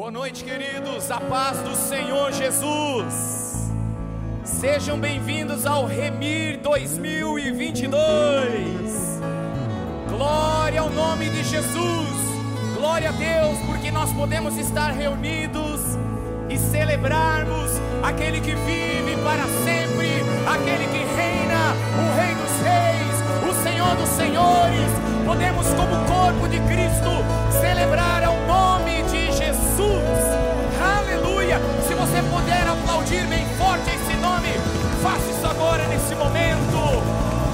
[0.00, 1.10] Boa noite, queridos.
[1.10, 3.68] A paz do Senhor Jesus.
[4.42, 8.00] Sejam bem-vindos ao Remir 2022.
[10.08, 12.08] Glória ao nome de Jesus.
[12.78, 15.82] Glória a Deus, porque nós podemos estar reunidos
[16.48, 17.70] e celebrarmos
[18.02, 23.16] aquele que vive para sempre, aquele que reina, o Rei dos Reis,
[23.50, 24.90] o Senhor dos Senhores.
[25.26, 27.10] Podemos, como corpo de Cristo,
[27.60, 28.19] celebrar
[29.70, 30.02] Jesus.
[30.82, 31.60] Aleluia!
[31.86, 34.48] Se você puder aplaudir bem forte esse nome,
[35.02, 37.02] faça isso agora nesse momento.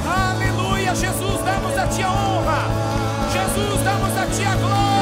[0.06, 0.94] Aleluia!
[0.94, 2.62] Jesus, damos a Ti a honra.
[3.32, 4.95] Jesus, damos a Ti a glória.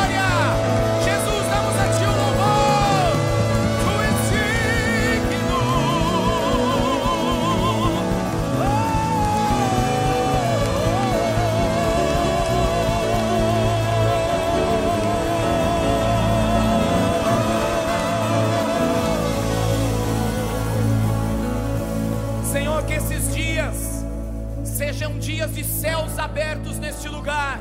[25.45, 27.59] Dias de céus abertos neste lugar.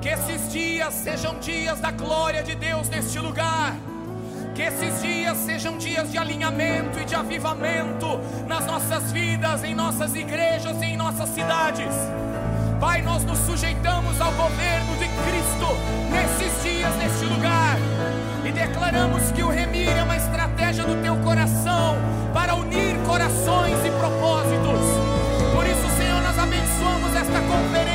[0.00, 3.74] Que esses dias sejam dias da glória de Deus neste lugar.
[4.54, 10.14] Que esses dias sejam dias de alinhamento e de avivamento nas nossas vidas, em nossas
[10.14, 11.94] igrejas e em nossas cidades.
[12.80, 15.68] Pai, nós nos sujeitamos ao governo de Cristo
[16.10, 17.78] nesses dias, neste lugar,
[18.44, 21.96] e declaramos que o Remir é uma estratégia do teu coração
[22.34, 25.01] para unir corações e propósitos.
[27.32, 27.91] Esta conferência,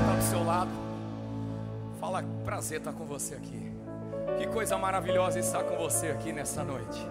[0.00, 0.70] que está do seu lado.
[2.00, 3.72] Fala, prazer estar com você aqui.
[4.38, 7.06] Que coisa maravilhosa estar com você aqui nessa noite.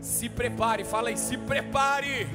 [0.00, 2.28] Se prepare, fala aí, se prepare.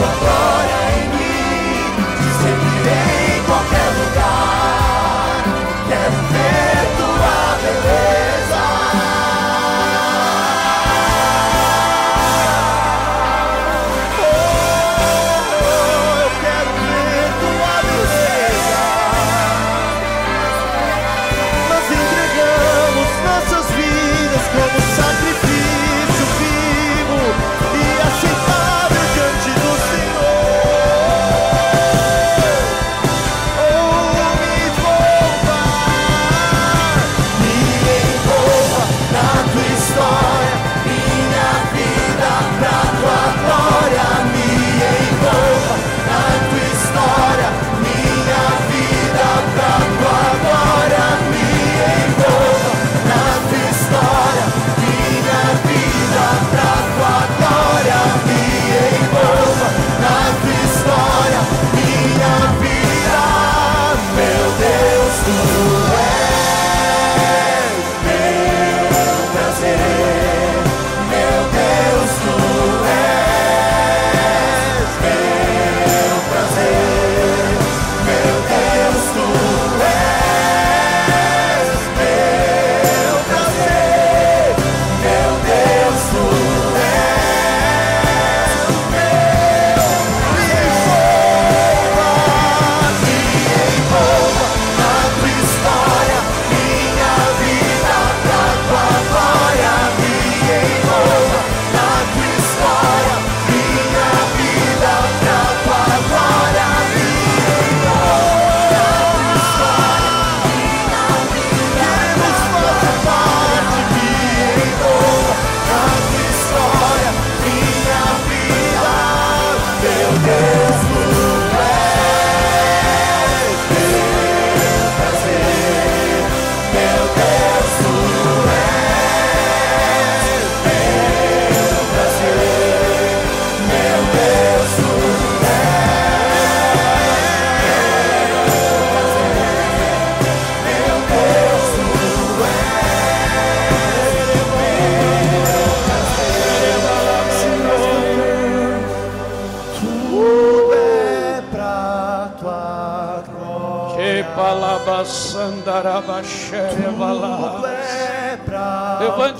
[0.00, 0.49] Tua glória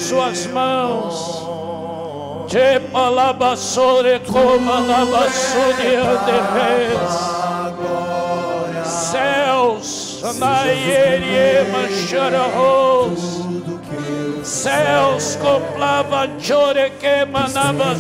[0.01, 1.47] suas mãos.
[8.85, 10.21] Céus.
[14.43, 17.95] Céus, coplava chore que manava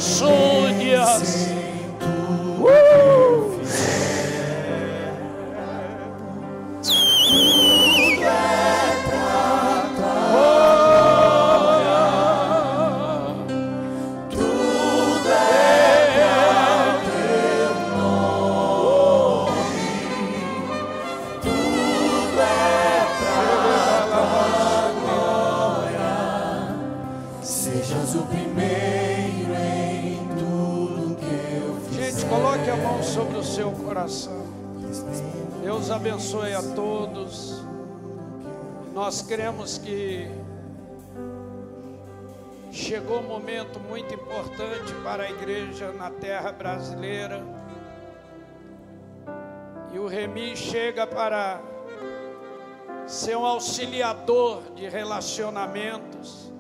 [39.10, 40.30] Nós cremos que
[42.70, 47.42] chegou um momento muito importante para a igreja na terra brasileira.
[49.92, 51.60] E o Remi chega para
[53.04, 56.52] ser um auxiliador de relacionamentos,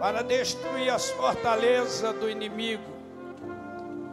[0.00, 2.82] para destruir as fortalezas do inimigo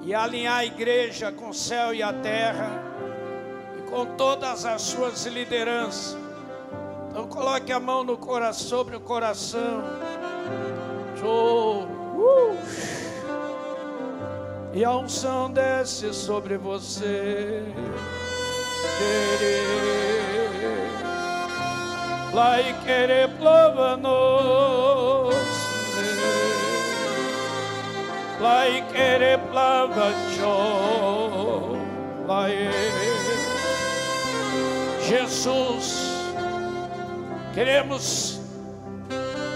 [0.04, 2.70] e alinhar a igreja com o céu e a terra
[3.80, 6.25] e com todas as suas lideranças.
[7.16, 9.82] Então coloque a mão no coração, sobre o coração.
[11.24, 11.86] Oh,
[12.18, 12.58] uh.
[14.74, 17.64] E a unção desce sobre você.
[18.98, 19.64] Querer.
[22.34, 24.76] Lá e querer plova-nos
[28.42, 30.52] like ere plavacho,
[32.28, 32.70] like
[35.08, 36.05] Jesus,
[37.56, 38.40] queremos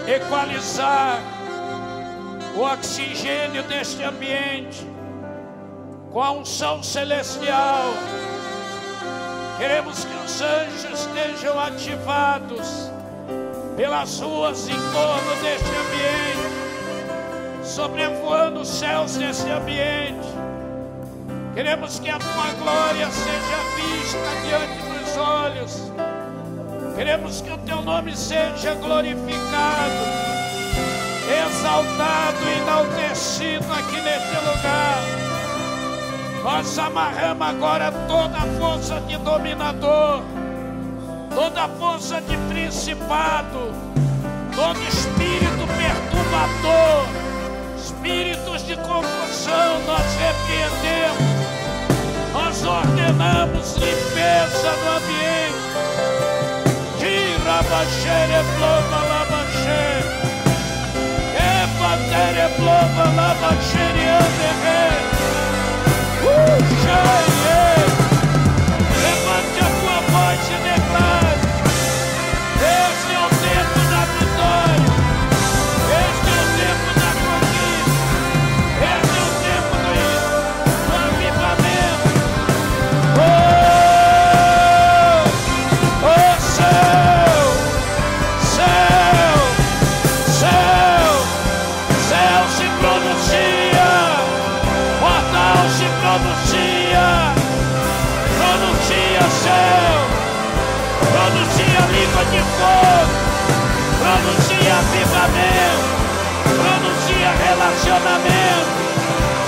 [0.08, 1.20] equalizar
[2.56, 4.84] o oxigênio deste ambiente
[6.10, 7.94] com a unção celestial.
[9.58, 12.90] Queremos que os anjos estejam ativados
[13.76, 16.60] pelas ruas em torno deste ambiente
[17.70, 20.26] sobrevoando os céus nesse ambiente.
[21.54, 25.99] Queremos que a tua glória seja vista diante dos olhos.
[27.00, 30.04] Queremos que o teu nome seja glorificado,
[31.46, 35.02] exaltado e enaltecido aqui neste lugar.
[36.44, 40.22] Nós amarramos agora toda a força de dominador,
[41.34, 43.72] toda a força de principado,
[44.54, 47.06] todo espírito perturbador
[47.78, 51.16] espíritos de confusão nós repreendemos,
[52.34, 55.69] nós ordenamos limpeza no ambiente.
[57.10, 60.04] мира Башере плопала Башер
[61.34, 63.30] Э пантере плопала
[107.90, 108.70] relacionamento,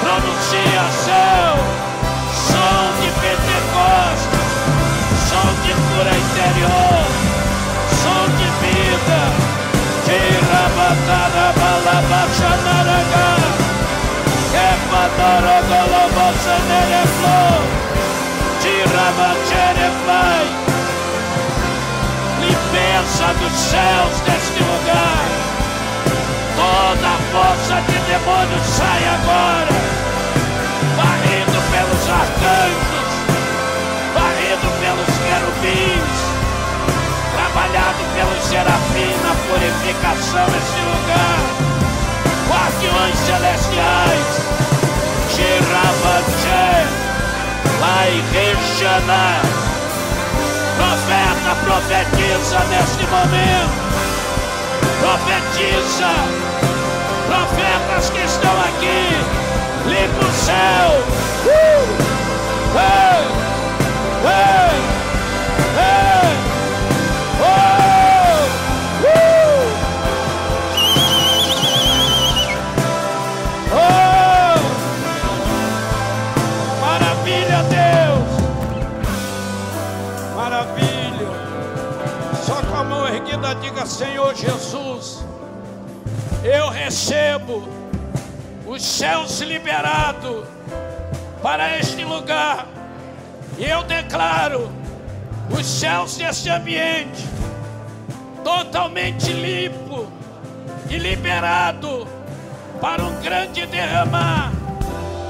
[0.01, 1.55] pronuncia céu,
[2.35, 4.51] som de Pentecostes,
[5.29, 7.07] som de cura interior,
[8.03, 9.23] som de vida,
[10.05, 13.31] tira batada balabachanaraga,
[14.51, 17.63] que padara galabasa nereflor,
[18.61, 19.93] tira machere
[22.41, 25.43] limpeza dos céus deste lugar.
[26.57, 29.73] Toda força de demônios sai agora,
[31.01, 33.11] varrido pelos arcanjos,
[34.13, 36.13] varrido pelos querubins,
[37.33, 41.41] trabalhado pelos serafins na purificação deste lugar.
[42.49, 44.31] Guardiões celestiais,
[45.33, 46.87] Shirabaché,
[47.81, 49.41] Lai Rechaná.
[50.77, 53.83] Profeta, profetiza neste momento.
[55.01, 56.52] Profetiza
[57.53, 59.17] profetas que estão aqui.
[59.87, 60.91] Limpa o céu.
[61.45, 61.83] Uh!
[62.75, 63.23] Ei!
[65.79, 66.37] Ei!
[67.41, 67.53] Oh!
[69.05, 69.15] Uh!
[73.75, 74.59] Oh!
[76.81, 78.33] Maravilha, Deus!
[80.37, 81.31] Maravilha!
[82.45, 85.32] Só com a mão erguida diga Senhor Jesus
[86.45, 87.69] eu recebo
[88.67, 90.45] os céus liberados
[91.43, 92.67] para este lugar.
[93.59, 94.73] E eu declaro
[95.51, 97.23] os céus deste ambiente
[98.43, 100.07] totalmente limpo
[100.91, 102.07] e liberado
[102.81, 104.53] para um grande derramar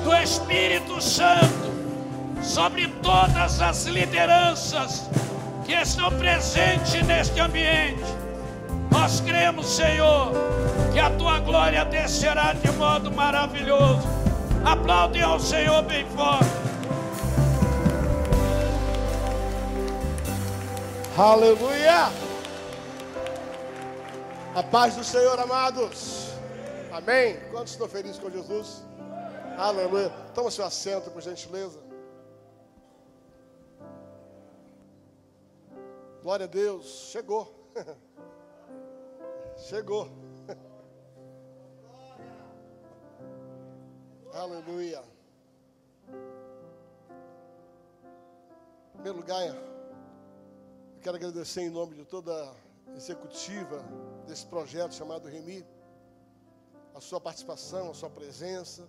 [0.04, 1.72] do Espírito Santo
[2.42, 5.10] sobre todas as lideranças
[5.64, 8.21] que estão presentes neste ambiente.
[8.92, 10.32] Nós cremos, Senhor,
[10.92, 14.06] que a tua glória descerá de modo maravilhoso.
[14.64, 16.62] Aplaudem ao Senhor bem forte.
[21.16, 22.10] Aleluia!
[24.54, 26.28] A paz do Senhor, amados.
[26.92, 27.40] Amém.
[27.50, 28.84] Quantos estão felizes com Jesus?
[29.56, 30.10] Aleluia.
[30.34, 31.80] Toma seu assento, por gentileza.
[36.22, 37.08] Glória a Deus.
[37.10, 37.70] Chegou.
[39.56, 40.08] Chegou.
[44.32, 45.02] Aleluia.
[48.88, 49.54] Em primeiro lugar, eu
[51.00, 52.54] quero agradecer em nome de toda a
[52.96, 53.82] executiva
[54.26, 55.64] desse projeto chamado Remi,
[56.94, 58.88] a sua participação, a sua presença,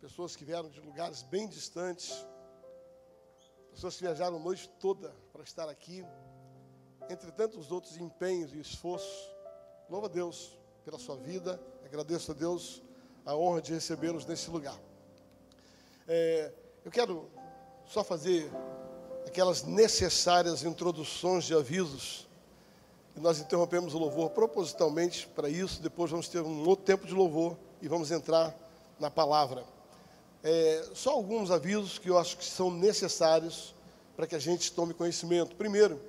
[0.00, 2.26] pessoas que vieram de lugares bem distantes,
[3.70, 6.04] pessoas que viajaram a noite toda para estar aqui,
[7.08, 9.29] entre tantos outros empenhos e esforços.
[9.90, 12.80] Louva a Deus pela sua vida, agradeço a Deus
[13.26, 14.78] a honra de recebê-los nesse lugar.
[16.06, 16.52] É,
[16.84, 17.28] eu quero
[17.86, 18.48] só fazer
[19.26, 22.28] aquelas necessárias introduções de avisos.
[23.16, 25.82] E nós interrompemos o louvor propositalmente para isso.
[25.82, 28.56] Depois vamos ter um outro tempo de louvor e vamos entrar
[29.00, 29.64] na palavra.
[30.44, 33.74] É, só alguns avisos que eu acho que são necessários
[34.16, 35.56] para que a gente tome conhecimento.
[35.56, 36.00] Primeiro,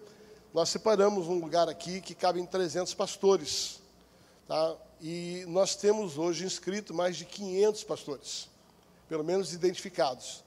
[0.54, 3.80] nós separamos um lugar aqui que cabem 300 pastores.
[4.48, 4.76] Tá?
[5.00, 8.50] E nós temos hoje inscrito mais de 500 pastores,
[9.08, 10.44] pelo menos identificados.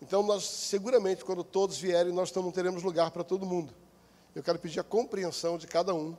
[0.00, 3.72] Então, nós seguramente, quando todos vierem, nós não teremos lugar para todo mundo.
[4.34, 6.14] Eu quero pedir a compreensão de cada um.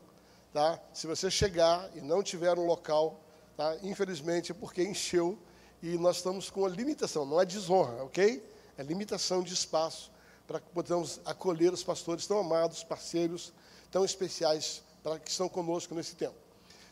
[0.52, 0.80] Tá?
[0.92, 3.20] Se você chegar e não tiver um local,
[3.56, 3.78] tá?
[3.84, 5.38] infelizmente é porque encheu
[5.84, 8.44] e nós estamos com uma limitação, não é desonra, ok?
[8.76, 10.12] É limitação de espaço
[10.48, 13.54] para que possamos acolher os pastores tão amados, parceiros
[13.92, 16.36] tão especiais para que estão conosco nesse tempo.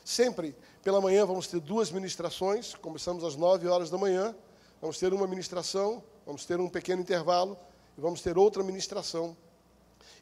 [0.04, 4.36] Sempre pela manhã vamos ter duas ministrações, começamos às 9 horas da manhã,
[4.82, 7.58] vamos ter uma ministração, vamos ter um pequeno intervalo
[7.98, 9.36] e vamos ter outra ministração.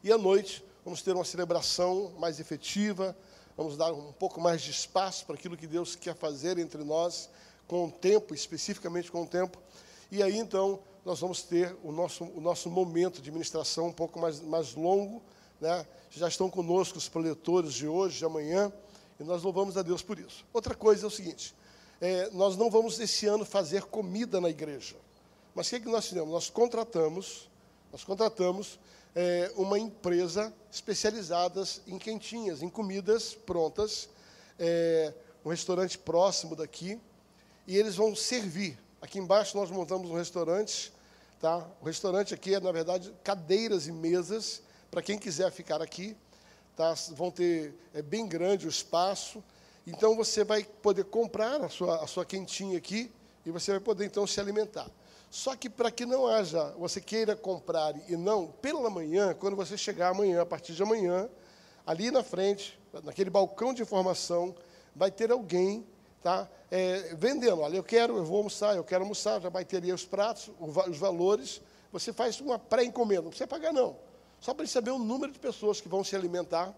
[0.02, 3.16] E à noite vamos ter uma celebração mais efetiva,
[3.56, 7.28] vamos dar um pouco mais de espaço para aquilo que Deus quer fazer entre nós,
[7.66, 9.58] com o tempo, especificamente com o tempo.
[10.10, 14.18] E aí então nós vamos ter o nosso, o nosso momento de ministração um pouco
[14.18, 15.22] mais, mais longo.
[15.60, 15.86] Né?
[16.10, 18.72] Já estão conosco os proletores de hoje, de amanhã.
[19.20, 20.44] E nós louvamos a Deus por isso.
[20.52, 21.54] Outra coisa é o seguinte:
[22.00, 24.96] é, nós não vamos esse ano fazer comida na igreja.
[25.54, 26.30] Mas o que, é que nós fizemos?
[26.30, 27.48] Nós contratamos,
[27.92, 28.78] nós contratamos
[29.14, 34.08] é, uma empresa especializada em quentinhas, em comidas prontas,
[34.58, 36.98] é, um restaurante próximo daqui,
[37.66, 38.78] e eles vão servir.
[39.00, 40.92] Aqui embaixo nós montamos um restaurante,
[41.44, 41.62] tá?
[41.78, 46.16] O restaurante aqui é, na verdade, cadeiras e mesas para quem quiser ficar aqui
[46.74, 46.94] tá?
[47.10, 49.44] vão ter é bem grande o espaço.
[49.86, 53.12] Então você vai poder comprar a sua, a sua quentinha aqui
[53.44, 54.90] e você vai poder então se alimentar.
[55.30, 59.76] Só que para que não haja, você queira comprar e não, pela manhã, quando você
[59.76, 61.28] chegar amanhã, a partir de amanhã,
[61.86, 64.54] ali na frente, naquele balcão de informação,
[64.96, 65.86] vai ter alguém
[66.24, 67.60] tá, é, vendendo.
[67.60, 70.50] Olha, eu quero, eu vou almoçar, eu quero almoçar, já vai ter ali os pratos,
[70.58, 71.60] os valores.
[71.92, 73.96] Você faz uma pré-encomenda, não precisa pagar não
[74.44, 76.74] só para saber o número de pessoas que vão se alimentar.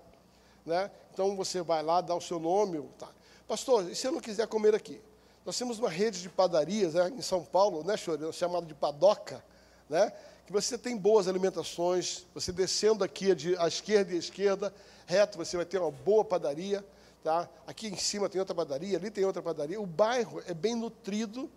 [0.65, 0.89] Né?
[1.13, 2.81] Então você vai lá, dá o seu nome.
[2.97, 3.09] Tá.
[3.49, 5.01] Pastor, e se eu não quiser comer aqui?
[5.45, 9.45] Nós temos uma rede de padarias né, em São Paulo, né, Chorão, chamada de Padoca,
[9.91, 10.13] né,
[10.47, 14.75] que você tem boas alimentações, você descendo aqui à esquerda e à esquerda,
[15.05, 16.85] reto, você vai ter uma boa padaria.
[17.23, 17.49] Tá?
[17.67, 19.81] Aqui em cima tem outra padaria, ali tem outra padaria.
[19.81, 21.51] O bairro é bem nutrido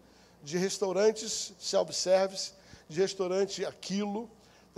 [0.43, 2.53] de restaurantes self-service,
[2.87, 4.29] de restaurante aquilo,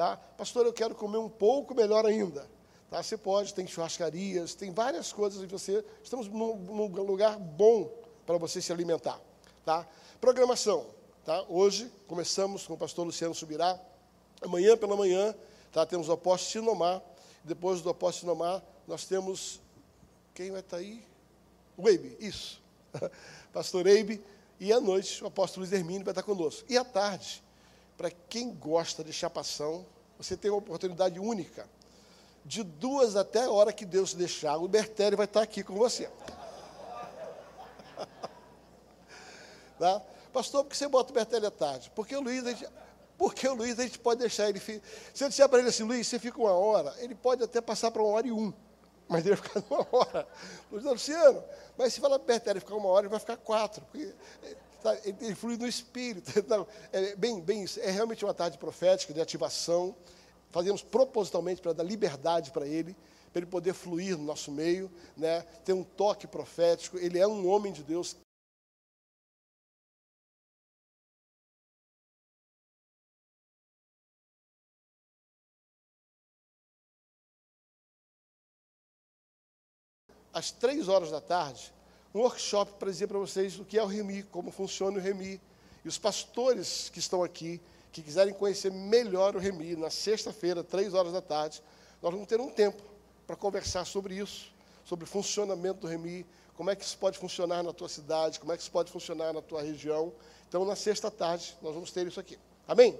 [0.01, 0.17] Tá?
[0.17, 2.49] Pastor, eu quero comer um pouco melhor ainda.
[2.89, 3.03] Tá?
[3.03, 5.47] Você pode, tem churrascarias, tem várias coisas.
[5.51, 7.87] Você, estamos num, num lugar bom
[8.25, 9.21] para você se alimentar.
[9.63, 9.87] Tá?
[10.19, 10.87] Programação.
[11.23, 11.45] Tá?
[11.47, 13.79] Hoje começamos com o pastor Luciano Subirá.
[14.41, 15.35] Amanhã pela manhã
[15.71, 15.85] tá?
[15.85, 16.99] temos o apóstolo Sinomar.
[17.43, 19.60] Depois do apóstolo Sinomar, nós temos.
[20.33, 21.03] Quem vai estar aí?
[21.77, 22.61] O Eibe, isso.
[23.51, 24.23] pastor Eibe.
[24.59, 26.63] E à noite, o apóstolo Luiz Hermínio vai estar conosco.
[26.69, 27.43] E à tarde,
[27.97, 29.85] para quem gosta de chapação,
[30.17, 31.67] você tem uma oportunidade única.
[32.43, 36.09] de duas até a hora que Deus deixar, o Bertelli vai estar aqui com você.
[39.77, 40.01] tá?
[40.33, 41.91] Pastor, por que você bota o Bertelli à tarde?
[41.93, 42.67] Porque o Luiz, a gente,
[43.17, 44.59] porque o Luiz a gente pode deixar ele.
[44.59, 47.91] Se eu disser para ele assim, Luiz, você fica uma hora, ele pode até passar
[47.91, 48.51] para uma hora e um.
[49.11, 50.27] Mas ele vai ficar uma hora.
[50.71, 51.43] Luiz Luciano,
[51.77, 53.83] mas se falar para o Bertelli ficar uma hora, ele vai ficar quatro.
[53.91, 54.13] Porque,
[54.81, 56.31] sabe, ele flui no espírito.
[56.39, 57.65] Então, é bem, bem.
[57.79, 59.93] É realmente uma tarde profética de ativação.
[60.49, 62.95] Fazemos propositalmente para dar liberdade para ele
[63.31, 65.45] para ele poder fluir no nosso meio, né?
[65.63, 66.97] ter um toque profético.
[66.97, 68.17] Ele é um homem de Deus
[80.33, 81.73] às três horas da tarde,
[82.13, 85.39] um workshop para dizer para vocês o que é o REMI, como funciona o REMI.
[85.83, 87.61] E os pastores que estão aqui,
[87.91, 91.61] que quiserem conhecer melhor o REMI, na sexta-feira, três horas da tarde,
[92.01, 92.81] nós vamos ter um tempo
[93.25, 94.51] para conversar sobre isso,
[94.83, 96.25] sobre o funcionamento do REMI,
[96.55, 99.33] como é que isso pode funcionar na tua cidade, como é que isso pode funcionar
[99.33, 100.13] na tua região.
[100.47, 102.37] Então, na sexta-tarde, nós vamos ter isso aqui.
[102.67, 102.99] Amém?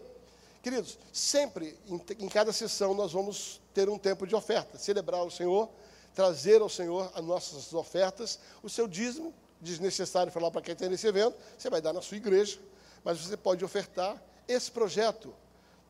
[0.63, 5.31] Queridos, sempre, em, em cada sessão, nós vamos ter um tempo de oferta, celebrar o
[5.31, 5.69] Senhor
[6.13, 11.07] trazer ao Senhor as nossas ofertas, o seu dízimo, desnecessário falar para quem está nesse
[11.07, 12.59] evento, você vai dar na sua igreja,
[13.03, 14.21] mas você pode ofertar.
[14.47, 15.33] Esse projeto,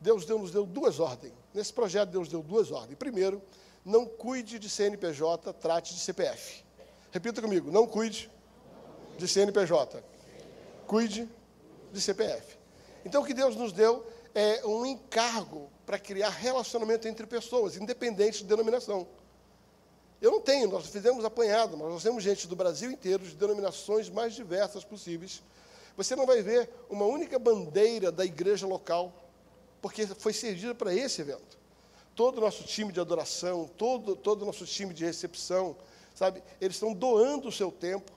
[0.00, 1.32] Deus deu, nos deu duas ordens.
[1.54, 2.96] Nesse projeto, Deus deu duas ordens.
[2.98, 3.42] Primeiro,
[3.84, 6.64] não cuide de CNPJ, trate de CPF.
[7.10, 8.30] Repita comigo, não cuide
[9.18, 10.02] de CNPJ,
[10.86, 11.28] cuide
[11.92, 12.56] de CPF.
[13.04, 18.38] Então, o que Deus nos deu é um encargo para criar relacionamento entre pessoas, independente
[18.38, 19.06] de denominação.
[20.22, 24.08] Eu não tenho, nós fizemos apanhado, mas nós temos gente do Brasil inteiro, de denominações
[24.08, 25.42] mais diversas possíveis.
[25.96, 29.12] Você não vai ver uma única bandeira da igreja local,
[29.80, 31.58] porque foi servida para esse evento.
[32.14, 35.74] Todo o nosso time de adoração, todo, todo o nosso time de recepção,
[36.14, 38.12] sabe, eles estão doando o seu tempo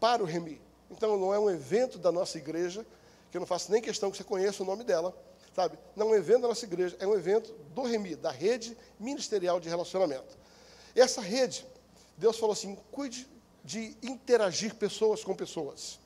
[0.00, 0.58] para o Remi.
[0.90, 2.86] Então, não é um evento da nossa igreja,
[3.30, 5.14] que eu não faço nem questão que você conheça o nome dela,
[5.54, 5.78] sabe?
[5.94, 9.60] Não é um evento da nossa igreja, é um evento do Remi, da Rede Ministerial
[9.60, 10.40] de Relacionamento.
[10.94, 11.66] Essa rede,
[12.16, 13.28] Deus falou assim: cuide
[13.64, 15.98] de interagir pessoas com pessoas.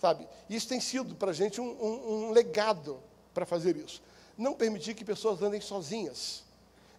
[0.00, 0.28] Sabe?
[0.48, 3.00] Isso tem sido para a gente um, um, um legado
[3.34, 4.00] para fazer isso.
[4.36, 6.44] Não permitir que pessoas andem sozinhas.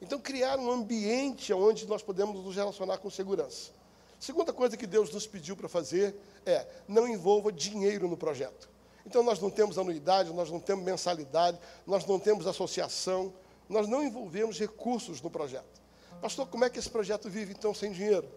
[0.02, 3.72] Então, criar um ambiente onde nós podemos nos relacionar com segurança.
[4.20, 6.16] Segunda coisa que Deus nos pediu para fazer
[6.46, 8.70] é: não envolva dinheiro no projeto.
[9.06, 13.34] Então, nós não temos anuidade, nós não temos mensalidade, nós não temos associação,
[13.68, 15.82] nós não envolvemos recursos no projeto.
[16.22, 18.28] Pastor, como é que esse projeto vive então sem dinheiro?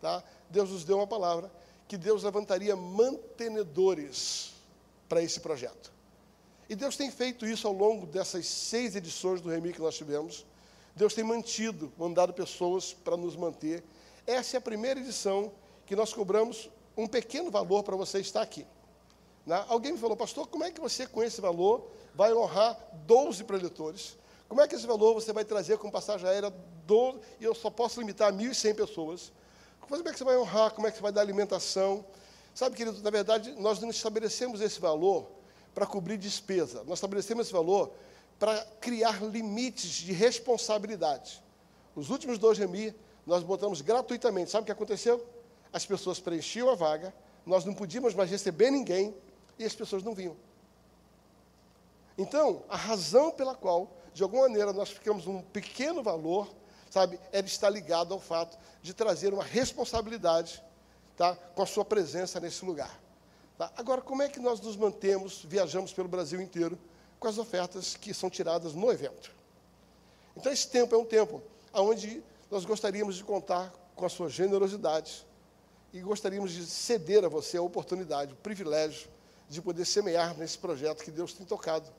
[0.00, 0.22] Tá?
[0.48, 1.50] Deus nos deu uma palavra
[1.86, 4.54] que Deus levantaria mantenedores
[5.08, 5.92] para esse projeto.
[6.68, 10.44] E Deus tem feito isso ao longo dessas seis edições do Remi que nós tivemos.
[10.94, 13.82] Deus tem mantido, mandado pessoas para nos manter.
[14.26, 15.52] Essa é a primeira edição
[15.86, 18.66] que nós cobramos um pequeno valor para você estar aqui.
[19.46, 19.64] Né?
[19.68, 24.18] Alguém me falou, pastor, como é que você, com esse valor, vai honrar 12 preletores?
[24.48, 26.50] Como é que esse valor você vai trazer com passagem aérea
[26.86, 29.32] do, e eu só posso limitar a 1.100 pessoas?
[29.80, 30.72] Como é que você vai honrar?
[30.72, 32.04] Como é que você vai dar alimentação?
[32.54, 35.28] Sabe, querido, na verdade, nós não estabelecemos esse valor
[35.74, 36.82] para cobrir despesa.
[36.84, 37.92] Nós estabelecemos esse valor
[38.38, 41.42] para criar limites de responsabilidade.
[41.94, 42.94] Os últimos dois remi,
[43.26, 44.50] nós botamos gratuitamente.
[44.50, 45.24] Sabe o que aconteceu?
[45.72, 49.14] As pessoas preenchiam a vaga, nós não podíamos mais receber ninguém
[49.58, 50.36] e as pessoas não vinham.
[52.16, 56.48] Então, a razão pela qual de alguma maneira nós ficamos um pequeno valor,
[56.90, 57.18] sabe?
[57.32, 60.62] Ele está ligado ao fato de trazer uma responsabilidade,
[61.16, 61.34] tá?
[61.34, 62.98] Com a sua presença nesse lugar.
[63.58, 63.72] Tá?
[63.76, 66.78] Agora, como é que nós nos mantemos, viajamos pelo Brasil inteiro
[67.18, 69.32] com as ofertas que são tiradas no evento?
[70.36, 71.42] Então, esse tempo é um tempo
[71.74, 75.26] onde nós gostaríamos de contar com a sua generosidade
[75.92, 79.10] e gostaríamos de ceder a você a oportunidade, o privilégio
[79.48, 81.90] de poder semear nesse projeto que Deus tem tocado.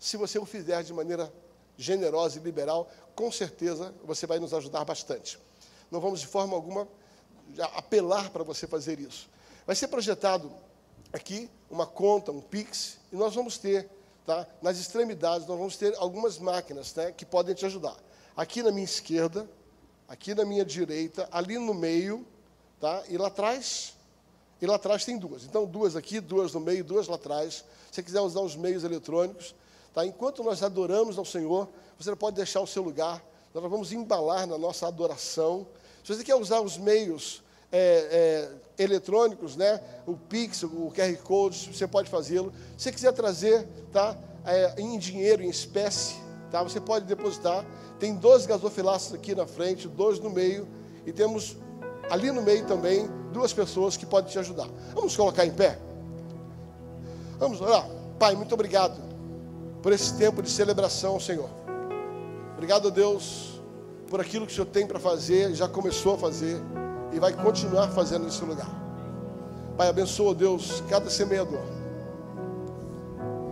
[0.00, 1.32] Se você o fizer de maneira
[1.76, 5.38] generosa e liberal, com certeza você vai nos ajudar bastante.
[5.90, 6.88] Não vamos de forma alguma
[7.74, 9.28] apelar para você fazer isso.
[9.66, 10.50] Vai ser projetado
[11.12, 13.88] aqui uma conta, um Pix, e nós vamos ter,
[14.24, 17.96] tá, nas extremidades, nós vamos ter algumas máquinas né, que podem te ajudar.
[18.36, 19.48] Aqui na minha esquerda,
[20.08, 22.26] aqui na minha direita, ali no meio,
[22.80, 23.94] tá, e lá atrás,
[24.60, 25.44] e lá atrás tem duas.
[25.44, 27.64] Então, duas aqui, duas no meio, duas lá atrás.
[27.90, 29.54] Se você quiser usar os meios eletrônicos,
[29.96, 30.04] Tá?
[30.04, 31.66] Enquanto nós adoramos ao Senhor,
[31.98, 33.24] você não pode deixar o seu lugar.
[33.54, 35.66] Nós vamos embalar na nossa adoração.
[36.04, 37.42] Se você quer usar os meios
[37.72, 39.80] é, é, eletrônicos, né?
[40.06, 42.52] o Pix, o QR Code, você pode fazê-lo.
[42.76, 44.14] Se você quiser trazer tá?
[44.44, 46.16] É, em dinheiro, em espécie,
[46.50, 46.62] tá?
[46.62, 47.64] Você pode depositar.
[47.98, 50.68] Tem 12 gasofilaços aqui na frente, dois no meio,
[51.06, 51.56] e temos
[52.10, 54.68] ali no meio também duas pessoas que podem te ajudar.
[54.92, 55.78] Vamos colocar em pé?
[57.38, 57.88] Vamos orar.
[58.18, 59.05] Pai, muito obrigado
[59.86, 61.48] por esse tempo de celebração, Senhor.
[62.54, 63.60] Obrigado, Deus,
[64.10, 66.60] por aquilo que o Senhor tem para fazer, já começou a fazer
[67.12, 68.68] e vai continuar fazendo nesse lugar.
[69.76, 71.62] Pai, abençoa, Deus, cada semeador.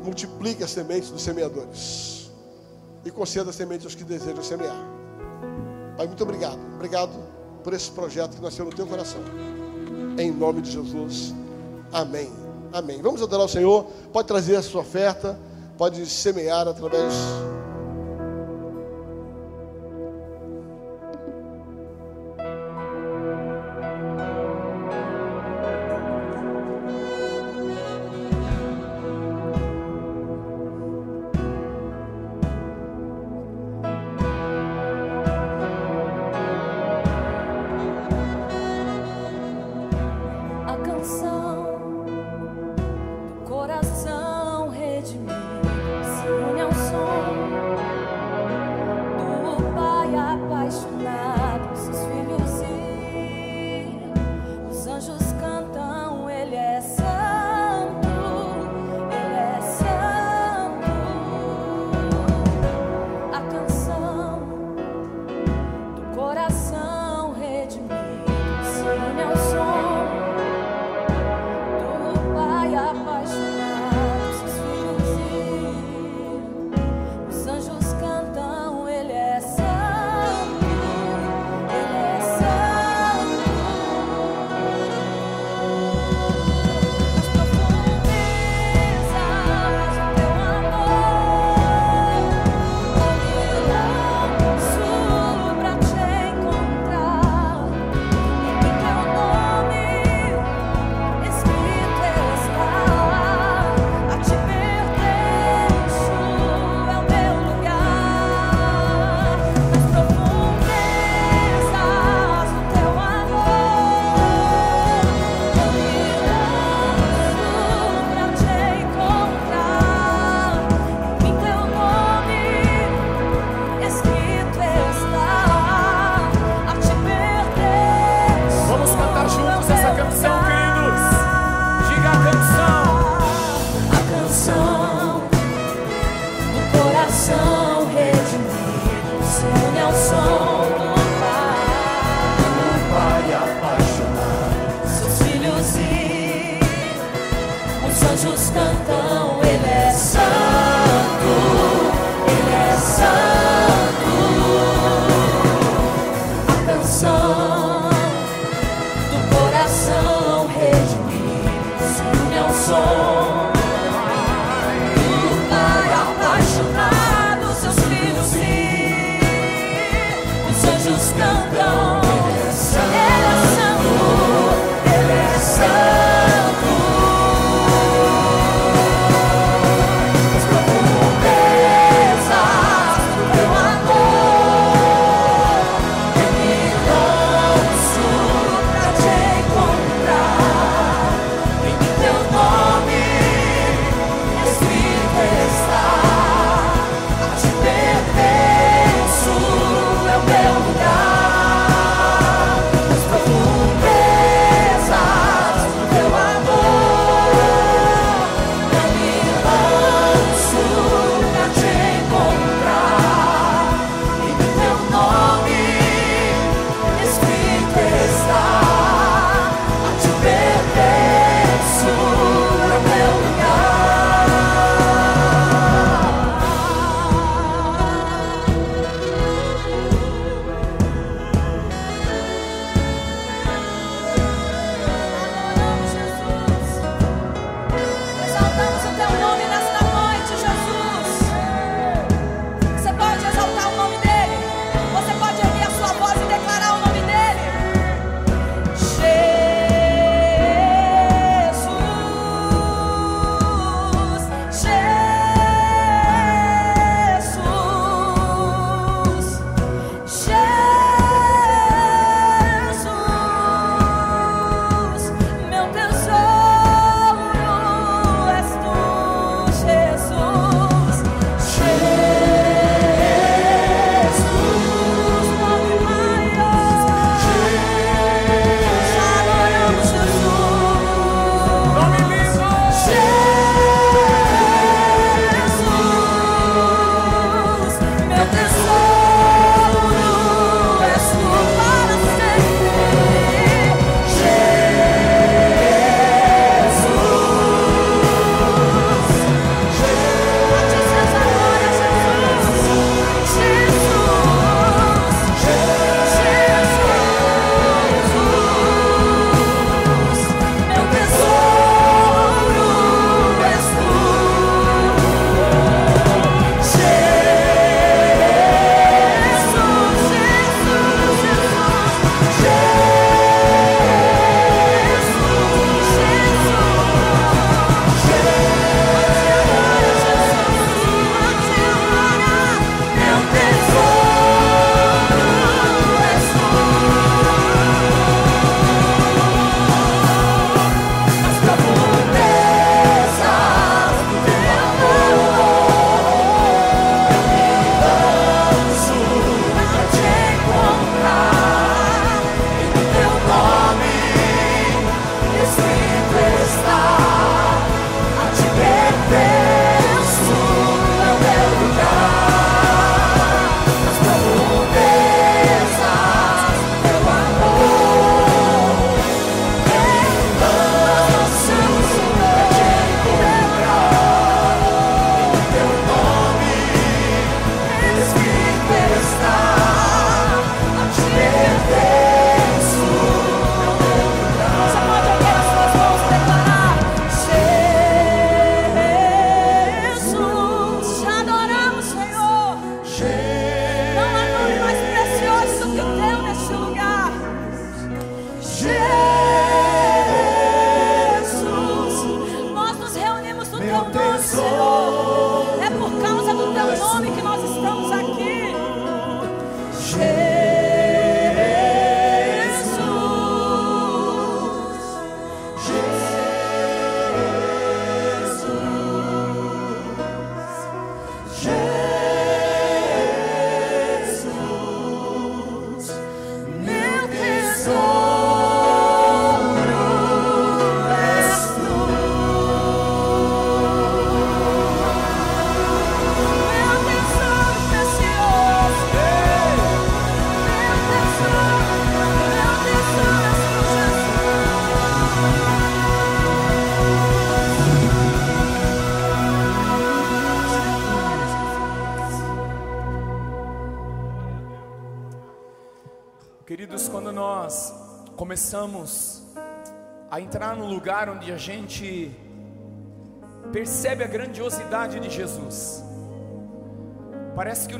[0.02, 2.32] Multiplique as sementes dos semeadores.
[3.04, 4.84] E conceda as sementes aos que desejam semear.
[5.96, 6.58] Pai, muito obrigado.
[6.74, 7.12] Obrigado
[7.62, 9.20] por esse projeto que nasceu no teu coração.
[10.18, 11.32] Em nome de Jesus.
[11.92, 12.28] Amém.
[12.72, 13.00] Amém.
[13.00, 13.84] Vamos adorar o Senhor.
[14.12, 15.38] Pode trazer a sua oferta.
[15.76, 17.12] Pode semear através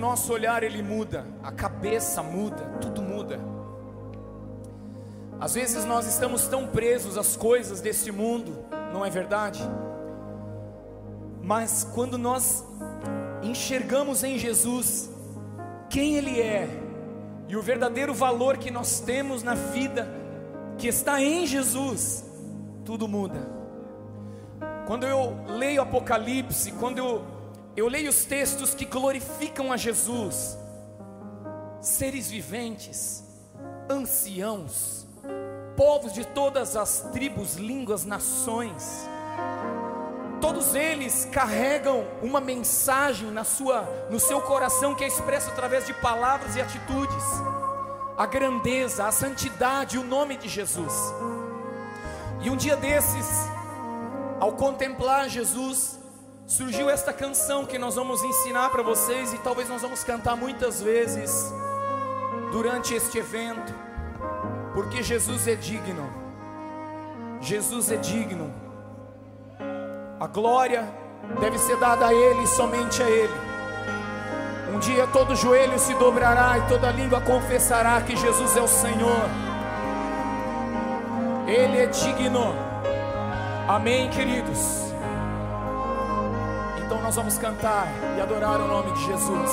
[0.05, 3.41] nosso olhar ele muda, a cabeça muda, tudo muda.
[5.41, 9.63] Às vezes nós estamos tão presos às coisas desse mundo, não é verdade?
[11.43, 12.63] Mas quando nós
[13.43, 15.11] enxergamos em Jesus
[15.89, 16.69] quem Ele é
[17.49, 20.07] e o verdadeiro valor que nós temos na vida
[20.77, 22.27] que está em Jesus,
[22.85, 23.41] tudo muda.
[24.87, 27.25] Quando eu leio Apocalipse, quando eu,
[27.77, 30.57] eu leio os textos que glorificam a Jesus,
[31.81, 33.25] seres viventes,
[33.91, 35.07] anciãos,
[35.77, 39.09] povos de todas as tribos, línguas, nações,
[40.41, 45.95] todos eles carregam uma mensagem na sua, no seu coração que é expresso através de
[45.95, 47.25] palavras e atitudes.
[48.17, 50.93] A grandeza, a santidade, o nome de Jesus.
[52.43, 53.27] E um dia desses,
[54.39, 55.99] ao contemplar Jesus,
[56.47, 60.81] surgiu esta canção que nós vamos ensinar para vocês e talvez nós vamos cantar muitas
[60.81, 61.53] vezes
[62.53, 63.73] durante este evento
[64.75, 66.13] porque Jesus é digno.
[67.41, 68.53] Jesus é digno.
[70.19, 70.85] A glória
[71.41, 73.33] deve ser dada a Ele, somente a Ele.
[74.75, 79.29] Um dia todo joelho se dobrará e toda língua confessará que Jesus é o Senhor.
[81.47, 82.55] Ele é digno.
[83.69, 84.84] Amém, queridos.
[86.95, 89.51] Então nós vamos cantar e adorar o nome de Jesus.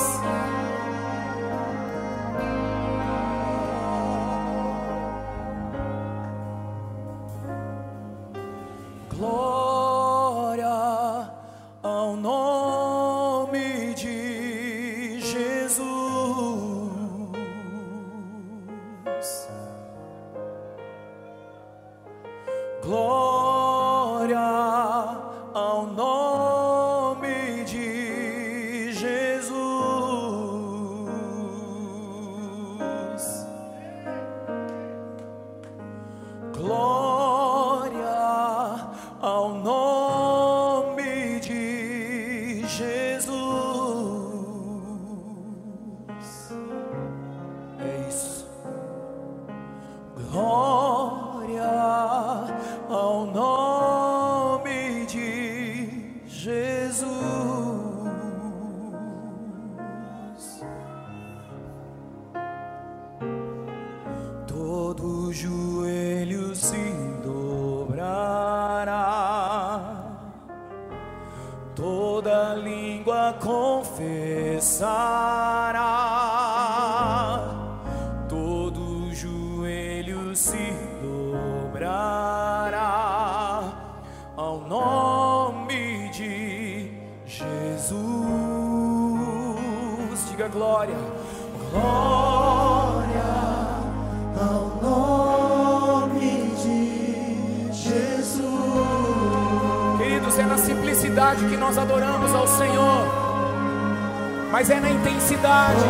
[104.62, 105.80] mas é na intensidade,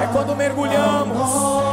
[0.00, 1.71] é quando mergulhamos.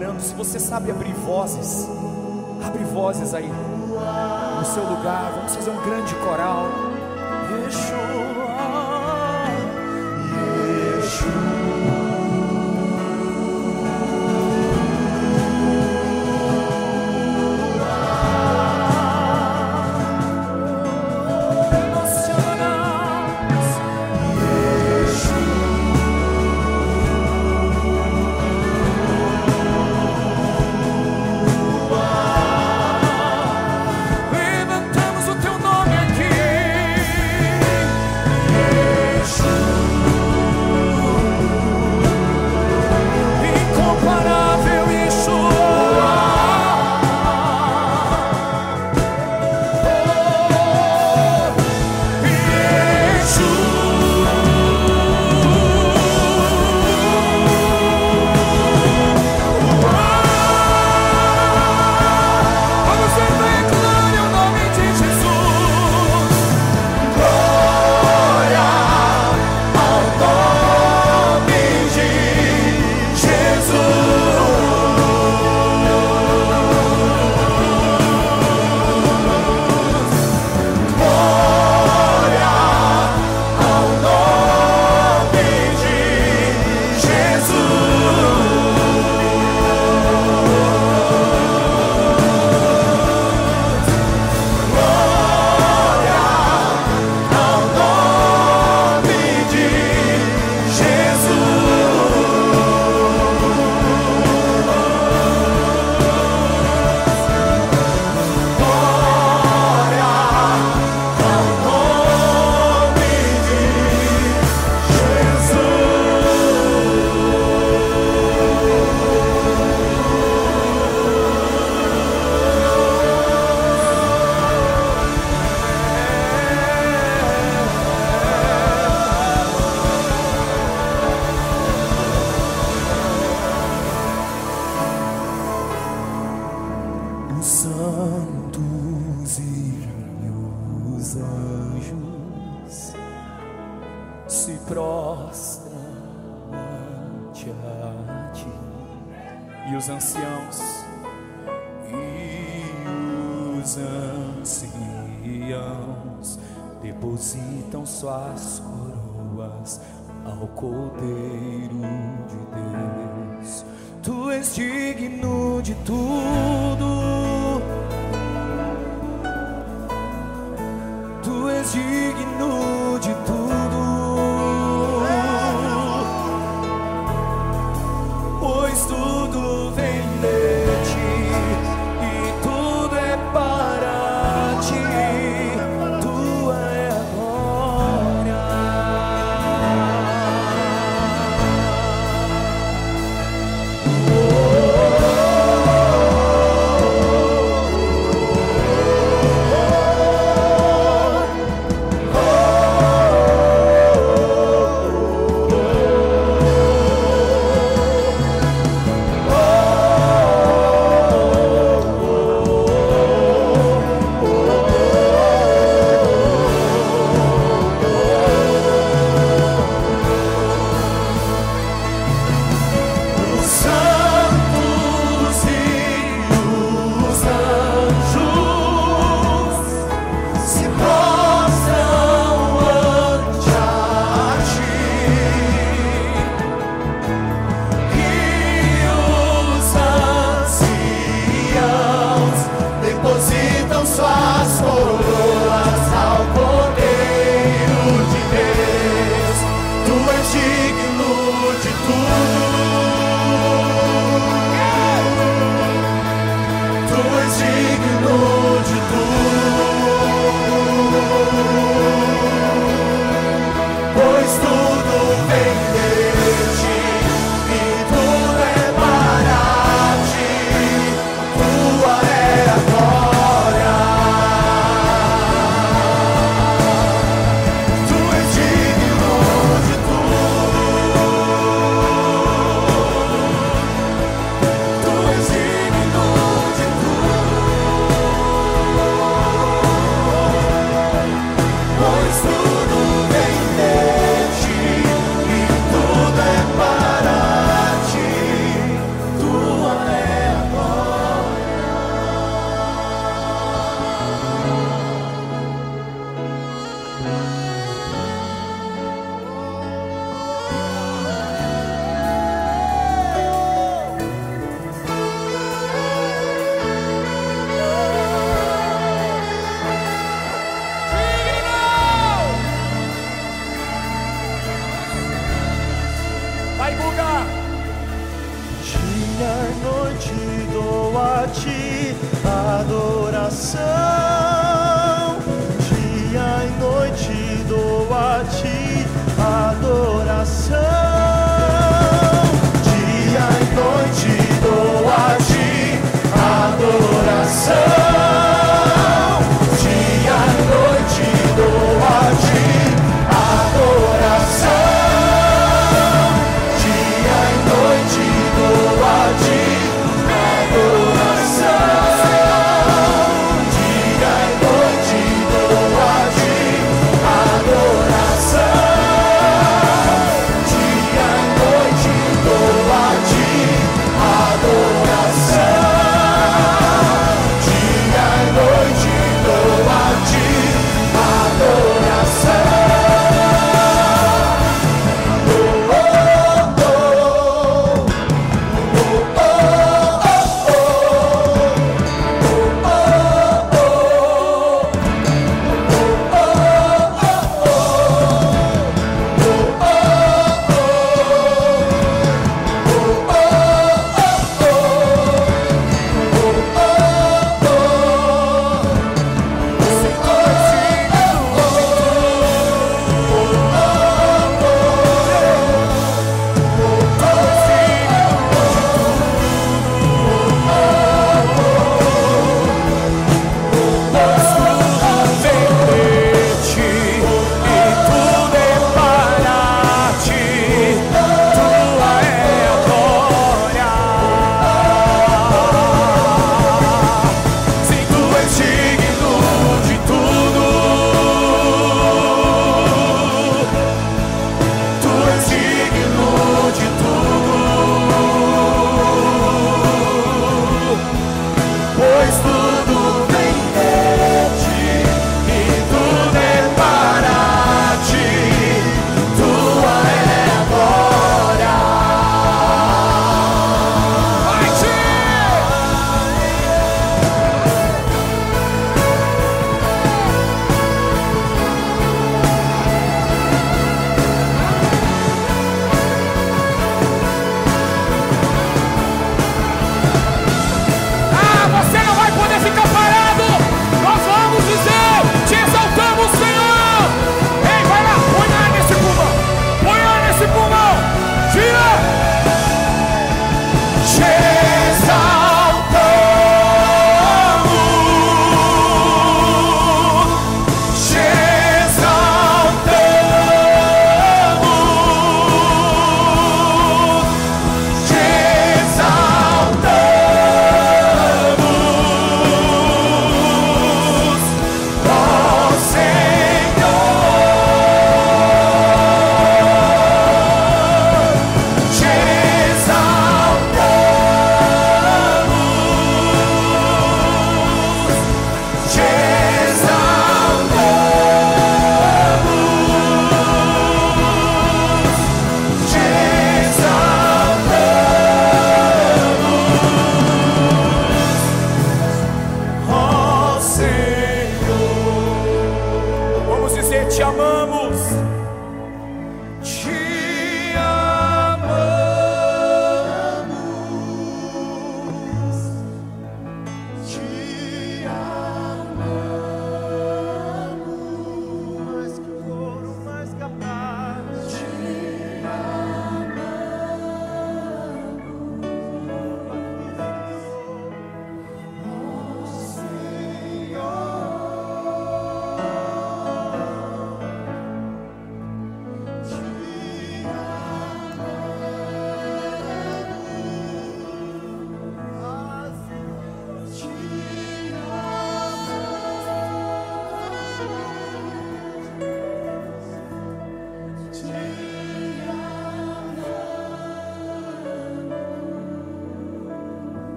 [0.00, 0.22] Declarando.
[0.22, 1.88] Se você sabe abrir vozes,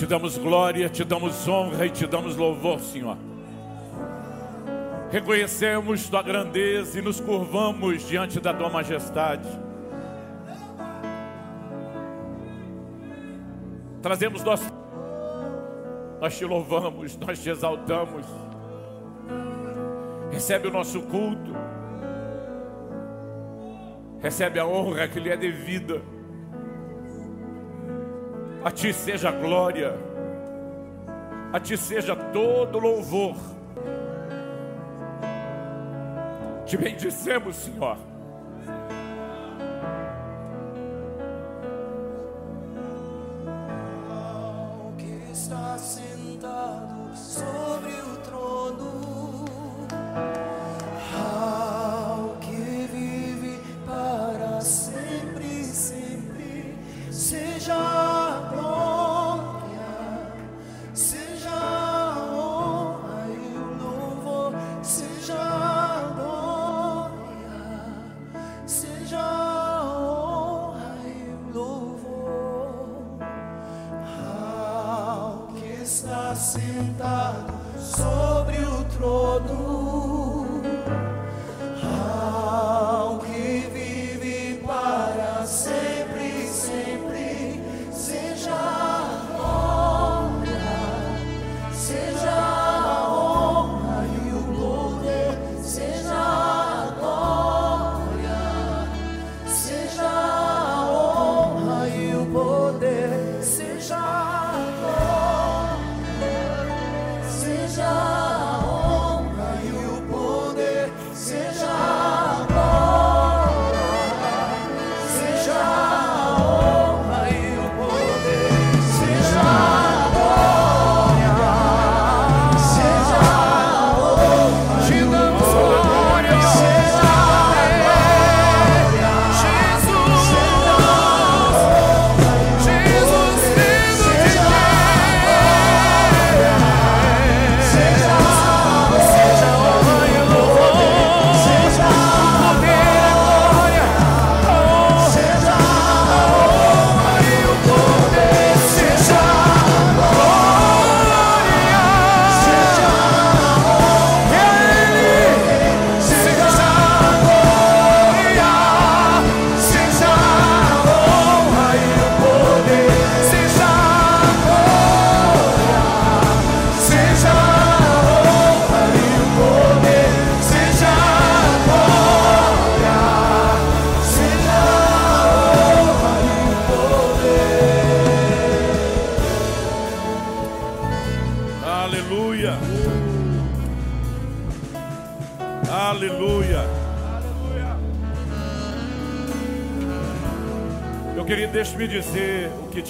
[0.00, 3.18] Te damos glória, te damos honra e te damos louvor, Senhor.
[5.10, 9.46] Reconhecemos tua grandeza e nos curvamos diante da tua majestade.
[14.00, 14.62] Trazemos nós,
[16.18, 18.24] nós te louvamos, nós te exaltamos.
[20.32, 21.54] Recebe o nosso culto,
[24.18, 26.00] recebe a honra que lhe é devida.
[28.62, 29.94] A ti seja glória,
[31.52, 33.36] a ti seja todo louvor.
[36.66, 38.09] Te bendicemos, Senhor.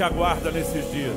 [0.01, 1.15] Te aguarda nesses dias.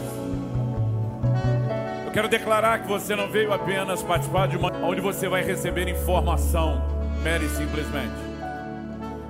[2.06, 5.88] Eu quero declarar que você não veio apenas participar de uma onde você vai receber
[5.88, 6.82] informação,
[7.22, 8.12] mere e simplesmente.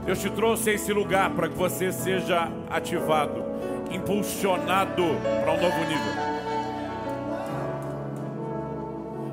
[0.07, 3.45] Deus te trouxe a esse lugar para que você seja ativado,
[3.91, 5.03] impulsionado
[5.43, 6.13] para um novo nível.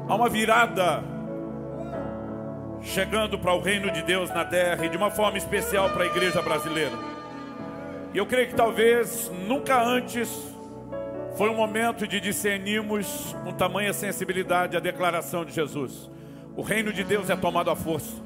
[0.07, 1.03] Há uma virada
[2.83, 6.07] chegando para o reino de Deus na terra e de uma forma especial para a
[6.07, 7.10] igreja brasileira.
[8.13, 10.29] E eu creio que talvez nunca antes
[11.37, 16.11] foi um momento de discernirmos com tamanha sensibilidade a declaração de Jesus.
[16.57, 18.17] O reino de Deus é tomado à força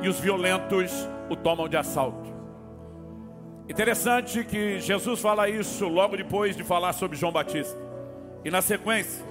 [0.00, 0.92] e os violentos
[1.28, 2.34] o tomam de assalto.
[3.68, 7.76] Interessante que Jesus fala isso logo depois de falar sobre João Batista.
[8.44, 9.24] E na sequência,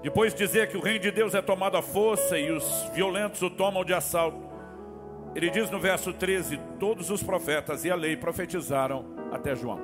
[0.00, 2.64] depois de dizer que o reino de Deus é tomado à força e os
[2.94, 4.45] violentos o tomam de assalto,
[5.36, 9.78] ele diz no verso 13: Todos os profetas e a lei profetizaram até João.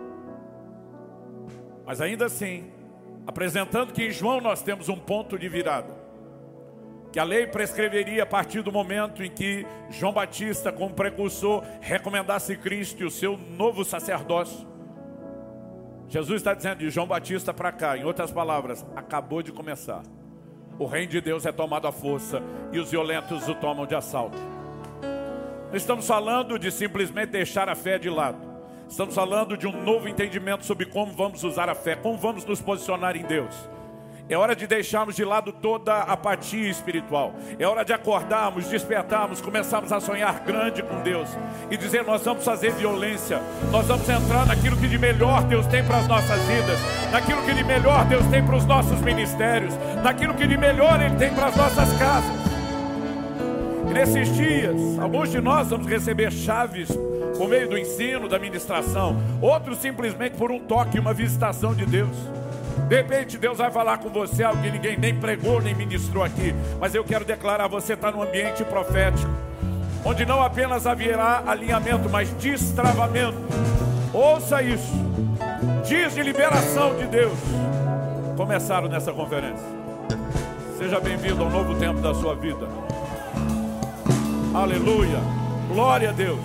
[1.84, 2.72] Mas ainda assim,
[3.26, 5.94] apresentando que em João nós temos um ponto de virada,
[7.12, 12.56] que a lei prescreveria a partir do momento em que João Batista, como precursor, recomendasse
[12.56, 14.66] Cristo e o seu novo sacerdócio.
[16.08, 20.02] Jesus está dizendo de João Batista para cá, em outras palavras, acabou de começar.
[20.78, 22.42] O reino de Deus é tomado à força
[22.72, 24.61] e os violentos o tomam de assalto.
[25.72, 28.36] Não estamos falando de simplesmente deixar a fé de lado.
[28.86, 32.60] Estamos falando de um novo entendimento sobre como vamos usar a fé, como vamos nos
[32.60, 33.54] posicionar em Deus.
[34.28, 37.32] É hora de deixarmos de lado toda a apatia espiritual.
[37.58, 41.30] É hora de acordarmos, despertarmos, começarmos a sonhar grande com Deus
[41.70, 43.40] e dizer: Nós vamos fazer violência,
[43.70, 46.78] nós vamos entrar naquilo que de melhor Deus tem para as nossas vidas,
[47.10, 49.72] naquilo que de melhor Deus tem para os nossos ministérios,
[50.04, 52.41] naquilo que de melhor Ele tem para as nossas casas.
[53.90, 56.88] Nesses dias, alguns de nós vamos receber chaves
[57.36, 62.16] por meio do ensino, da ministração, outros simplesmente por um toque, uma visitação de Deus.
[62.88, 66.54] De repente Deus vai falar com você algo que ninguém nem pregou nem ministrou aqui,
[66.80, 69.30] mas eu quero declarar: você está num ambiente profético,
[70.04, 73.38] onde não apenas haverá alinhamento, mas destravamento.
[74.12, 74.92] Ouça isso,
[75.86, 77.38] dias de liberação de Deus
[78.36, 79.66] começaram nessa conferência.
[80.76, 82.66] Seja bem-vindo ao novo tempo da sua vida.
[84.54, 85.18] Aleluia,
[85.66, 86.38] glória a Deus,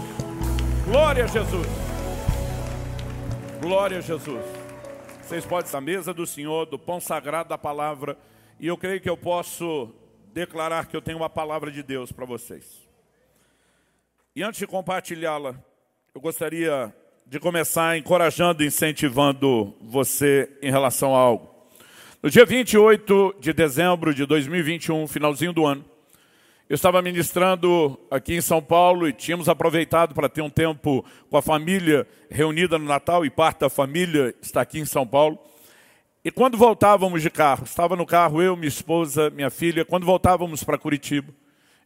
[0.86, 1.68] glória a Jesus,
[3.60, 4.46] glória a Jesus.
[5.22, 8.18] Vocês podem estar à mesa do Senhor, do pão sagrado da palavra,
[8.62, 9.94] e eu creio que eu posso
[10.34, 12.88] declarar que eu tenho uma palavra de Deus para vocês.
[14.34, 15.56] E antes de compartilhá-la,
[16.16, 21.50] eu gostaria de começar encorajando incentivando você em relação a algo.
[22.24, 25.84] No dia 28 de dezembro de 2021, finalzinho do ano,
[26.70, 31.38] eu estava ministrando aqui em São Paulo e tínhamos aproveitado para ter um tempo com
[31.38, 35.40] a família reunida no Natal e parte da família está aqui em São Paulo.
[36.26, 40.62] E quando voltávamos de carro, estava no carro eu, minha esposa, minha filha, quando voltávamos
[40.62, 41.34] para Curitiba,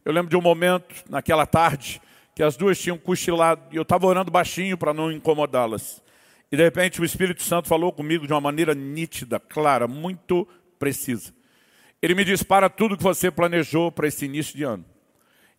[0.04, 2.02] eu lembro de um momento, naquela tarde,
[2.34, 6.02] que as duas tinham cochilado e eu estava orando baixinho para não incomodá-las.
[6.50, 10.46] E de repente o Espírito Santo falou comigo de uma maneira nítida, clara, muito
[10.76, 11.32] precisa.
[12.02, 14.84] Ele me diz: para tudo que você planejou para esse início de ano.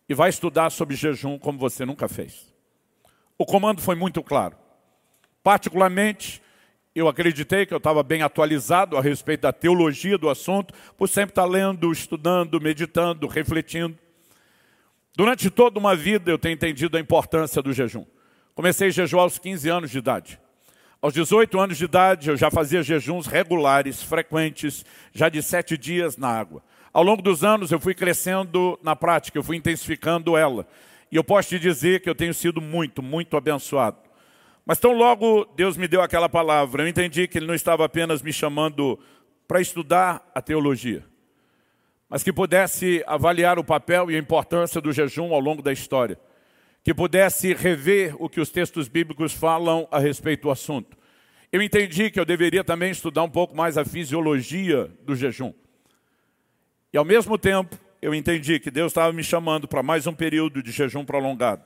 [0.06, 2.52] E vai estudar sobre jejum como você nunca fez.
[3.38, 4.54] O comando foi muito claro.
[5.42, 6.42] Particularmente,
[6.94, 11.30] eu acreditei que eu estava bem atualizado a respeito da teologia do assunto, por sempre
[11.30, 13.98] estar lendo, estudando, meditando, refletindo.
[15.16, 18.04] Durante toda uma vida eu tenho entendido a importância do jejum.
[18.54, 20.38] Comecei a jejuar aos 15 anos de idade.
[21.04, 26.16] Aos 18 anos de idade, eu já fazia jejuns regulares, frequentes, já de sete dias
[26.16, 26.62] na água.
[26.94, 30.66] Ao longo dos anos, eu fui crescendo na prática, eu fui intensificando ela.
[31.12, 33.98] E eu posso te dizer que eu tenho sido muito, muito abençoado.
[34.64, 38.22] Mas tão logo Deus me deu aquela palavra, eu entendi que Ele não estava apenas
[38.22, 38.98] me chamando
[39.46, 41.04] para estudar a teologia,
[42.08, 46.18] mas que pudesse avaliar o papel e a importância do jejum ao longo da história
[46.84, 50.98] que pudesse rever o que os textos bíblicos falam a respeito do assunto.
[51.50, 55.54] Eu entendi que eu deveria também estudar um pouco mais a fisiologia do jejum.
[56.92, 60.62] E ao mesmo tempo, eu entendi que Deus estava me chamando para mais um período
[60.62, 61.64] de jejum prolongado.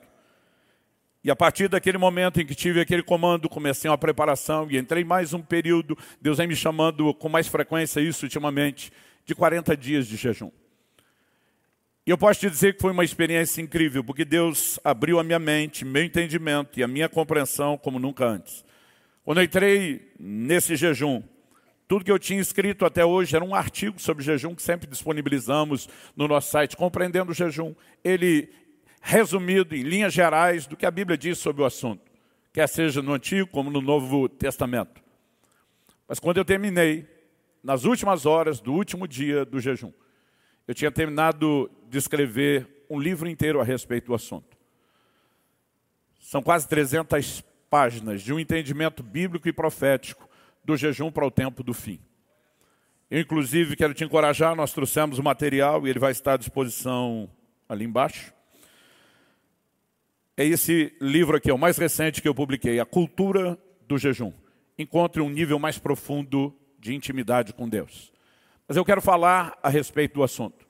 [1.21, 5.03] E a partir daquele momento em que tive aquele comando, comecei uma preparação e entrei
[5.03, 8.89] mais um período, Deus vem me chamando com mais frequência isso ultimamente,
[9.25, 10.49] de 40 dias de jejum.
[12.09, 15.37] E eu posso te dizer que foi uma experiência incrível, porque Deus abriu a minha
[15.37, 18.65] mente, meu entendimento e a minha compreensão como nunca antes.
[19.23, 21.21] Quando eu entrei nesse jejum,
[21.87, 25.87] tudo que eu tinha escrito até hoje era um artigo sobre jejum que sempre disponibilizamos
[26.15, 27.75] no nosso site, compreendendo o jejum.
[28.03, 28.49] Ele
[28.99, 32.01] resumido em linhas gerais do que a Bíblia diz sobre o assunto,
[32.51, 34.99] quer seja no Antigo como no Novo Testamento.
[36.07, 37.05] Mas quando eu terminei,
[37.63, 39.93] nas últimas horas do último dia do jejum,
[40.67, 44.57] eu tinha terminado de escrever um livro inteiro a respeito do assunto.
[46.19, 50.29] São quase 300 páginas de um entendimento bíblico e profético
[50.63, 51.99] do jejum para o tempo do fim.
[53.09, 57.29] Eu, inclusive, quero te encorajar, nós trouxemos o material e ele vai estar à disposição
[57.67, 58.31] ali embaixo.
[60.37, 63.57] É esse livro aqui, é o mais recente que eu publiquei, A Cultura
[63.87, 64.31] do Jejum.
[64.77, 68.13] Encontre um nível mais profundo de intimidade com Deus.
[68.67, 70.68] Mas eu quero falar a respeito do assunto.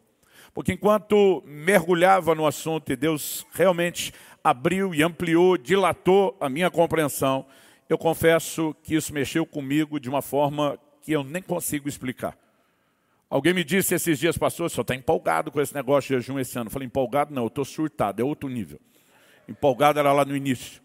[0.60, 4.14] Porque enquanto mergulhava no assunto e Deus realmente
[4.44, 7.46] abriu e ampliou, dilatou a minha compreensão,
[7.88, 12.38] eu confesso que isso mexeu comigo de uma forma que eu nem consigo explicar.
[13.30, 16.60] Alguém me disse esses dias, pastor, só está empolgado com esse negócio de jejum esse
[16.60, 16.68] ano.
[16.68, 18.82] Eu falei, empolgado não, eu estou surtado, é outro nível.
[19.48, 20.82] Empolgado era lá no início.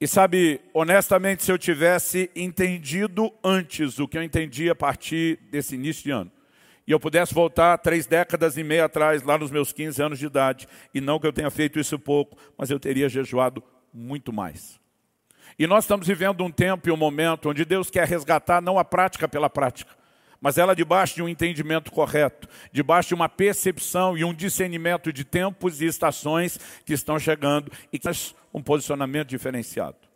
[0.00, 5.74] E sabe, honestamente, se eu tivesse entendido antes o que eu entendi a partir desse
[5.74, 6.30] início de ano,
[6.88, 10.24] e eu pudesse voltar três décadas e meia atrás, lá nos meus 15 anos de
[10.24, 13.62] idade, e não que eu tenha feito isso pouco, mas eu teria jejuado
[13.92, 14.80] muito mais.
[15.58, 18.86] E nós estamos vivendo um tempo e um momento onde Deus quer resgatar não a
[18.86, 19.94] prática pela prática,
[20.40, 25.24] mas ela debaixo de um entendimento correto, debaixo de uma percepção e um discernimento de
[25.24, 28.08] tempos e estações que estão chegando e que
[28.54, 30.07] um posicionamento diferenciado.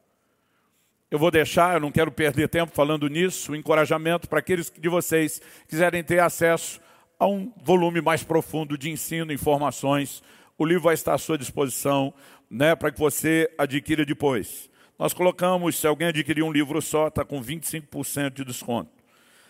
[1.12, 4.88] Eu vou deixar, eu não quero perder tempo falando nisso, o encorajamento para aqueles de
[4.88, 6.80] vocês que quiserem ter acesso
[7.18, 10.22] a um volume mais profundo de ensino, informações.
[10.56, 12.14] O livro vai estar à sua disposição
[12.48, 14.70] né, para que você adquira depois.
[14.98, 18.90] Nós colocamos, se alguém adquirir um livro só, está com 25% de desconto.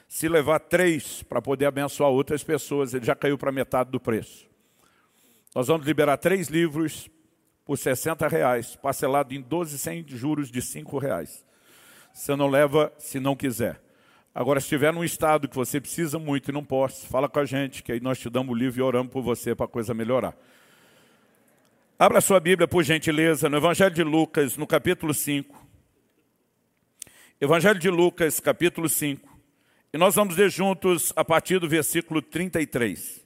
[0.09, 4.48] Se levar três para poder abençoar outras pessoas, ele já caiu para metade do preço.
[5.55, 7.09] Nós vamos liberar três livros
[7.64, 11.52] por 60 reais, parcelado em 12 sem juros de 5 reais.
[12.12, 13.80] Você não leva se não quiser.
[14.34, 17.44] Agora, se estiver num estado que você precisa muito e não possa, fala com a
[17.44, 19.93] gente, que aí nós te damos o livro e oramos por você para a coisa
[19.93, 20.34] melhorar.
[21.98, 25.55] Abra sua Bíblia, por gentileza, no Evangelho de Lucas, no capítulo 5.
[27.40, 29.28] Evangelho de Lucas, capítulo 5.
[29.93, 33.22] E nós vamos ler juntos a partir do versículo 33.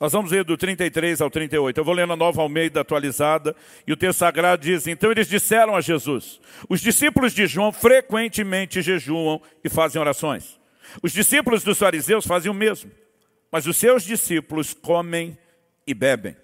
[0.00, 1.78] Nós vamos ler do 33 ao 38.
[1.78, 3.54] Eu vou ler na nova Almeida atualizada.
[3.86, 8.82] E o texto sagrado diz: Então eles disseram a Jesus: Os discípulos de João frequentemente
[8.82, 10.58] jejuam e fazem orações.
[11.02, 12.90] Os discípulos dos fariseus fazem o mesmo.
[13.50, 15.38] Mas os seus discípulos comem
[15.86, 16.36] e bebem.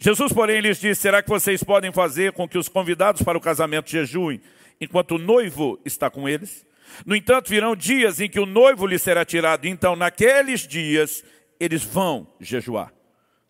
[0.00, 3.40] Jesus, porém, lhes disse: Será que vocês podem fazer com que os convidados para o
[3.42, 4.40] casamento jejuem,
[4.80, 6.64] enquanto o noivo está com eles?
[7.04, 9.66] No entanto, virão dias em que o noivo lhe será tirado.
[9.66, 11.22] Então, naqueles dias,
[11.60, 12.92] eles vão jejuar.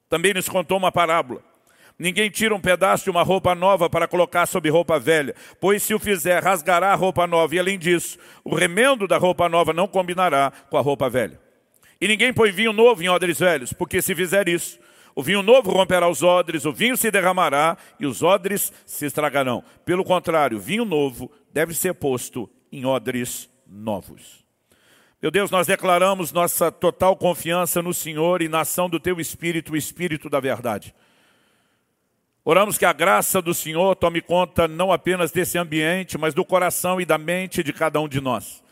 [0.08, 1.42] Também nos contou uma parábola.
[1.96, 5.94] Ninguém tira um pedaço de uma roupa nova para colocar sobre roupa velha, pois se
[5.94, 9.86] o fizer, rasgará a roupa nova, e além disso, o remendo da roupa nova não
[9.86, 11.38] combinará com a roupa velha.
[12.00, 14.80] E ninguém põe vinho novo em odres velhos, porque se fizer isso,
[15.14, 19.62] o vinho novo romperá os odres, o vinho se derramará e os odres se estragarão.
[19.84, 24.42] Pelo contrário, vinho novo deve ser posto em odres novos.
[25.22, 29.74] Meu Deus, nós declaramos nossa total confiança no Senhor e na ação do Teu Espírito,
[29.74, 30.94] o Espírito da verdade.
[32.42, 36.98] Oramos que a graça do Senhor tome conta não apenas desse ambiente, mas do coração
[36.98, 38.64] e da mente de cada um de nós.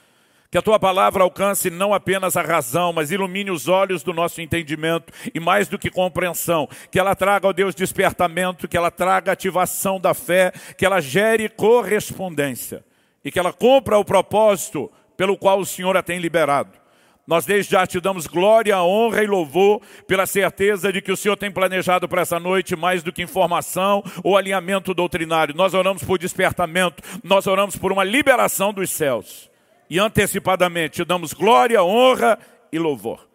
[0.50, 4.40] Que a Tua palavra alcance não apenas a razão, mas ilumine os olhos do nosso
[4.40, 6.66] entendimento e mais do que compreensão.
[6.90, 11.46] Que ela traga, ó Deus, despertamento, que ela traga ativação da fé, que ela gere
[11.50, 12.82] correspondência
[13.22, 16.78] e que ela cumpra o propósito pelo qual o Senhor a tem liberado.
[17.26, 21.36] Nós desde já te damos glória, honra e louvor pela certeza de que o Senhor
[21.36, 25.54] tem planejado para essa noite mais do que informação ou alinhamento doutrinário.
[25.54, 29.50] Nós oramos por despertamento, nós oramos por uma liberação dos céus.
[29.90, 32.38] E antecipadamente te damos glória, honra
[32.72, 33.28] e louvor.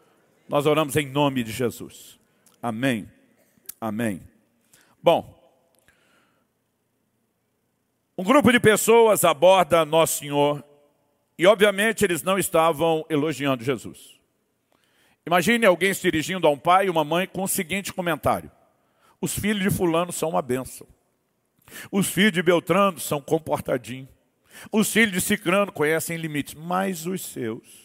[0.47, 2.17] Nós oramos em nome de Jesus.
[2.61, 3.11] Amém.
[3.79, 4.21] Amém.
[5.01, 5.37] Bom,
[8.17, 10.63] um grupo de pessoas aborda Nosso Senhor
[11.37, 14.19] e obviamente eles não estavam elogiando Jesus.
[15.25, 18.51] Imagine alguém se dirigindo a um pai e uma mãe com o seguinte comentário:
[19.21, 20.87] Os filhos de fulano são uma bênção.
[21.91, 24.09] Os filhos de Beltrano são comportadinhos.
[24.71, 27.83] Os filhos de Cicrano conhecem limites, mas os seus.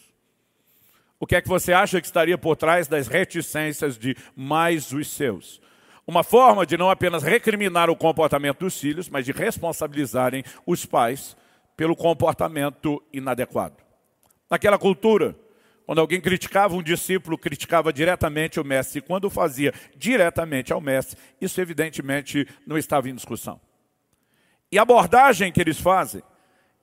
[1.19, 5.09] O que é que você acha que estaria por trás das reticências de mais os
[5.09, 5.59] seus?
[6.05, 11.35] Uma forma de não apenas recriminar o comportamento dos filhos, mas de responsabilizarem os pais
[11.79, 13.77] pelo comportamento inadequado.
[14.51, 15.33] Naquela cultura,
[15.85, 18.99] quando alguém criticava um discípulo, criticava diretamente o mestre.
[18.99, 23.61] E quando fazia diretamente ao mestre, isso evidentemente não estava em discussão.
[24.69, 26.21] E a abordagem que eles fazem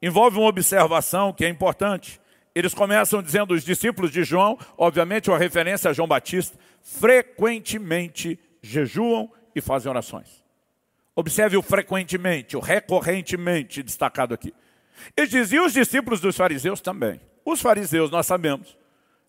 [0.00, 2.18] envolve uma observação que é importante.
[2.54, 9.30] Eles começam dizendo, os discípulos de João, obviamente uma referência a João Batista, frequentemente jejuam
[9.54, 10.42] e fazem orações.
[11.14, 14.54] Observe o frequentemente, o recorrentemente destacado aqui.
[15.16, 17.20] Eles diziam os discípulos dos fariseus também.
[17.44, 18.76] Os fariseus, nós sabemos.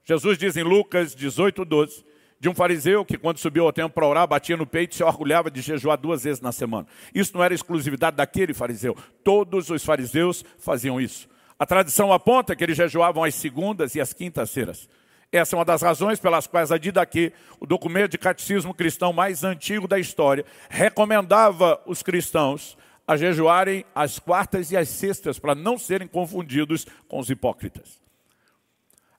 [0.03, 2.05] Jesus diz em Lucas 18, 12,
[2.39, 5.03] de um fariseu que quando subiu ao templo para orar, batia no peito e se
[5.03, 6.87] orgulhava de jejuar duas vezes na semana.
[7.13, 8.95] Isso não era exclusividade daquele fariseu.
[9.23, 11.27] Todos os fariseus faziam isso.
[11.59, 14.87] A tradição aponta que eles jejuavam às segundas e às quintas-feiras.
[15.31, 19.43] Essa é uma das razões pelas quais a Didaquê, o documento de catecismo cristão mais
[19.43, 22.77] antigo da história, recomendava os cristãos
[23.07, 28.01] a jejuarem às quartas e às sextas, para não serem confundidos com os hipócritas.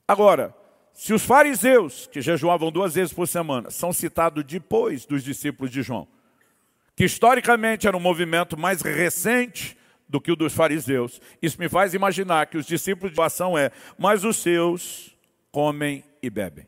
[0.07, 0.55] Agora,
[0.93, 5.81] se os fariseus, que jejuavam duas vezes por semana, são citados depois dos discípulos de
[5.81, 6.07] João,
[6.95, 11.93] que historicamente era um movimento mais recente do que o dos fariseus, isso me faz
[11.93, 15.15] imaginar que os discípulos de ação é, mas os seus
[15.51, 16.67] comem e bebem.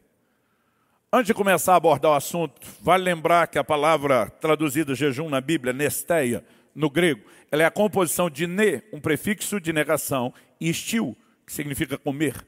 [1.12, 5.42] Antes de começar a abordar o assunto, vale lembrar que a palavra traduzida jejum na
[5.42, 7.22] Bíblia, nesteia, no grego,
[7.52, 12.46] ela é a composição de ne, um prefixo de negação, e estil, que significa comer.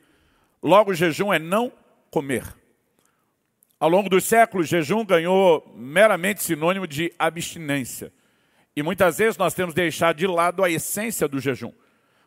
[0.61, 1.71] Logo, o jejum é não
[2.09, 2.43] comer.
[3.79, 8.13] Ao longo dos séculos, jejum ganhou meramente sinônimo de abstinência.
[8.75, 11.73] E muitas vezes nós temos deixado de lado a essência do jejum.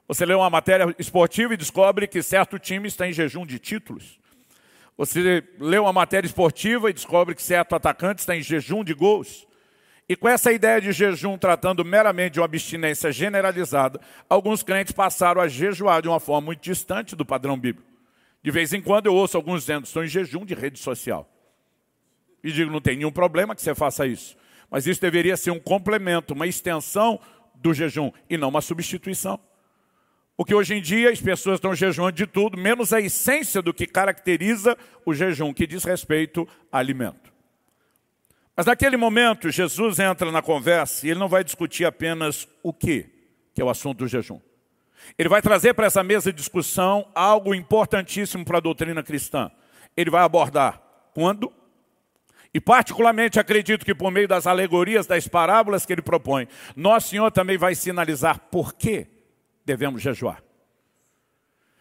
[0.07, 4.21] Você lê uma matéria esportiva e descobre que certo time está em jejum de títulos.
[4.97, 9.46] Você lê uma matéria esportiva e descobre que certo atacante está em jejum de gols.
[10.09, 15.41] E com essa ideia de jejum tratando meramente de uma abstinência generalizada, alguns crentes passaram
[15.41, 17.91] a jejuar de uma forma muito distante do padrão bíblico.
[18.43, 21.29] De vez em quando eu ouço alguns dizendo, estou em jejum de rede social.
[22.45, 24.37] E digo, não tem nenhum problema que você faça isso.
[24.71, 27.19] Mas isso deveria ser um complemento, uma extensão
[27.57, 29.41] do jejum e não uma substituição.
[30.37, 33.87] Porque hoje em dia as pessoas estão jejuando de tudo, menos a essência do que
[33.87, 37.36] caracteriza o jejum, que diz respeito a alimento.
[38.57, 43.07] Mas naquele momento, Jesus entra na conversa e ele não vai discutir apenas o que,
[43.55, 44.41] que é o assunto do jejum.
[45.19, 49.51] Ele vai trazer para essa mesa de discussão algo importantíssimo para a doutrina cristã.
[49.95, 50.81] Ele vai abordar
[51.13, 51.53] quando,
[52.53, 57.31] e particularmente acredito que por meio das alegorias, das parábolas que ele propõe, nosso Senhor
[57.31, 59.07] também vai sinalizar por que
[59.67, 60.43] devemos jejuar.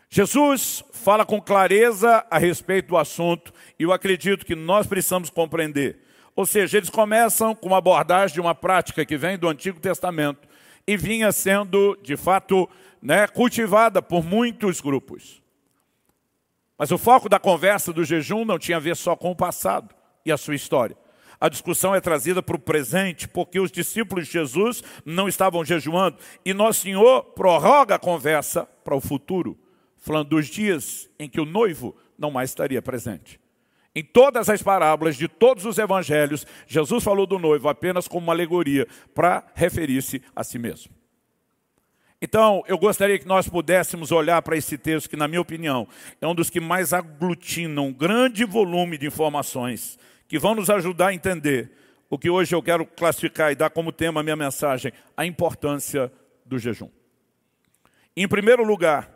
[0.09, 6.04] Jesus fala com clareza a respeito do assunto e eu acredito que nós precisamos compreender.
[6.35, 10.47] Ou seja, eles começam com uma abordagem de uma prática que vem do Antigo Testamento
[10.85, 12.69] e vinha sendo, de fato,
[13.01, 15.41] né, cultivada por muitos grupos.
[16.77, 19.95] Mas o foco da conversa do jejum não tinha a ver só com o passado
[20.25, 20.97] e a sua história.
[21.39, 26.17] A discussão é trazida para o presente, porque os discípulos de Jesus não estavam jejuando.
[26.43, 29.57] E Nosso Senhor prorroga a conversa para o futuro,
[29.97, 33.39] falando dos dias em que o noivo não mais estaria presente.
[33.95, 38.33] Em todas as parábolas de todos os evangelhos, Jesus falou do noivo apenas como uma
[38.33, 40.93] alegoria para referir-se a si mesmo.
[42.21, 45.87] Então, eu gostaria que nós pudéssemos olhar para esse texto, que, na minha opinião,
[46.19, 49.97] é um dos que mais aglutinam um grande volume de informações
[50.27, 51.71] que vão nos ajudar a entender
[52.09, 56.11] o que hoje eu quero classificar e dar como tema a minha mensagem, a importância
[56.45, 56.89] do jejum.
[58.15, 59.09] Em primeiro lugar,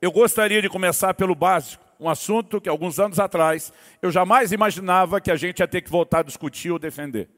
[0.00, 5.20] eu gostaria de começar pelo básico, um assunto que alguns anos atrás eu jamais imaginava
[5.20, 7.28] que a gente ia ter que voltar a discutir ou defender.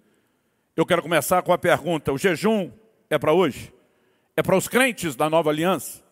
[0.77, 2.71] Eu quero começar com a pergunta, o jejum
[3.11, 3.75] é para hoje?
[4.37, 6.03] É para os crentes da nova aliança?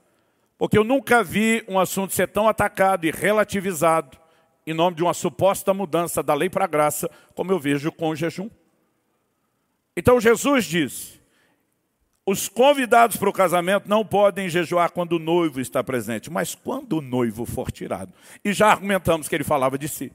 [0.59, 4.19] Porque eu nunca vi um assunto ser tão atacado e relativizado
[4.67, 8.11] em nome de uma suposta mudança da lei para a graça, como eu vejo com
[8.11, 8.51] o jejum.
[9.97, 11.20] Então Jesus diz,
[12.27, 16.99] os convidados para o casamento não podem jejuar quando o noivo está presente, mas quando
[16.99, 18.13] o noivo for tirado.
[18.45, 20.13] E já argumentamos que ele falava de si.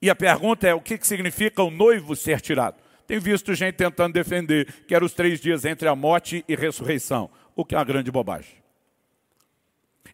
[0.00, 2.76] E a pergunta é, o que significa o noivo ser tirado?
[3.06, 7.28] Tem visto gente tentando defender que eram os três dias entre a morte e ressurreição,
[7.54, 8.61] o que é uma grande bobagem.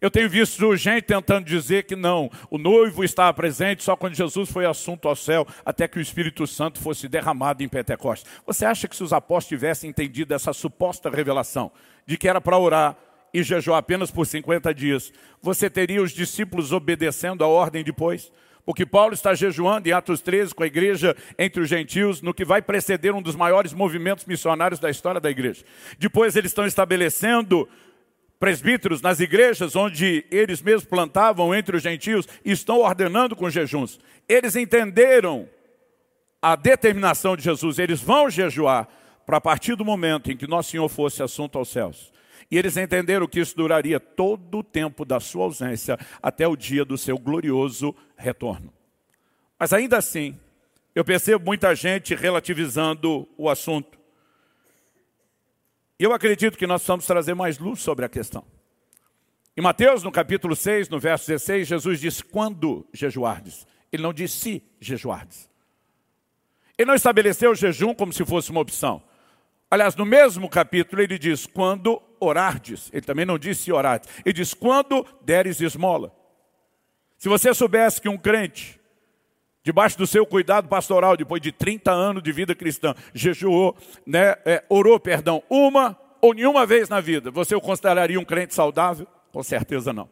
[0.01, 4.51] Eu tenho visto gente tentando dizer que não, o noivo estava presente só quando Jesus
[4.51, 8.31] foi assunto ao céu, até que o Espírito Santo fosse derramado em Pentecostes.
[8.47, 11.73] Você acha que se os apóstolos tivessem entendido essa suposta revelação,
[12.07, 12.97] de que era para orar
[13.35, 15.13] e jejuar apenas por 50 dias,
[15.43, 18.33] você teria os discípulos obedecendo a ordem depois?
[18.65, 22.45] Porque Paulo está jejuando em Atos 13 com a igreja entre os gentios, no que
[22.45, 25.65] vai preceder um dos maiores movimentos missionários da história da igreja.
[25.99, 27.67] Depois eles estão estabelecendo
[28.39, 33.99] presbíteros nas igrejas onde eles mesmos plantavam entre os gentios estão ordenando com jejuns.
[34.29, 35.49] Eles entenderam
[36.41, 38.89] a determinação de Jesus, eles vão jejuar
[39.27, 42.13] para partir do momento em que Nosso Senhor fosse assunto aos céus.
[42.51, 46.85] E eles entenderam que isso duraria todo o tempo da sua ausência até o dia
[46.85, 48.73] do seu glorioso retorno.
[49.59, 50.39] Mas ainda assim,
[50.95, 53.98] eu percebo muita gente relativizando o assunto.
[55.99, 58.45] Eu acredito que nós precisamos trazer mais luz sobre a questão.
[59.57, 63.67] Em Mateus, no capítulo 6, no verso 16, Jesus diz, quando jejuardes?
[63.91, 65.51] Ele não disse se jejuardes.
[66.77, 69.03] Ele não estabeleceu o jejum como se fosse uma opção.
[69.69, 72.89] Aliás, no mesmo capítulo ele diz, quando orardes.
[72.93, 74.09] Ele também não disse orardes.
[74.25, 76.15] Ele diz, quando deres esmola.
[77.17, 78.78] Se você soubesse que um crente
[79.69, 83.77] debaixo do seu cuidado pastoral, depois de 30 anos de vida cristã, jejuou,
[84.07, 88.55] né, é, orou, perdão, uma ou nenhuma vez na vida, você o consideraria um crente
[88.55, 89.07] saudável?
[89.31, 90.09] Com certeza não.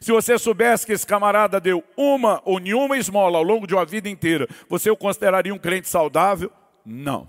[0.00, 3.84] Se você soubesse que esse camarada deu uma ou nenhuma esmola ao longo de uma
[3.84, 6.50] vida inteira, você o consideraria um crente saudável?
[6.84, 7.28] Não.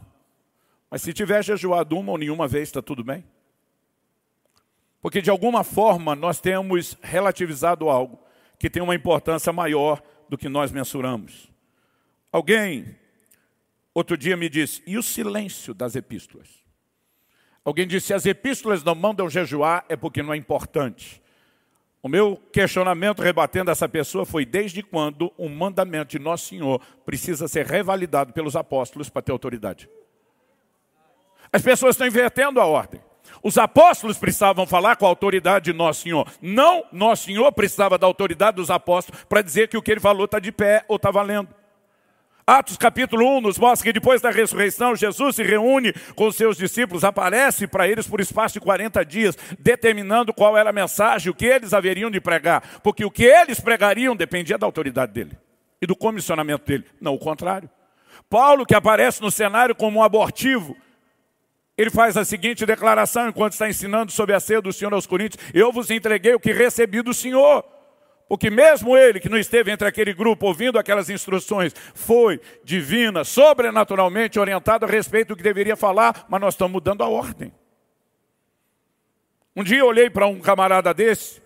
[0.89, 3.23] Mas se tiver jejuado uma ou nenhuma vez, está tudo bem?
[4.99, 8.17] Porque de alguma forma nós temos relativizado algo
[8.57, 11.55] que tem uma importância maior do que nós mensuramos.
[12.37, 12.95] Alguém,
[13.95, 16.47] outro dia me disse, e o silêncio das epístolas?
[17.65, 21.19] Alguém disse, se as epístolas não mandam jejuar, é porque não é importante.
[21.99, 27.47] O meu questionamento rebatendo essa pessoa foi desde quando um mandamento de Nosso Senhor precisa
[27.47, 29.89] ser revalidado pelos apóstolos para ter autoridade?
[31.51, 33.01] As pessoas estão invertendo a ordem.
[33.41, 36.31] Os apóstolos precisavam falar com a autoridade de Nosso Senhor.
[36.39, 40.25] Não Nosso Senhor precisava da autoridade dos apóstolos para dizer que o que ele falou
[40.25, 41.49] está de pé ou está valendo.
[42.49, 47.03] Atos capítulo 1 nos mostra que depois da ressurreição, Jesus se reúne com seus discípulos,
[47.03, 51.45] aparece para eles por espaço de 40 dias, determinando qual era a mensagem, o que
[51.45, 55.37] eles haveriam de pregar, porque o que eles pregariam dependia da autoridade dele
[55.81, 57.69] e do comissionamento dele, não o contrário.
[58.29, 60.73] Paulo, que aparece no cenário como um abortivo,
[61.77, 65.43] ele faz a seguinte declaração enquanto está ensinando sobre a ceia do Senhor aos Coríntios:
[65.53, 67.76] Eu vos entreguei o que recebi do Senhor.
[68.27, 74.39] Porque mesmo ele, que não esteve entre aquele grupo ouvindo aquelas instruções, foi divina, sobrenaturalmente
[74.39, 77.53] orientado a respeito do que deveria falar, mas nós estamos mudando a ordem.
[79.55, 81.41] Um dia eu olhei para um camarada desse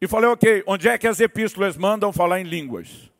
[0.00, 3.11] e falei, ok, onde é que as epístolas mandam falar em línguas?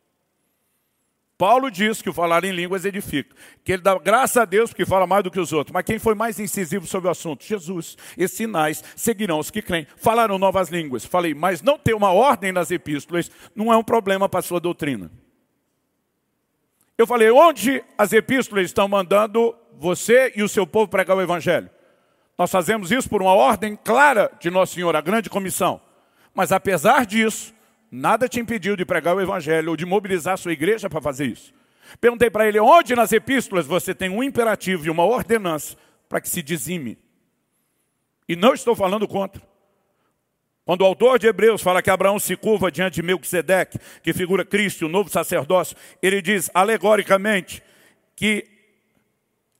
[1.43, 4.85] Paulo diz que o falar em línguas edifica, que ele dá graça a Deus porque
[4.85, 5.73] fala mais do que os outros.
[5.73, 7.43] Mas quem foi mais incisivo sobre o assunto?
[7.43, 7.97] Jesus.
[8.17, 9.85] E sinais seguirão os que creem.
[9.97, 11.03] Falaram novas línguas.
[11.03, 14.57] Falei, mas não ter uma ordem nas epístolas não é um problema para a sua
[14.57, 15.11] doutrina.
[16.97, 21.69] Eu falei, onde as epístolas estão mandando você e o seu povo pregar o evangelho?
[22.37, 25.81] Nós fazemos isso por uma ordem clara de Nosso Senhor, a grande comissão.
[26.33, 27.53] Mas apesar disso,
[27.95, 31.27] Nada te impediu de pregar o evangelho ou de mobilizar a sua igreja para fazer
[31.27, 31.53] isso.
[32.01, 35.77] Perguntei para ele, onde nas epístolas você tem um imperativo e uma ordenança
[36.09, 36.97] para que se dizime?
[38.27, 39.39] E não estou falando contra.
[40.65, 44.43] Quando o autor de Hebreus fala que Abraão se curva diante de Melquisedeque, que figura
[44.43, 47.61] Cristo, o novo sacerdócio, ele diz alegoricamente
[48.15, 48.43] que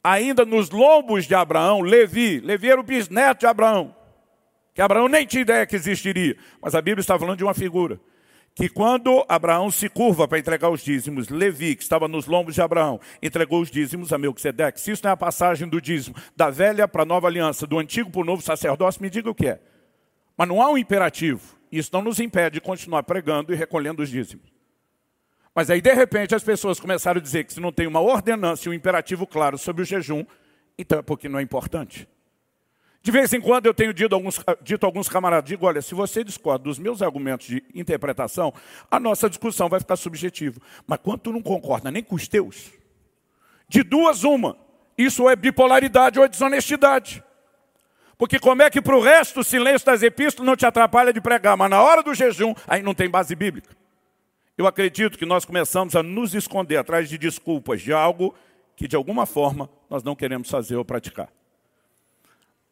[0.04, 3.96] ainda nos lombos de Abraão, Levi, Levi era o bisneto de Abraão,
[4.74, 8.00] que Abraão nem tinha ideia que existiria, mas a Bíblia está falando de uma figura
[8.56, 12.62] que quando Abraão se curva para entregar os dízimos, Levi, que estava nos lombos de
[12.62, 14.80] Abraão, entregou os dízimos a Melquisedeque.
[14.80, 17.80] Se isso não é a passagem do dízimo da velha para a nova aliança, do
[17.80, 19.60] antigo para o novo sacerdócio, me diga o que é.
[20.38, 21.42] Mas não há um imperativo.
[21.72, 24.54] Isso não nos impede de continuar pregando e recolhendo os dízimos.
[25.56, 28.68] Mas aí, de repente, as pessoas começaram a dizer que se não tem uma ordenança
[28.68, 30.24] e um imperativo claro sobre o jejum,
[30.78, 32.08] então é porque não é importante.
[33.04, 35.94] De vez em quando eu tenho dito a alguns, dito alguns camaradas, digo, olha, se
[35.94, 38.54] você discorda dos meus argumentos de interpretação,
[38.90, 40.62] a nossa discussão vai ficar subjetiva.
[40.88, 42.72] Mas quando tu não concorda nem com os teus,
[43.68, 44.56] de duas uma,
[44.98, 47.22] isso é bipolaridade ou é desonestidade.
[48.18, 51.20] Porque como é que para o resto o silêncio das epístolas não te atrapalha de
[51.20, 53.76] pregar, mas na hora do jejum, aí não tem base bíblica.
[54.58, 58.34] Eu acredito que nós começamos a nos esconder atrás de desculpas de algo
[58.78, 61.28] que de alguma forma nós não queremos fazer ou praticar.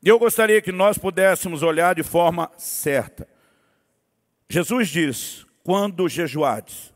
[0.03, 3.27] E eu gostaria que nós pudéssemos olhar de forma certa.
[4.49, 6.91] Jesus diz, quando jejuades.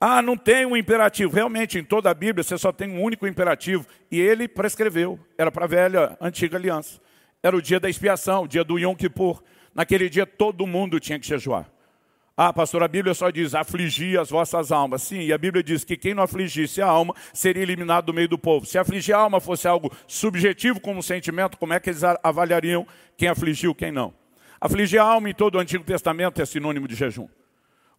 [0.00, 1.34] Ah, não tem um imperativo.
[1.34, 3.86] Realmente, em toda a Bíblia, você só tem um único imperativo.
[4.10, 5.18] E ele prescreveu.
[5.38, 7.00] Era para a velha, antiga aliança.
[7.42, 9.42] Era o dia da expiação, o dia do Yom Kippur.
[9.74, 11.70] Naquele dia, todo mundo tinha que jejuar.
[12.38, 15.00] Ah, pastor, a Bíblia só diz afligir as vossas almas.
[15.00, 18.28] Sim, e a Bíblia diz que quem não afligisse a alma seria eliminado do meio
[18.28, 18.66] do povo.
[18.66, 22.86] Se afligir a alma fosse algo subjetivo como sentimento, como é que eles avaliariam
[23.16, 24.12] quem afligiu quem não?
[24.60, 27.26] Afligir a alma em todo o Antigo Testamento é sinônimo de jejum.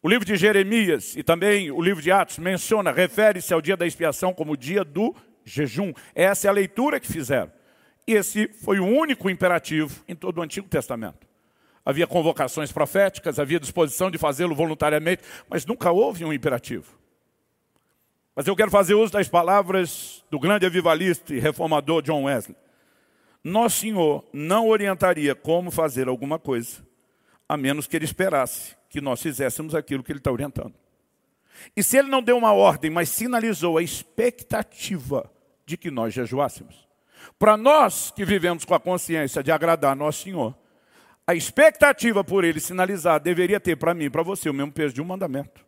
[0.04, 3.88] O livro de Jeremias e também o livro de Atos menciona, refere-se ao dia da
[3.88, 5.92] expiação como o dia do jejum.
[6.14, 7.52] Essa é a leitura que fizeram.
[8.06, 11.27] E esse foi o único imperativo em todo o Antigo Testamento
[11.88, 17.00] havia convocações proféticas, havia disposição de fazê-lo voluntariamente, mas nunca houve um imperativo.
[18.36, 22.58] Mas eu quero fazer uso das palavras do grande avivalista e reformador John Wesley.
[23.42, 26.86] Nosso Senhor não orientaria como fazer alguma coisa,
[27.48, 30.74] a menos que Ele esperasse que nós fizéssemos aquilo que Ele está orientando.
[31.74, 35.32] E se Ele não deu uma ordem, mas sinalizou a expectativa
[35.66, 36.86] de que nós jejuássemos,
[37.40, 40.54] para nós que vivemos com a consciência de agradar Nosso Senhor,
[41.28, 44.95] a expectativa por ele sinalizar deveria ter para mim e para você o mesmo peso
[44.95, 45.68] de um mandamento.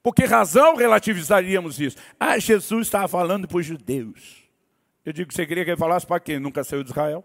[0.00, 1.96] Por que razão relativizaríamos isso?
[2.20, 4.44] Ah, Jesus estava falando para os judeus.
[5.04, 7.24] Eu digo que você queria que ele falasse para quem nunca saiu de Israel?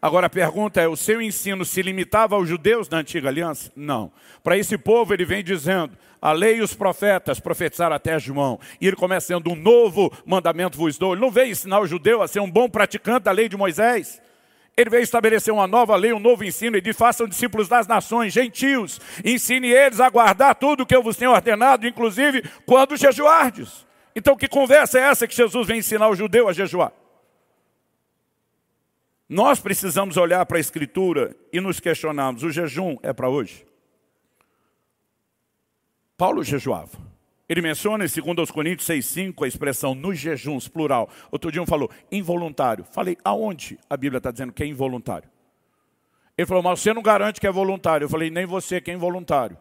[0.00, 3.70] Agora a pergunta é: o seu ensino se limitava aos judeus da antiga aliança?
[3.76, 4.10] Não.
[4.42, 8.58] Para esse povo ele vem dizendo: a lei e os profetas profetizaram até João.
[8.80, 11.12] E ele começa sendo um novo mandamento vos dou.
[11.12, 14.22] Ele não veio ensinar o judeu a ser um bom praticante da lei de Moisés.
[14.80, 16.74] Ele veio estabelecer uma nova lei, um novo ensino.
[16.74, 18.98] Ele diz: façam discípulos das nações, gentios.
[19.22, 23.86] Ensine eles a guardar tudo que eu vos tenho ordenado, inclusive quando jejuardes.
[24.16, 26.92] Então, que conversa é essa que Jesus vem ensinar o judeu a jejuar?
[29.28, 33.66] Nós precisamos olhar para a Escritura e nos questionarmos: o jejum é para hoje?
[36.16, 37.09] Paulo jejuava.
[37.50, 41.10] Ele menciona em 2 Coríntios 6,5 a expressão nos jejuns, plural.
[41.32, 42.84] Outro dia um falou, involuntário.
[42.92, 45.28] Falei, aonde a Bíblia está dizendo que é involuntário?
[46.38, 48.04] Ele falou, mas você não garante que é voluntário.
[48.04, 49.58] Eu falei, nem você que é involuntário.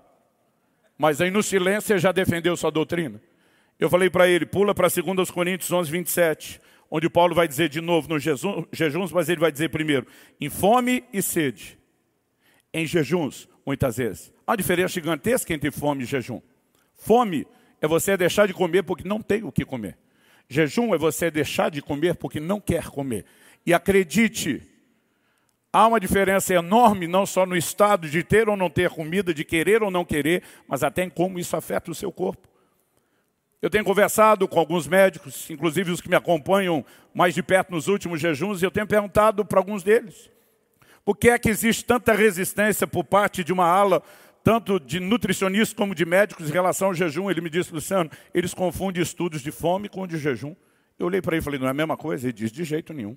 [1.00, 3.20] Mas aí no silêncio você já defendeu sua doutrina.
[3.80, 6.62] Eu falei para ele, pula para 2 Coríntios 11, 27,
[6.92, 8.22] onde Paulo vai dizer de novo nos
[8.72, 10.06] jejuns, mas ele vai dizer primeiro,
[10.40, 11.80] em fome e sede.
[12.72, 14.32] Em jejuns, muitas vezes.
[14.46, 16.40] Há uma diferença gigantesca entre fome e jejum.
[16.94, 17.48] Fome
[17.82, 19.98] é você deixar de comer porque não tem o que comer.
[20.48, 23.26] Jejum é você deixar de comer porque não quer comer.
[23.66, 24.64] E acredite,
[25.72, 29.44] há uma diferença enorme não só no estado de ter ou não ter comida, de
[29.44, 32.48] querer ou não querer, mas até em como isso afeta o seu corpo.
[33.62, 37.88] Eu tenho conversado com alguns médicos, inclusive os que me acompanham mais de perto nos
[37.88, 40.30] últimos jejuns, e eu tenho perguntado para alguns deles,
[41.04, 44.02] por que é que existe tanta resistência por parte de uma ala,
[44.50, 47.30] tanto de nutricionistas como de médicos, em relação ao jejum?
[47.30, 50.56] Ele me disse, Luciano, eles confundem estudos de fome com de jejum.
[50.98, 52.26] Eu olhei para ele e falei, não é a mesma coisa?
[52.26, 53.16] Ele diz, de jeito nenhum.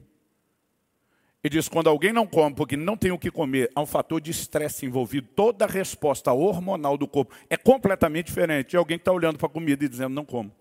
[1.43, 4.21] E diz, quando alguém não come porque não tem o que comer, há um fator
[4.21, 5.27] de estresse envolvido.
[5.35, 8.73] Toda a resposta hormonal do corpo é completamente diferente.
[8.73, 10.55] de alguém está olhando para a comida e dizendo, não como.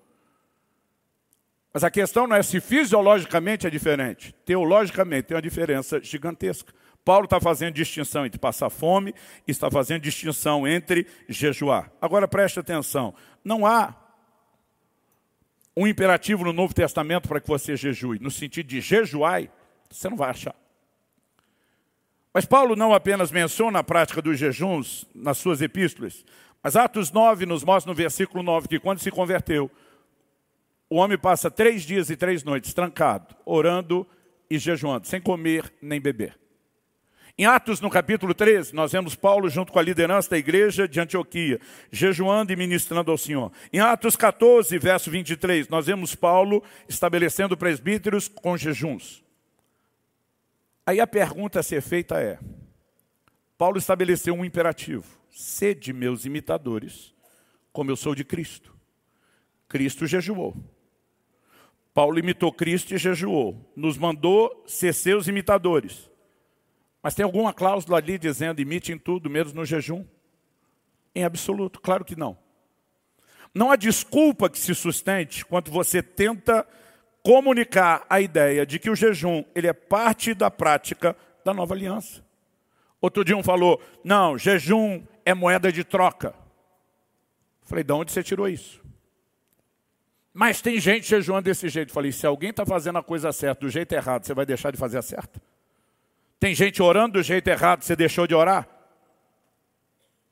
[1.74, 4.34] Mas a questão não é se fisiologicamente é diferente.
[4.46, 6.74] Teologicamente tem uma diferença gigantesca.
[7.04, 9.14] Paulo está fazendo distinção entre passar fome
[9.48, 11.92] está fazendo distinção entre jejuar.
[12.00, 13.14] Agora preste atenção.
[13.44, 13.96] Não há
[15.76, 18.20] um imperativo no Novo Testamento para que você jejue.
[18.20, 19.50] No sentido de jejuai,
[19.90, 20.56] você não vai achar.
[22.34, 26.24] Mas Paulo não apenas menciona a prática dos jejuns nas suas epístolas,
[26.64, 29.70] mas Atos 9 nos mostra no versículo 9 que quando se converteu,
[30.90, 34.08] o homem passa três dias e três noites trancado, orando
[34.50, 36.40] e jejuando, sem comer nem beber.
[37.42, 41.00] Em Atos, no capítulo 13, nós vemos Paulo junto com a liderança da igreja de
[41.00, 41.60] Antioquia,
[41.92, 43.52] jejuando e ministrando ao Senhor.
[43.74, 49.24] Em Atos 14, verso 23, nós vemos Paulo estabelecendo presbíteros com jejuns.
[50.86, 52.38] Aí a pergunta a ser feita é,
[53.58, 57.12] Paulo estabeleceu um imperativo, sede meus imitadores,
[57.74, 58.72] como eu sou de Cristo.
[59.68, 60.56] Cristo jejuou.
[61.92, 63.74] Paulo imitou Cristo e jejuou.
[63.76, 66.11] Nos mandou ser seus imitadores.
[67.02, 70.06] Mas tem alguma cláusula ali dizendo imite em tudo, menos no jejum?
[71.16, 72.38] Em absoluto, claro que não.
[73.54, 76.66] Não há desculpa que se sustente quando você tenta
[77.24, 82.24] comunicar a ideia de que o jejum ele é parte da prática da nova aliança.
[83.00, 86.34] Outro dia um falou, não, jejum é moeda de troca.
[87.64, 88.82] Falei, de onde você tirou isso?
[90.34, 91.92] Mas tem gente jejuando desse jeito.
[91.92, 94.78] Falei, se alguém está fazendo a coisa certa do jeito errado, você vai deixar de
[94.78, 95.42] fazer a certa?
[96.42, 98.68] Tem gente orando do jeito errado, você deixou de orar?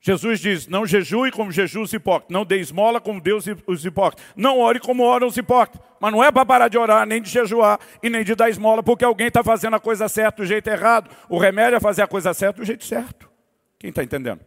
[0.00, 4.26] Jesus diz, não jejue como jejum os hipócritas, não dê esmola como Deus os hipócritas,
[4.34, 5.80] não ore como oram os hipócritas.
[6.00, 8.82] Mas não é para parar de orar, nem de jejuar e nem de dar esmola,
[8.82, 11.08] porque alguém está fazendo a coisa certa do jeito errado.
[11.28, 13.30] O remédio é fazer a coisa certa do jeito certo.
[13.78, 14.40] Quem está entendendo?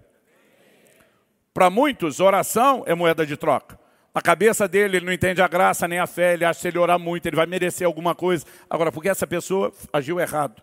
[1.53, 3.79] Para muitos, oração é moeda de troca.
[4.13, 6.67] Na cabeça dele, ele não entende a graça nem a fé, ele acha que se
[6.67, 8.45] ele orar muito, ele vai merecer alguma coisa.
[8.69, 10.61] Agora, porque essa pessoa agiu errado,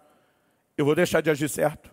[0.81, 1.91] eu vou deixar de agir certo.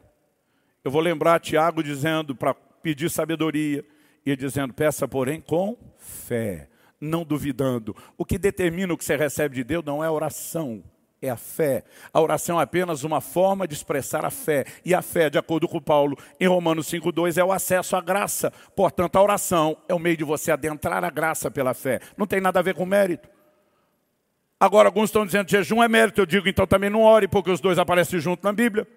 [0.83, 3.83] Eu vou lembrar Tiago dizendo para pedir sabedoria
[4.25, 6.69] e dizendo, peça porém com fé,
[6.99, 7.93] não duvidando.
[8.17, 10.81] O que determina o que você recebe de Deus não é a oração,
[11.21, 11.83] é a fé.
[12.13, 14.63] A oração é apenas uma forma de expressar a fé.
[14.85, 18.53] E a fé, de acordo com Paulo, em Romanos 5,2, é o acesso à graça.
[18.73, 21.99] Portanto, a oração é o meio de você adentrar a graça pela fé.
[22.15, 23.27] Não tem nada a ver com mérito.
[24.59, 26.21] Agora, alguns estão dizendo jejum é mérito.
[26.21, 28.87] Eu digo, então também não ore, porque os dois aparecem juntos na Bíblia.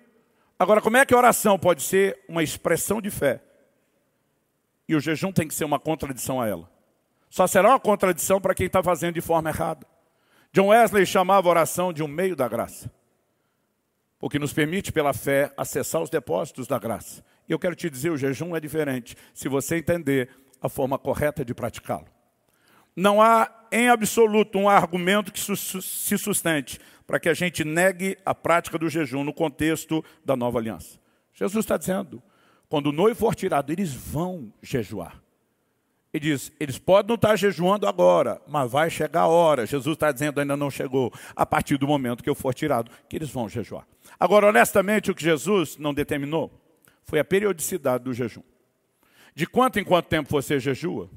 [0.58, 3.42] Agora, como é que a oração pode ser uma expressão de fé?
[4.88, 6.70] E o jejum tem que ser uma contradição a ela.
[7.28, 9.86] Só será uma contradição para quem está fazendo de forma errada.
[10.52, 12.90] John Wesley chamava a oração de um meio da graça.
[14.18, 17.24] Porque nos permite, pela fé, acessar os depósitos da graça.
[17.48, 20.28] E eu quero te dizer, o jejum é diferente, se você entender
[20.60, 22.06] a forma correta de praticá-lo.
[22.94, 28.34] Não há, em absoluto, um argumento que se sustente para que a gente negue a
[28.34, 30.98] prática do jejum no contexto da nova aliança.
[31.34, 32.22] Jesus está dizendo,
[32.68, 35.20] quando o noivo for tirado, eles vão jejuar.
[36.12, 39.66] Ele diz, eles podem não estar jejuando agora, mas vai chegar a hora.
[39.66, 43.16] Jesus está dizendo, ainda não chegou, a partir do momento que eu for tirado, que
[43.16, 43.86] eles vão jejuar.
[44.18, 46.52] Agora, honestamente, o que Jesus não determinou
[47.04, 48.42] foi a periodicidade do jejum.
[49.34, 51.08] De quanto em quanto tempo você jejua,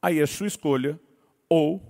[0.00, 0.98] aí é sua escolha,
[1.48, 1.82] ou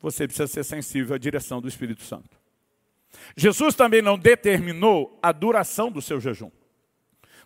[0.00, 2.38] você precisa ser sensível à direção do Espírito Santo.
[3.36, 6.50] Jesus também não determinou a duração do seu jejum.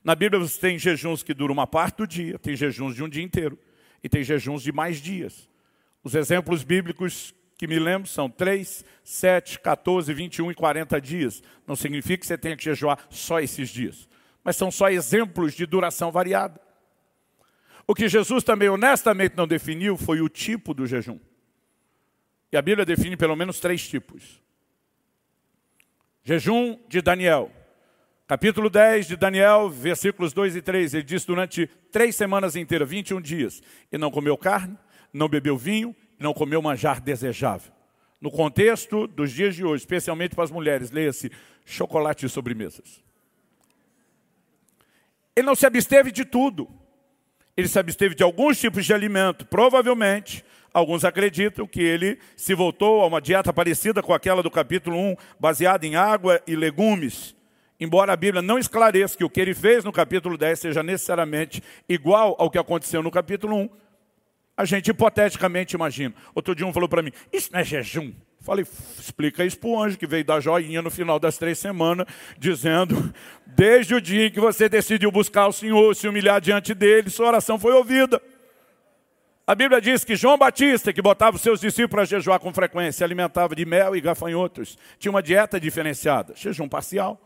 [0.02, 3.08] Na Bíblia você tem jejuns que duram uma parte do dia, tem jejuns de um
[3.08, 3.58] dia inteiro
[4.02, 5.48] e tem jejuns de mais dias.
[6.02, 11.42] Os exemplos bíblicos que me lembro são 3, 7, 14, 21 e 40 dias.
[11.66, 14.06] Não significa que você tenha que jejuar só esses dias,
[14.44, 16.60] mas são só exemplos de duração variada.
[17.86, 21.18] O que Jesus também honestamente não definiu foi o tipo do jejum.
[22.50, 24.40] E a Bíblia define pelo menos três tipos.
[26.22, 27.50] Jejum de Daniel.
[28.26, 33.20] Capítulo 10 de Daniel, versículos 2 e 3, ele diz durante três semanas inteiras, 21
[33.20, 33.62] dias,
[33.92, 34.78] e não comeu carne,
[35.12, 37.70] não bebeu vinho, não comeu manjar desejável.
[38.18, 41.30] No contexto dos dias de hoje, especialmente para as mulheres, leia-se
[41.66, 43.04] chocolate e sobremesas.
[45.36, 46.66] Ele não se absteve de tudo.
[47.56, 49.46] Ele se absteve de alguns tipos de alimento.
[49.46, 54.98] Provavelmente, alguns acreditam que ele se voltou a uma dieta parecida com aquela do capítulo
[54.98, 57.34] 1, baseada em água e legumes
[57.78, 61.62] embora a Bíblia não esclareça que o que ele fez no capítulo 10 seja necessariamente
[61.88, 63.68] igual ao que aconteceu no capítulo 1,
[64.56, 66.14] a gente hipoteticamente imagina.
[66.34, 68.12] Outro dia um falou para mim, isso não é jejum?
[68.44, 68.66] Falei,
[68.98, 72.06] explica isso para o anjo que veio dar joinha no final das três semanas,
[72.38, 73.12] dizendo,
[73.46, 77.28] desde o dia em que você decidiu buscar o Senhor, se humilhar diante dele, sua
[77.28, 78.20] oração foi ouvida.
[79.46, 82.92] A Bíblia diz que João Batista, que botava os seus discípulos a jejuar com frequência,
[82.92, 87.18] se alimentava de mel e gafanhotos, tinha uma dieta diferenciada, jejum parcial.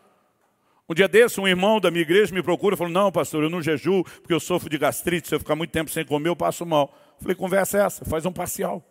[0.89, 3.51] Um dia desse, um irmão da minha igreja me procura e falou, não, pastor, eu
[3.51, 6.37] não jejuo porque eu sofro de gastrite, se eu ficar muito tempo sem comer, eu
[6.37, 6.97] passo mal.
[7.21, 8.85] falei, conversa é essa, faz um parcial.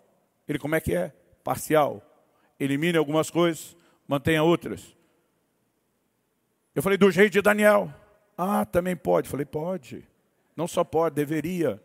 [0.46, 1.14] Ele, como é que é?
[1.42, 2.07] Parcial.
[2.60, 3.76] Elimine algumas coisas,
[4.08, 4.96] mantenha outras.
[6.74, 7.94] Eu falei, do jeito de Daniel.
[8.38, 9.28] Ah, também pode.
[9.28, 10.08] falei, pode.
[10.56, 11.82] Não só pode, deveria.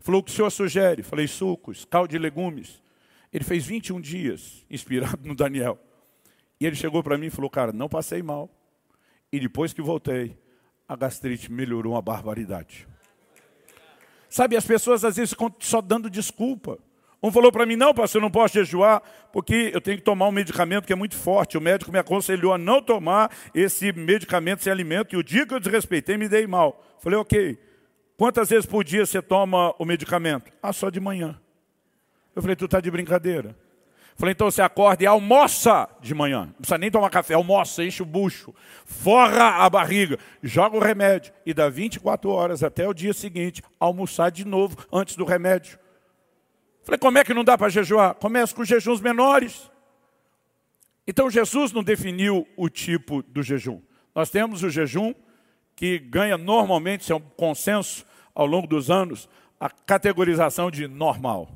[0.00, 1.02] Falou, o que o senhor sugere?
[1.02, 2.80] falei, sucos, caldo de legumes.
[3.32, 5.78] Ele fez 21 dias, inspirado no Daniel.
[6.60, 8.50] E ele chegou para mim e falou, cara, não passei mal.
[9.30, 10.38] E depois que voltei,
[10.88, 12.88] a gastrite melhorou uma barbaridade.
[14.30, 16.78] Sabe, as pessoas às vezes ficam só dando desculpa.
[17.22, 20.28] Um falou para mim, não, pastor, eu não posso jejuar, porque eu tenho que tomar
[20.28, 21.58] um medicamento que é muito forte.
[21.58, 25.52] O médico me aconselhou a não tomar esse medicamento, esse alimento, e o dia que
[25.52, 26.84] eu desrespeitei, me dei mal.
[27.00, 27.58] Falei, ok,
[28.16, 30.52] quantas vezes por dia você toma o medicamento?
[30.62, 31.40] Ah, só de manhã.
[32.36, 33.56] Eu falei, tu está de brincadeira.
[34.14, 36.46] Falei, então você acorda e almoça de manhã.
[36.46, 38.54] Não precisa nem tomar café, almoça, enche o bucho,
[38.84, 41.32] forra a barriga, joga o remédio.
[41.44, 45.78] E dá 24 horas até o dia seguinte, almoçar de novo antes do remédio.
[46.88, 48.14] Falei, como é que não dá para jejuar?
[48.14, 49.70] Começa com jejuns menores.
[51.06, 53.82] Então Jesus não definiu o tipo do jejum.
[54.14, 55.12] Nós temos o jejum
[55.76, 59.28] que ganha normalmente, isso é um consenso ao longo dos anos,
[59.60, 61.50] a categorização de normal.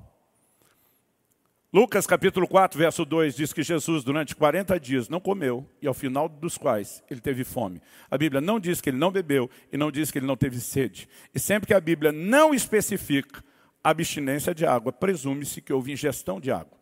[1.73, 5.95] Lucas capítulo 4, verso 2 diz que Jesus durante 40 dias não comeu e ao
[5.95, 7.81] final dos quais ele teve fome.
[8.11, 10.61] A Bíblia não diz que ele não bebeu e não diz que ele não teve
[10.61, 11.09] sede.
[11.35, 13.43] E sempre que a Bíblia não especifica
[13.83, 16.79] abstinência de água, presume-se que houve ingestão de água.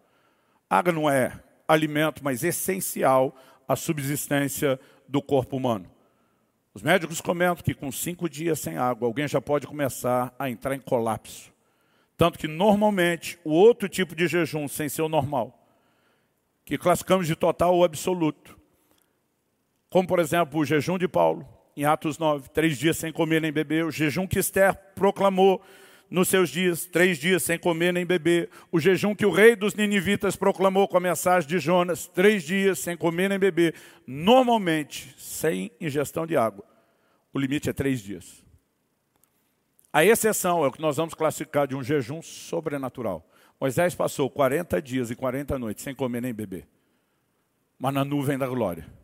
[0.69, 1.33] Água não é
[1.67, 3.35] alimento, mas essencial
[3.67, 4.79] à subsistência
[5.09, 5.91] do corpo humano.
[6.73, 10.75] Os médicos comentam que com cinco dias sem água, alguém já pode começar a entrar
[10.75, 11.53] em colapso.
[12.17, 15.57] Tanto que, normalmente, o outro tipo de jejum, sem ser o normal,
[16.65, 18.59] que classificamos de total ou absoluto,
[19.89, 23.51] como, por exemplo, o jejum de Paulo, em Atos 9, três dias sem comer nem
[23.51, 25.61] beber, o jejum que Esther proclamou
[26.11, 29.75] nos seus dias, três dias sem comer nem beber, o jejum que o rei dos
[29.75, 33.75] ninivitas proclamou com a mensagem de Jonas, três dias sem comer nem beber,
[34.07, 36.65] normalmente, sem ingestão de água.
[37.33, 38.45] O limite é três dias.
[39.93, 43.29] A exceção é o que nós vamos classificar de um jejum sobrenatural.
[43.61, 46.67] Moisés passou 40 dias e 40 noites sem comer nem beber,
[47.79, 49.00] mas na nuvem da glória.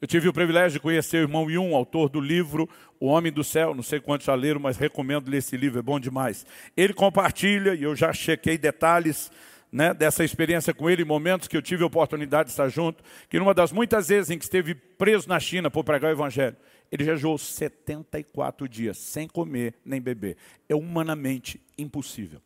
[0.00, 2.66] Eu tive o privilégio de conhecer o irmão Yun, autor do livro
[2.98, 3.74] O Homem do Céu.
[3.74, 6.46] Não sei quantos já leram, mas recomendo ler esse livro, é bom demais.
[6.74, 9.30] Ele compartilha, e eu já chequei detalhes
[9.70, 13.38] né, dessa experiência com ele, momentos que eu tive a oportunidade de estar junto, que
[13.38, 16.56] numa das muitas vezes em que esteve preso na China por pregar o Evangelho,
[16.90, 20.38] ele jejuou 74 dias, sem comer nem beber.
[20.66, 22.40] É humanamente impossível.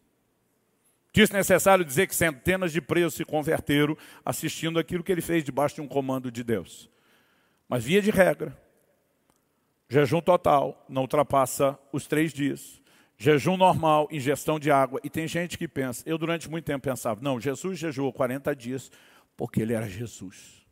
[1.33, 5.81] necessário dizer que centenas de presos se converteram assistindo aquilo que ele fez debaixo de
[5.81, 6.93] um comando de Deus.
[7.69, 8.57] Mas, via de regra,
[9.89, 12.83] jejum total não ultrapassa os três dias.
[13.17, 15.01] Jejum normal, ingestão de água.
[15.05, 18.91] E tem gente que pensa, eu durante muito tempo pensava, não, Jesus jejuou 40 dias
[19.37, 20.65] porque ele era Jesus.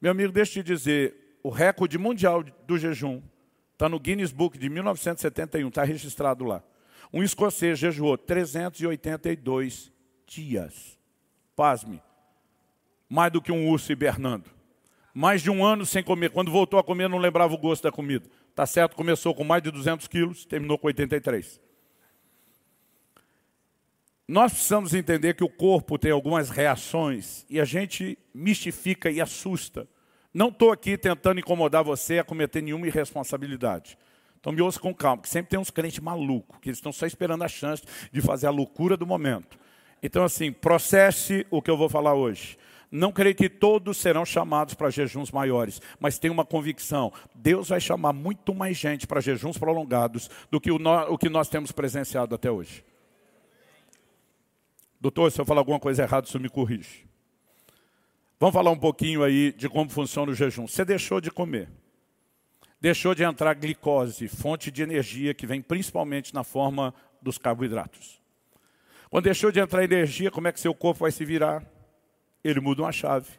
[0.00, 3.22] Meu amigo, deixa eu te dizer, o recorde mundial do jejum
[3.72, 6.62] está no Guinness Book de 1971, está registrado lá.
[7.12, 9.92] Um escocês jejuou 382
[10.26, 10.98] dias.
[11.54, 12.02] Pasme.
[13.08, 14.50] Mais do que um urso hibernando.
[15.14, 16.30] Mais de um ano sem comer.
[16.30, 18.28] Quando voltou a comer, não lembrava o gosto da comida.
[18.52, 21.60] Tá certo, começou com mais de 200 quilos, terminou com 83.
[24.26, 29.86] Nós precisamos entender que o corpo tem algumas reações e a gente mistifica e assusta.
[30.32, 33.96] Não estou aqui tentando incomodar você a cometer nenhuma irresponsabilidade.
[34.40, 37.06] Então me ouça com calma, que sempre tem uns crentes malucos, que eles estão só
[37.06, 39.58] esperando a chance de fazer a loucura do momento.
[40.02, 42.58] Então, assim, processe o que eu vou falar hoje.
[42.96, 47.80] Não creio que todos serão chamados para jejuns maiores, mas tenho uma convicção: Deus vai
[47.80, 52.36] chamar muito mais gente para jejuns prolongados do que o, o que nós temos presenciado
[52.36, 52.84] até hoje.
[55.00, 57.04] Doutor, se eu falar alguma coisa errada, isso me corrige.
[58.38, 60.68] Vamos falar um pouquinho aí de como funciona o jejum.
[60.68, 61.68] Você deixou de comer.
[62.80, 68.22] Deixou de entrar glicose, fonte de energia que vem principalmente na forma dos carboidratos.
[69.10, 71.73] Quando deixou de entrar energia, como é que seu corpo vai se virar?
[72.44, 73.30] Ele muda uma chave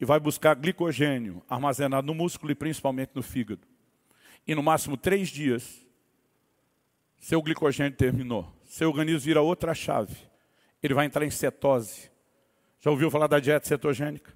[0.00, 3.66] e vai buscar glicogênio armazenado no músculo e principalmente no fígado.
[4.46, 5.86] E no máximo três dias,
[7.18, 8.52] seu glicogênio terminou.
[8.64, 10.16] Seu organismo vira outra chave.
[10.82, 12.10] Ele vai entrar em cetose.
[12.80, 14.32] Já ouviu falar da dieta cetogênica?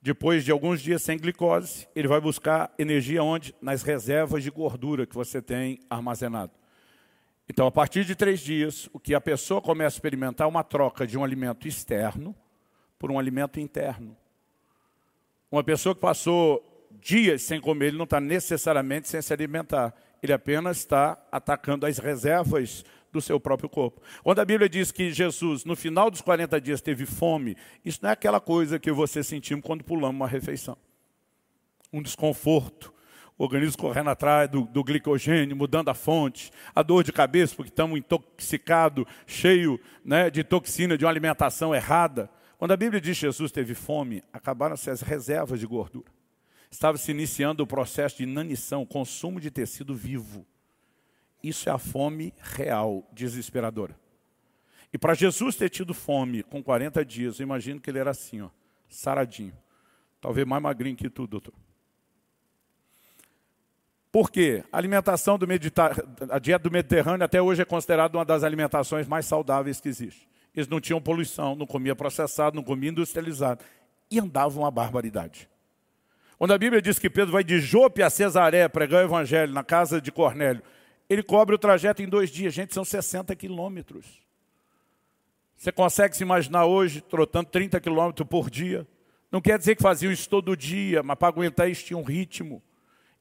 [0.00, 3.54] Depois de alguns dias sem glicose, ele vai buscar energia onde?
[3.60, 6.52] Nas reservas de gordura que você tem armazenado.
[7.48, 10.62] Então, a partir de três dias, o que a pessoa começa a experimentar é uma
[10.62, 12.36] troca de um alimento externo
[13.04, 14.16] por um alimento interno.
[15.52, 19.94] Uma pessoa que passou dias sem comer, ele não está necessariamente sem se alimentar.
[20.22, 22.82] Ele apenas está atacando as reservas
[23.12, 24.00] do seu próprio corpo.
[24.22, 28.08] Quando a Bíblia diz que Jesus, no final dos 40 dias, teve fome, isso não
[28.08, 30.78] é aquela coisa que você sentimos quando pulamos uma refeição.
[31.92, 32.90] Um desconforto,
[33.36, 37.70] o organismo correndo atrás do, do, glicogênio, mudando a fonte, a dor de cabeça, porque
[37.70, 42.30] estamos intoxicados, cheio né, de toxina de uma alimentação errada.
[42.64, 46.10] Quando a Bíblia diz que Jesus teve fome, acabaram-se as reservas de gordura.
[46.70, 50.46] Estava se iniciando o processo de inanição, consumo de tecido vivo.
[51.42, 53.94] Isso é a fome real, desesperadora.
[54.90, 58.40] E para Jesus ter tido fome com 40 dias, eu imagino que ele era assim,
[58.40, 58.48] ó,
[58.88, 59.52] saradinho.
[60.18, 61.52] Talvez mais magrinho que tu, doutor.
[64.10, 64.64] Por quê?
[64.72, 65.46] A alimentação do
[66.30, 70.26] a dieta do Mediterrâneo até hoje é considerada uma das alimentações mais saudáveis que existe.
[70.54, 73.64] Eles não tinham poluição, não comia processado, não comia industrializado.
[74.10, 75.48] E andavam uma barbaridade.
[76.38, 79.64] Quando a Bíblia diz que Pedro vai de Jope a Cesaré pregar o evangelho na
[79.64, 80.62] casa de Cornélio,
[81.08, 82.54] ele cobre o trajeto em dois dias.
[82.54, 84.22] Gente, são 60 quilômetros.
[85.56, 88.86] Você consegue se imaginar hoje trotando 30 quilômetros por dia?
[89.30, 92.62] Não quer dizer que faziam isso todo dia, mas para aguentar isso tinha um ritmo.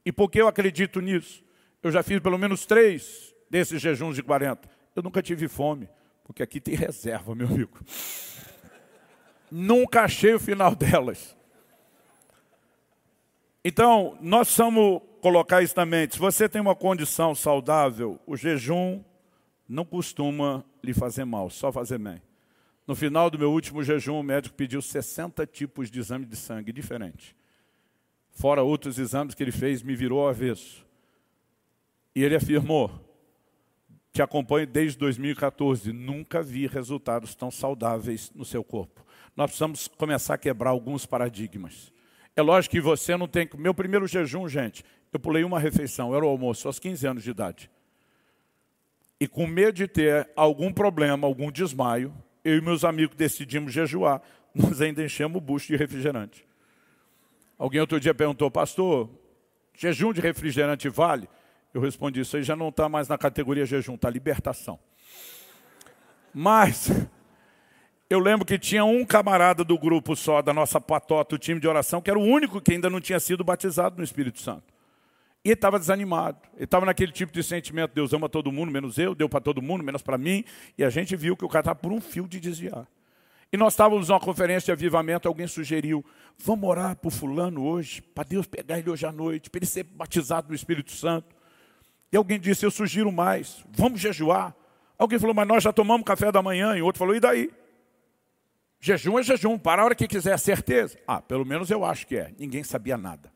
[0.05, 1.43] E por que eu acredito nisso?
[1.81, 4.69] Eu já fiz pelo menos três desses jejuns de 40.
[4.95, 5.88] Eu nunca tive fome,
[6.24, 7.80] porque aqui tem reserva, meu amigo.
[9.52, 11.36] nunca achei o final delas.
[13.64, 16.16] Então, nós somos colocar isso na mente.
[16.16, 19.02] Se você tem uma condição saudável, o jejum
[19.68, 22.22] não costuma lhe fazer mal, só fazer bem.
[22.86, 26.74] No final do meu último jejum, o médico pediu 60 tipos de exame de sangue
[26.74, 27.34] diferentes.
[28.32, 30.86] Fora outros exames que ele fez, me virou avesso.
[32.14, 32.91] E ele afirmou,
[34.14, 39.03] que acompanho desde 2014, nunca vi resultados tão saudáveis no seu corpo.
[39.35, 41.91] Nós precisamos começar a quebrar alguns paradigmas.
[42.35, 43.49] É lógico que você não tem...
[43.57, 47.31] Meu primeiro jejum, gente, eu pulei uma refeição, era o almoço, aos 15 anos de
[47.31, 47.72] idade.
[49.19, 52.14] E com medo de ter algum problema, algum desmaio,
[52.44, 54.22] eu e meus amigos decidimos jejuar.
[54.53, 56.45] Nós ainda enchemos o bucho de refrigerante.
[57.57, 59.10] Alguém outro dia perguntou, pastor,
[59.76, 61.27] jejum de refrigerante vale?
[61.74, 64.80] Eu respondi, isso aí já não está mais na categoria jejum, está libertação.
[66.34, 66.91] Mas
[68.10, 71.68] eu lembro que tinha um camarada do grupo só, da nossa patota, o time de
[71.68, 74.72] oração, que era o único que ainda não tinha sido batizado no Espírito Santo.
[75.44, 76.38] E ele estava desanimado.
[76.56, 79.62] Ele estava naquele tipo de sentimento, Deus ama todo mundo, menos eu, deu para todo
[79.62, 80.45] mundo, menos para mim.
[80.78, 82.88] E a gente viu que o cara estava por um fio de desviar.
[83.52, 86.04] E nós estávamos numa conferência de avivamento, alguém sugeriu,
[86.38, 89.84] vamos orar por fulano hoje, para Deus pegar ele hoje à noite, para ele ser
[89.84, 91.36] batizado no Espírito Santo.
[92.14, 94.56] E alguém disse, eu sugiro mais, vamos jejuar.
[94.99, 96.77] Alguém falou, mas nós já tomamos café da manhã.
[96.77, 97.49] E outro falou, e daí?
[98.80, 100.95] Jejum é jejum, para a hora que quiser, certeza.
[101.07, 102.31] Ah, pelo menos eu acho que é.
[102.38, 103.34] Ninguém sabia nada.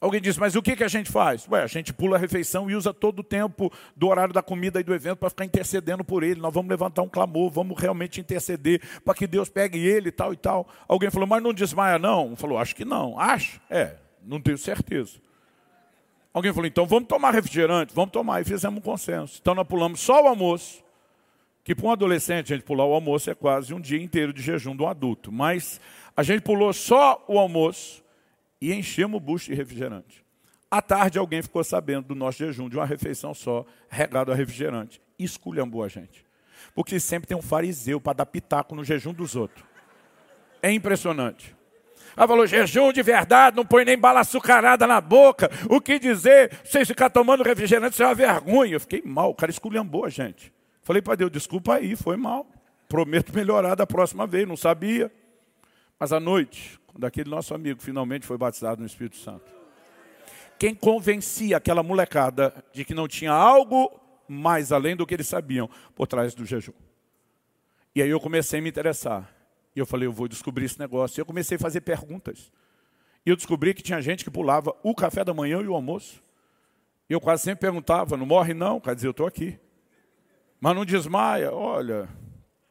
[0.00, 1.46] Alguém diz, mas o que, que a gente faz?
[1.48, 4.80] Ué, a gente pula a refeição e usa todo o tempo do horário da comida
[4.80, 6.40] e do evento para ficar intercedendo por ele.
[6.40, 10.32] Nós vamos levantar um clamor, vamos realmente interceder para que Deus pegue ele e tal
[10.32, 10.66] e tal.
[10.88, 12.34] Alguém falou, mas não desmaia não?
[12.36, 13.18] Falou, acho que não.
[13.20, 13.60] Acho?
[13.68, 15.20] É, não tenho certeza.
[16.32, 18.40] Alguém falou, então vamos tomar refrigerante, vamos tomar.
[18.40, 19.38] E fizemos um consenso.
[19.40, 20.82] Então nós pulamos só o almoço,
[21.64, 24.40] que para um adolescente a gente pular o almoço é quase um dia inteiro de
[24.40, 25.32] jejum de um adulto.
[25.32, 25.80] Mas
[26.16, 28.02] a gente pulou só o almoço
[28.60, 30.24] e enchemos o bucho de refrigerante.
[30.70, 35.02] À tarde, alguém ficou sabendo do nosso jejum de uma refeição só, regado a refrigerante.
[35.18, 36.24] E esculhambou a gente.
[36.74, 39.66] Porque sempre tem um fariseu para dar pitaco no jejum dos outros.
[40.62, 41.56] É impressionante.
[42.16, 45.50] Ela falou, jejum de verdade, não põe nem bala açucarada na boca.
[45.68, 46.58] O que dizer?
[46.64, 48.74] Vocês ficar tomando refrigerante, isso é uma vergonha.
[48.74, 50.52] Eu fiquei mal, o cara esculhambou a gente.
[50.82, 52.46] Falei para Deus, desculpa aí, foi mal.
[52.88, 55.10] Prometo melhorar da próxima vez, não sabia.
[55.98, 59.44] Mas à noite, quando aquele nosso amigo finalmente foi batizado no Espírito Santo,
[60.58, 63.90] quem convencia aquela molecada de que não tinha algo
[64.28, 66.72] mais além do que eles sabiam por trás do jejum?
[67.94, 69.28] E aí eu comecei a me interessar.
[69.74, 71.18] E eu falei, eu vou descobrir esse negócio.
[71.18, 72.50] E eu comecei a fazer perguntas.
[73.24, 76.22] E eu descobri que tinha gente que pulava o café da manhã e o almoço.
[77.08, 78.80] E eu quase sempre perguntava, não morre não?
[78.80, 79.58] Quer dizer, eu estou aqui.
[80.60, 82.08] Mas não desmaia, olha,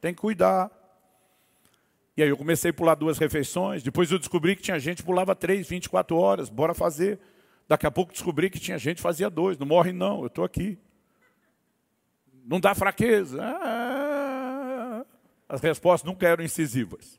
[0.00, 0.70] tem que cuidar.
[2.16, 3.82] E aí eu comecei a pular duas refeições.
[3.82, 6.48] Depois eu descobri que tinha gente que pulava três, 24 horas.
[6.48, 7.18] Bora fazer.
[7.68, 9.56] Daqui a pouco descobri que tinha gente que fazia dois.
[9.56, 10.78] Não morre não, eu estou aqui.
[12.44, 13.42] Não dá fraqueza.
[13.42, 13.79] Ah,
[15.50, 17.18] as respostas nunca eram incisivas.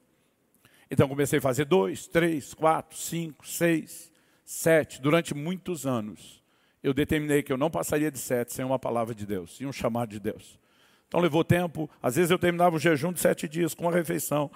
[0.90, 4.10] Então comecei a fazer dois, três, quatro, cinco, seis,
[4.46, 5.02] sete.
[5.02, 6.42] Durante muitos anos,
[6.82, 9.74] eu determinei que eu não passaria de sete sem uma palavra de Deus e um
[9.74, 10.58] chamado de Deus.
[11.10, 11.90] Então levou tempo.
[12.02, 14.50] Às vezes eu terminava o jejum de sete dias com uma refeição,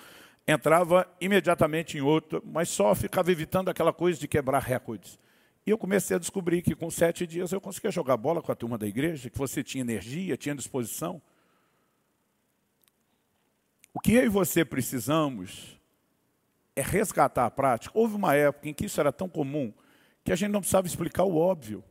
[0.48, 5.20] entrava imediatamente em outra, mas só ficava evitando aquela coisa de quebrar recordes.
[5.68, 8.56] E eu comecei a descobrir que com sete dias eu conseguia jogar bola com a
[8.56, 11.22] turma da igreja, que você tinha energia, tinha disposição.
[13.96, 15.80] O que eu e você precisamos
[16.76, 17.98] é resgatar a prática.
[17.98, 19.74] Houve uma época em que isso era tão comum
[20.22, 21.82] que a gente não precisava explicar o óbvio.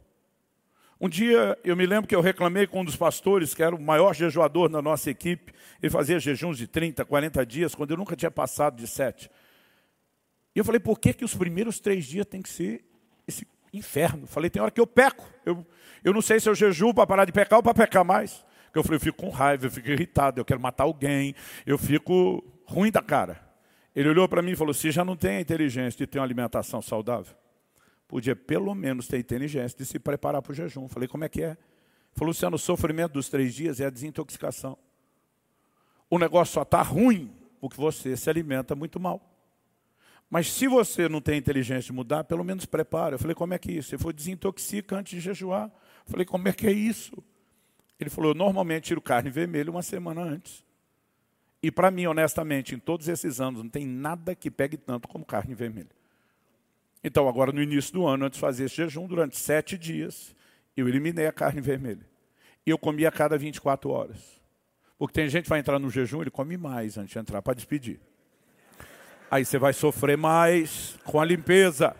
[1.00, 3.80] Um dia eu me lembro que eu reclamei com um dos pastores, que era o
[3.80, 5.54] maior jejuador da nossa equipe.
[5.82, 9.30] Ele fazia jejuns de 30, 40 dias, quando eu nunca tinha passado de sete.
[10.54, 12.84] E eu falei, por que, que os primeiros três dias tem que ser
[13.26, 14.26] esse inferno?
[14.26, 15.24] Falei, tem hora que eu peco.
[15.42, 15.66] Eu,
[16.04, 18.44] eu não sei se eu jejuo para parar de pecar ou para pecar mais.
[18.74, 21.32] Porque eu falei, eu fico com raiva, eu fico irritado, eu quero matar alguém,
[21.64, 23.40] eu fico ruim da cara.
[23.94, 26.24] Ele olhou para mim e falou: se já não tem a inteligência de ter uma
[26.24, 27.36] alimentação saudável,
[28.08, 30.88] podia pelo menos ter inteligência de se preparar para o jejum.
[30.88, 31.50] Falei: como é que é?
[31.50, 31.58] Ele
[32.14, 34.76] falou: Luciano, o sofrimento dos três dias é a desintoxicação.
[36.10, 37.30] O negócio só está ruim
[37.60, 39.22] porque você se alimenta muito mal.
[40.28, 43.14] Mas se você não tem inteligência de mudar, pelo menos prepara.
[43.14, 43.94] Eu falei, como é que é isso?
[43.94, 45.66] Ele falou, desintoxica antes de jejuar.
[45.66, 47.22] Eu falei, como é que é isso?
[48.04, 50.62] Ele falou, eu normalmente tiro carne vermelha uma semana antes.
[51.62, 55.24] E para mim, honestamente, em todos esses anos, não tem nada que pegue tanto como
[55.24, 55.88] carne vermelha.
[57.02, 60.36] Então, agora no início do ano, antes de fazer esse jejum, durante sete dias,
[60.76, 62.06] eu eliminei a carne vermelha.
[62.66, 64.18] E eu comia a cada 24 horas.
[64.98, 67.54] Porque tem gente que vai entrar no jejum, ele come mais antes de entrar para
[67.54, 67.98] despedir.
[69.30, 71.96] Aí você vai sofrer mais com a limpeza.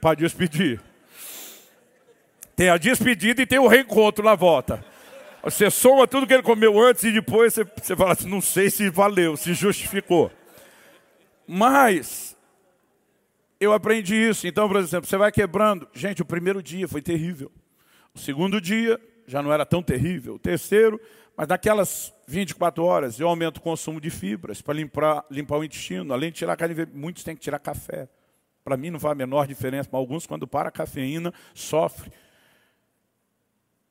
[0.00, 0.80] Para despedir.
[2.56, 4.84] Tem a despedida e tem o reencontro na volta.
[5.42, 8.70] Você soma tudo que ele comeu antes e depois você, você fala assim, não sei
[8.70, 10.30] se valeu, se justificou.
[11.46, 12.34] Mas
[13.60, 14.46] eu aprendi isso.
[14.46, 15.88] Então, por exemplo, você vai quebrando.
[15.92, 17.52] Gente, o primeiro dia foi terrível.
[18.14, 20.34] O segundo dia já não era tão terrível.
[20.34, 21.00] O terceiro,
[21.36, 26.12] mas naquelas 24 horas eu aumento o consumo de fibras para limpar, limpar o intestino.
[26.12, 28.08] Além de tirar carne, muitos têm que tirar café.
[28.64, 32.10] Para mim não faz a menor diferença, mas alguns, quando para a cafeína, sofrem.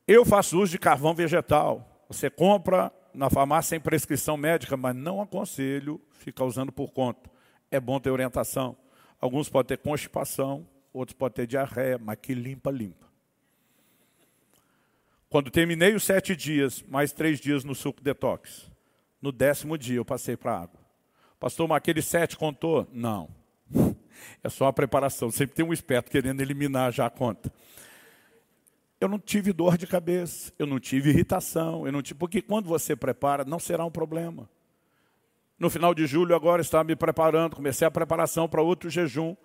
[0.08, 2.06] Eu faço uso de carvão vegetal.
[2.10, 7.30] Você compra na farmácia sem prescrição médica, mas não aconselho ficar usando por conta.
[7.72, 8.76] É bom ter orientação.
[9.20, 13.08] Alguns podem ter constipação, outros podem ter diarreia, mas que limpa, limpa.
[15.30, 18.70] Quando terminei os sete dias, mais três dias no suco detox,
[19.22, 20.80] no décimo dia eu passei para a água.
[21.40, 22.88] Pastor, mas aquele sete contou?
[22.92, 23.30] Não.
[24.42, 25.30] É só a preparação.
[25.32, 27.52] Sempre tem um esperto querendo eliminar já a conta.
[29.04, 32.68] Eu não tive dor de cabeça, eu não tive irritação, eu não tive, porque quando
[32.68, 34.50] você prepara, não será um problema.
[35.60, 39.36] No final de julho, agora estava me preparando, comecei a preparação para outro jejum.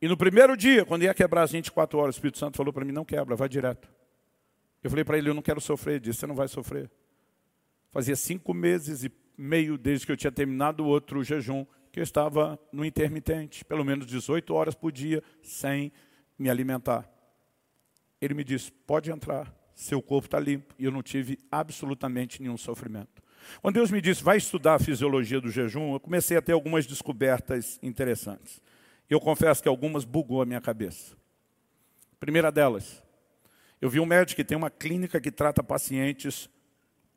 [0.00, 2.84] E no primeiro dia, quando ia quebrar as 24 horas, o Espírito Santo falou para
[2.84, 3.88] mim: não quebra, vai direto.
[4.80, 5.94] Eu falei para ele: eu não quero sofrer.
[5.94, 6.88] Ele disse: você não vai sofrer.
[7.90, 12.04] Fazia cinco meses e meio desde que eu tinha terminado o outro jejum, que eu
[12.04, 15.90] estava no intermitente, pelo menos 18 horas por dia, sem
[16.38, 17.13] me alimentar.
[18.24, 20.74] Ele me disse: pode entrar, seu corpo está limpo.
[20.78, 23.22] E eu não tive absolutamente nenhum sofrimento.
[23.60, 26.86] Quando Deus me disse, vai estudar a fisiologia do jejum, eu comecei a ter algumas
[26.86, 28.62] descobertas interessantes.
[29.10, 31.14] Eu confesso que algumas bugou a minha cabeça.
[32.18, 33.02] Primeira delas,
[33.82, 36.48] eu vi um médico que tem uma clínica que trata pacientes,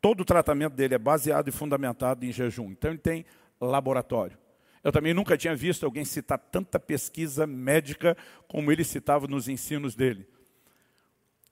[0.01, 2.71] todo o tratamento dele é baseado e fundamentado em jejum.
[2.71, 3.25] Então ele tem
[3.61, 4.37] laboratório.
[4.83, 8.17] Eu também nunca tinha visto alguém citar tanta pesquisa médica
[8.49, 10.27] como ele citava nos ensinos dele.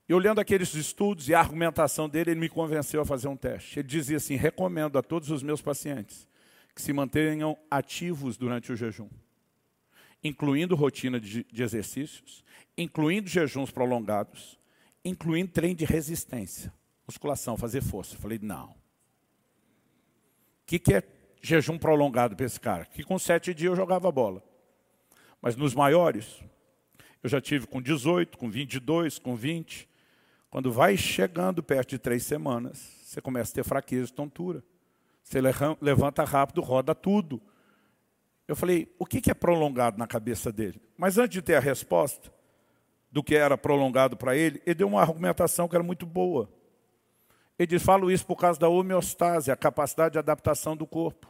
[0.08, 3.80] E olhando aqueles estudos e a argumentação dele, ele me convenceu a fazer um teste.
[3.80, 6.28] Ele dizia assim: recomendo a todos os meus pacientes
[6.76, 9.10] que se mantenham ativos durante o jejum,
[10.24, 12.44] incluindo rotina de, de exercícios,
[12.78, 14.60] incluindo jejuns prolongados,
[15.04, 16.72] incluindo treino de resistência.
[17.08, 18.16] Musculação, fazer força.
[18.16, 18.72] Eu falei, não.
[18.72, 18.76] O
[20.66, 21.04] que, que é
[21.42, 22.86] jejum prolongado para esse cara?
[22.86, 24.44] Que com sete dias eu jogava bola.
[25.42, 26.44] Mas nos maiores,
[27.24, 29.88] eu já tive com 18, com 22, com 20.
[30.56, 34.64] Quando vai chegando perto de três semanas, você começa a ter fraqueza tontura.
[35.22, 35.42] Você
[35.82, 37.42] levanta rápido, roda tudo.
[38.48, 40.82] Eu falei, o que é prolongado na cabeça dele?
[40.98, 42.32] Mas antes de ter a resposta
[43.12, 46.50] do que era prolongado para ele, ele deu uma argumentação que era muito boa.
[47.60, 51.28] Ele diz, falo isso por causa da homeostase, a capacidade de adaptação do corpo.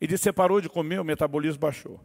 [0.00, 2.00] Ele disse, você parou de comer, o metabolismo baixou.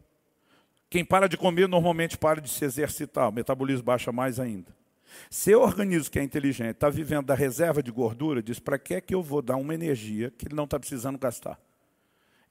[0.89, 4.78] Quem para de comer normalmente para de se exercitar, o metabolismo baixa mais ainda.
[5.29, 9.01] Seu organismo que é inteligente está vivendo da reserva de gordura, diz, para que é
[9.01, 11.59] que eu vou dar uma energia que ele não está precisando gastar?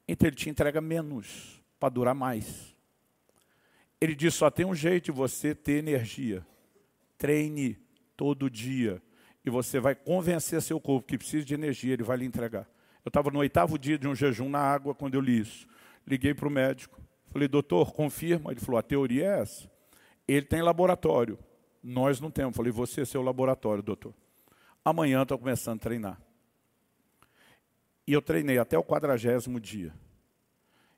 [0.07, 2.75] Então ele te entrega menos, para durar mais.
[4.01, 6.45] Ele diz, só tem um jeito de você ter energia.
[7.17, 7.77] Treine
[8.15, 9.01] todo dia.
[9.45, 12.67] E você vai convencer seu corpo que precisa de energia, ele vai lhe entregar.
[13.03, 15.67] Eu estava no oitavo dia de um jejum na água quando eu li isso.
[16.05, 16.99] Liguei para o médico.
[17.27, 18.51] Falei, doutor, confirma.
[18.51, 19.69] Ele falou, a teoria é essa.
[20.27, 21.37] Ele tem laboratório.
[21.83, 22.55] Nós não temos.
[22.55, 24.13] Falei, você é seu laboratório, doutor.
[24.83, 26.21] Amanhã estou começando a treinar.
[28.05, 29.93] E eu treinei até o quadragésimo dia.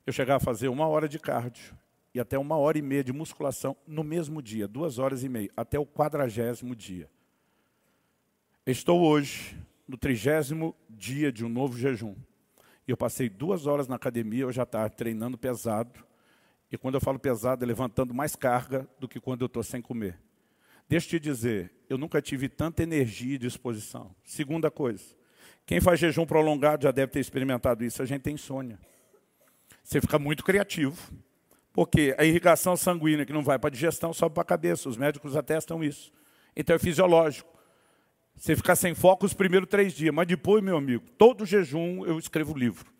[0.06, 1.76] Eu chegava a fazer uma hora de cardio
[2.14, 5.50] e até uma hora e meia de musculação no mesmo dia, duas horas e meia,
[5.56, 7.08] até o quadragésimo dia.
[8.66, 9.56] Estou hoje
[9.86, 12.14] no trigésimo dia de um novo jejum.
[12.86, 16.04] E eu passei duas horas na academia, eu já estava treinando pesado.
[16.70, 19.82] E quando eu falo pesado, é levantando mais carga do que quando eu estou sem
[19.82, 20.18] comer.
[20.92, 24.14] Deixa eu te dizer, eu nunca tive tanta energia e disposição.
[24.22, 25.02] Segunda coisa,
[25.64, 28.78] quem faz jejum prolongado já deve ter experimentado isso, a gente tem insônia.
[29.82, 31.10] Você fica muito criativo.
[31.72, 34.86] Porque a irrigação sanguínea que não vai para a digestão sobe para a cabeça.
[34.86, 36.12] Os médicos atestam isso.
[36.54, 37.48] Então é fisiológico.
[38.36, 40.14] Você ficar sem foco os primeiros três dias.
[40.14, 42.92] Mas depois, meu amigo, todo jejum eu escrevo livro.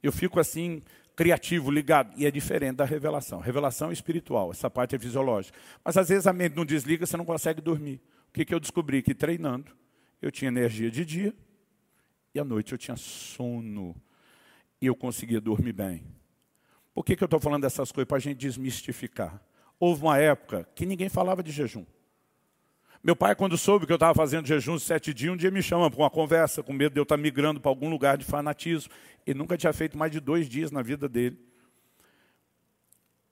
[0.00, 0.80] Eu fico assim,
[1.16, 2.12] criativo, ligado.
[2.16, 3.40] E é diferente da revelação.
[3.40, 5.58] Revelação é espiritual, essa parte é fisiológica.
[5.84, 8.00] Mas às vezes a mente não desliga, você não consegue dormir.
[8.28, 9.02] O que, que eu descobri?
[9.02, 9.72] Que treinando,
[10.20, 11.34] eu tinha energia de dia
[12.34, 13.94] e à noite eu tinha sono.
[14.80, 16.04] E eu conseguia dormir bem.
[16.94, 18.08] Por que, que eu estou falando dessas coisas?
[18.08, 19.40] Para a gente desmistificar.
[19.78, 21.84] Houve uma época que ninguém falava de jejum.
[23.04, 25.60] Meu pai, quando soube que eu estava fazendo jejum de sete dias, um dia me
[25.60, 28.24] chama para uma conversa, com medo de eu estar tá migrando para algum lugar de
[28.24, 28.92] fanatismo.
[29.26, 31.36] Ele nunca tinha feito mais de dois dias na vida dele.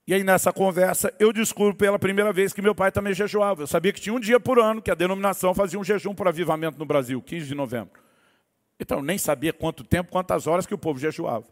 [0.08, 3.62] E aí, nessa conversa, eu descubro pela primeira vez que meu pai também jejuava.
[3.62, 6.26] Eu sabia que tinha um dia por ano que a denominação fazia um jejum por
[6.26, 8.00] avivamento no Brasil, 15 de novembro.
[8.80, 11.46] Então, eu nem sabia quanto tempo, quantas horas que o povo jejuava.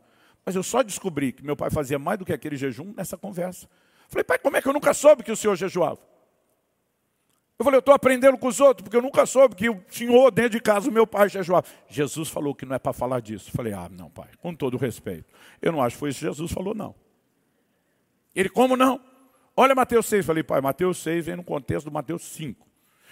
[0.44, 3.68] Mas eu só descobri que meu pai fazia mais do que aquele jejum nessa conversa.
[4.08, 6.00] Falei, pai, como é que eu nunca soube que o senhor jejuava?
[7.58, 10.30] Eu falei, eu estou aprendendo com os outros, porque eu nunca soube que o senhor,
[10.30, 11.66] dentro de casa, o meu pai jejuava.
[11.88, 13.50] Jesus falou que não é para falar disso.
[13.50, 15.24] Eu falei, ah, não, pai, com todo respeito.
[15.60, 16.94] Eu não acho que foi isso que Jesus falou, não.
[18.32, 19.00] Ele, como não?
[19.56, 20.20] Olha Mateus 6.
[20.20, 22.64] Eu falei, pai, Mateus 6 vem no contexto do Mateus 5.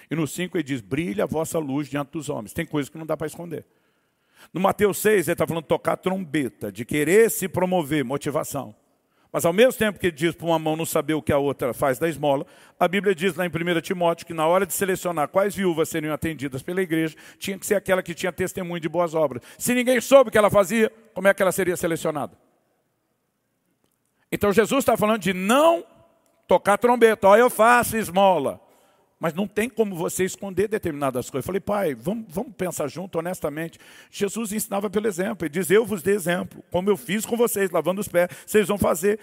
[0.09, 2.53] E no 5 ele diz, brilha a vossa luz diante dos homens.
[2.53, 3.67] Tem coisas que não dá para esconder.
[4.53, 8.77] No Mateus 6 ele está falando tocar trombeta, de querer se promover, motivação.
[9.37, 11.75] Mas ao mesmo tempo que diz para uma mão não saber o que a outra
[11.75, 12.47] faz da esmola,
[12.81, 16.15] a Bíblia diz lá em 1 Timóteo que na hora de selecionar quais viúvas seriam
[16.15, 19.43] atendidas pela igreja, tinha que ser aquela que tinha testemunho de boas obras.
[19.59, 22.33] Se ninguém soube o que ela fazia, como é que ela seria selecionada?
[24.33, 25.85] Então Jesus está falando de não
[26.49, 27.29] tocar trombeta.
[27.29, 28.59] Ó, eu faço esmola.
[29.19, 31.45] Mas não tem como você esconder determinadas coisas.
[31.45, 33.79] Eu falei, pai, vamos, vamos pensar junto, honestamente.
[34.11, 35.47] Jesus ensinava pelo exemplo.
[35.47, 36.63] Ele diz, eu vos dei exemplo.
[36.71, 39.19] Como eu fiz com vocês, lavando os pés, vocês vão fazer.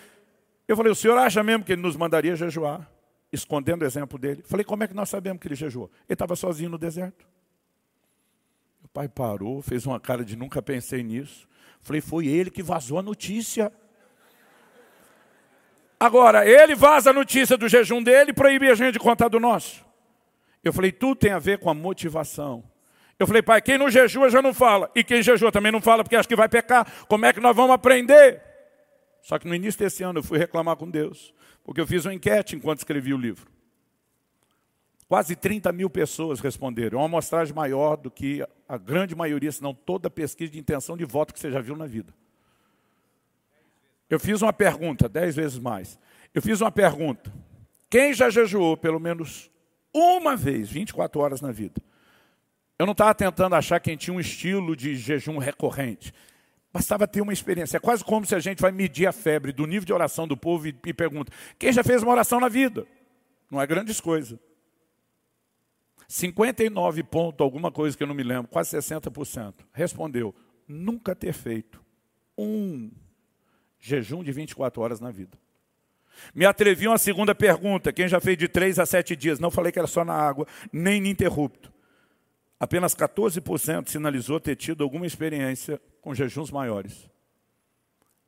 [0.68, 2.90] Eu falei, o senhor acha mesmo que ele nos mandaria jejuar?
[3.32, 4.42] Escondendo o exemplo dele.
[4.44, 5.92] Eu falei, como é que nós sabemos que ele jejuou?
[6.08, 7.26] Ele estava sozinho no deserto.
[8.84, 11.48] O pai parou, fez uma cara de nunca pensei nisso.
[11.80, 13.72] Eu falei, foi ele que vazou a notícia.
[16.04, 19.40] Agora, ele vaza a notícia do jejum dele e proíbe a gente de contar do
[19.40, 19.86] nosso.
[20.62, 22.62] Eu falei, tudo tem a ver com a motivação.
[23.18, 24.92] Eu falei, pai, quem não jejua já não fala.
[24.94, 26.86] E quem jejua também não fala porque acha que vai pecar.
[27.08, 28.42] Como é que nós vamos aprender?
[29.22, 31.34] Só que no início desse ano eu fui reclamar com Deus.
[31.64, 33.50] Porque eu fiz uma enquete enquanto escrevi o livro.
[35.08, 36.98] Quase 30 mil pessoas responderam.
[36.98, 40.98] É uma amostragem maior do que a grande maioria, se não toda pesquisa de intenção
[40.98, 42.14] de voto que você já viu na vida.
[44.10, 45.98] Eu fiz uma pergunta, dez vezes mais.
[46.34, 47.34] Eu fiz uma pergunta.
[47.90, 49.52] Quem já jejuou pelo menos
[49.94, 51.82] uma vez, 24 horas na vida?
[52.78, 56.14] Eu não estava tentando achar quem tinha um estilo de jejum recorrente.
[56.72, 57.78] Bastava ter uma experiência.
[57.78, 60.36] É quase como se a gente vai medir a febre do nível de oração do
[60.36, 62.88] povo e, e pergunta: quem já fez uma oração na vida?
[63.50, 64.40] Não é grandes coisas.
[66.08, 70.36] 59 ponto, alguma coisa que eu não me lembro, quase 60%, respondeu,
[70.68, 71.82] nunca ter feito
[72.38, 72.92] um
[73.84, 75.38] jejum de 24 horas na vida.
[76.34, 79.40] Me atrevi a uma segunda pergunta, quem já fez de 3 a 7 dias?
[79.40, 81.72] Não falei que era só na água, nem ininterrupto.
[82.58, 87.10] Apenas 14% sinalizou ter tido alguma experiência com jejuns maiores.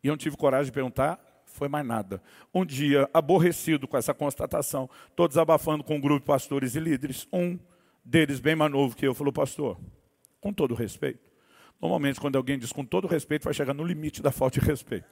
[0.03, 2.22] E eu não tive coragem de perguntar, foi mais nada.
[2.53, 7.30] Um dia, aborrecido com essa constatação, todos abafando com um grupo de pastores e líderes,
[7.32, 7.57] um
[8.03, 9.80] deles, bem mais novo que eu, falou, pastor,
[10.41, 11.32] com todo respeito.
[11.80, 15.07] Normalmente, quando alguém diz com todo respeito, vai chegar no limite da falta de respeito.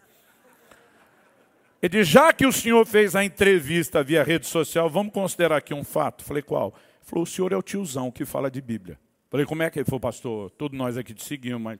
[1.83, 5.73] Ele diz, já que o senhor fez a entrevista via rede social, vamos considerar aqui
[5.73, 6.23] um fato.
[6.23, 6.73] Falei, qual?
[6.73, 8.97] Ele falou, o senhor é o tiozão que fala de Bíblia.
[9.29, 10.49] Falei, como é que ele falou, pastor?
[10.51, 11.79] Todos nós aqui te seguimos, mas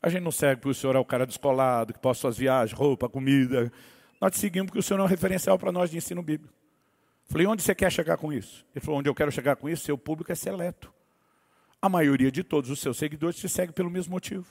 [0.00, 2.78] a gente não segue porque o senhor é o cara descolado, que posta suas viagens,
[2.78, 3.72] roupa, comida.
[4.20, 6.54] Nós te seguimos porque o senhor é um referencial para nós de ensino bíblico.
[7.24, 8.64] Falei, onde você quer chegar com isso?
[8.72, 10.94] Ele falou, onde eu quero chegar com isso, seu público é seleto.
[11.82, 14.46] A maioria de todos os seus seguidores te segue pelo mesmo motivo.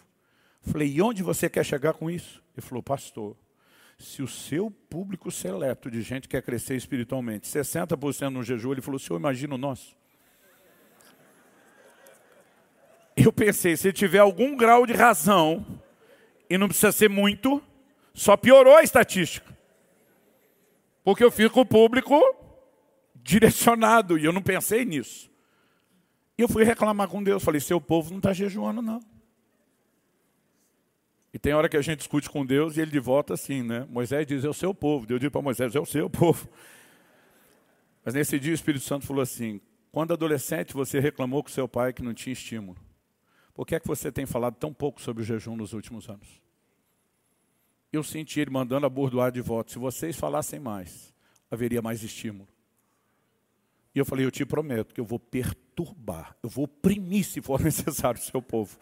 [0.64, 2.44] Falei, e onde você quer chegar com isso?
[2.58, 3.38] Ele falou, pastor,
[4.00, 8.98] se o seu público seleto de gente quer crescer espiritualmente, 60% no jejum, ele falou,
[8.98, 9.94] senhor imagina o nosso?
[13.16, 15.66] Eu pensei, se tiver algum grau de razão,
[16.50, 17.62] e não precisa ser muito,
[18.14, 19.54] só piorou a estatística.
[21.04, 22.18] Porque eu fico o público
[23.16, 25.30] direcionado, e eu não pensei nisso.
[26.38, 29.02] E eu fui reclamar com Deus, falei, seu povo não está jejuando não.
[31.34, 33.86] E tem hora que a gente discute com Deus e ele de volta assim, né?
[33.90, 35.06] Moisés diz, é o seu povo.
[35.06, 36.50] Deus diz para Moisés, é o seu povo.
[38.04, 39.62] Mas nesse dia o Espírito Santo falou assim,
[39.92, 42.78] quando adolescente você reclamou com seu pai que não tinha estímulo.
[43.54, 46.42] Por que é que você tem falado tão pouco sobre o jejum nos últimos anos?
[47.92, 49.72] Eu senti ele mandando a bordoar de volta.
[49.72, 51.14] Se vocês falassem mais,
[51.50, 52.48] haveria mais estímulo.
[53.94, 57.60] E eu falei, eu te prometo que eu vou perturbar, eu vou oprimir se for
[57.62, 58.78] necessário o seu povo.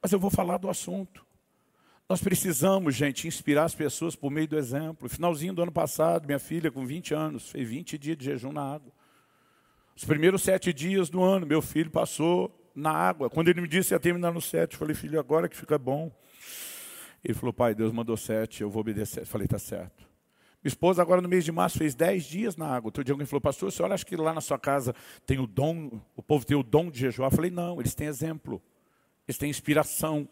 [0.00, 1.25] Mas eu vou falar do assunto.
[2.08, 5.08] Nós precisamos, gente, inspirar as pessoas por meio do exemplo.
[5.08, 8.62] Finalzinho do ano passado, minha filha, com 20 anos, fez 20 dias de jejum na
[8.62, 8.92] água.
[9.96, 13.28] Os primeiros sete dias do ano, meu filho passou na água.
[13.28, 15.76] Quando ele me disse que ia terminar no sete, eu falei, filho, agora que fica
[15.76, 16.12] bom.
[17.24, 19.22] Ele falou, pai, Deus mandou sete, eu vou obedecer.
[19.22, 20.04] Eu falei, tá certo.
[20.62, 22.86] Minha esposa agora no mês de março fez dez dias na água.
[22.88, 24.94] Outro dia alguém falou, pastor, você acha que lá na sua casa
[25.26, 27.32] tem o dom, o povo tem o dom de jejuar?
[27.32, 28.62] Eu falei, não, eles têm exemplo,
[29.26, 30.28] eles têm inspiração.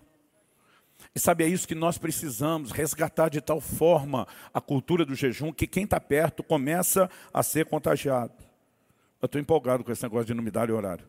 [1.14, 5.52] E sabe, é isso que nós precisamos, resgatar de tal forma a cultura do jejum,
[5.52, 8.32] que quem está perto começa a ser contagiado.
[9.20, 11.04] Eu estou empolgado com esse negócio de não me horário.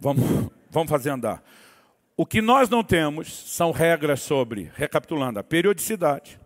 [0.00, 1.42] Vamos, vamos fazer andar.
[2.16, 6.40] O que nós não temos são regras sobre, recapitulando, a periodicidade,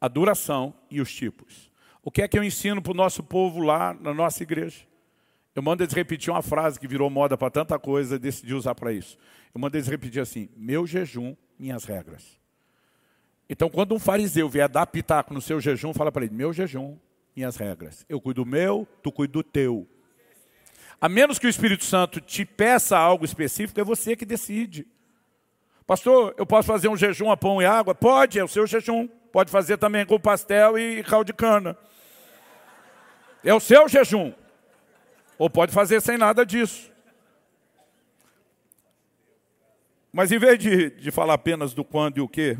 [0.00, 1.70] a duração e os tipos.
[2.02, 4.89] O que é que eu ensino para o nosso povo lá na nossa igreja?
[5.54, 8.92] Eu mando eles repetir uma frase que virou moda para tanta coisa, decidi usar para
[8.92, 9.18] isso.
[9.54, 12.38] Eu mando eles repetir assim, meu jejum, minhas regras.
[13.48, 16.96] Então, quando um fariseu vier dar pitaco no seu jejum, fala para ele, meu jejum,
[17.34, 18.06] minhas regras.
[18.08, 19.88] Eu cuido do meu, tu cuida do teu.
[21.00, 24.86] A menos que o Espírito Santo te peça algo específico, é você que decide.
[25.84, 27.92] Pastor, eu posso fazer um jejum a pão e água?
[27.92, 29.08] Pode, é o seu jejum.
[29.32, 31.76] Pode fazer também com pastel e caldo de cana.
[33.42, 34.32] É o seu jejum.
[35.40, 36.92] Ou pode fazer sem nada disso.
[40.12, 42.58] Mas em vez de, de falar apenas do quando e o que,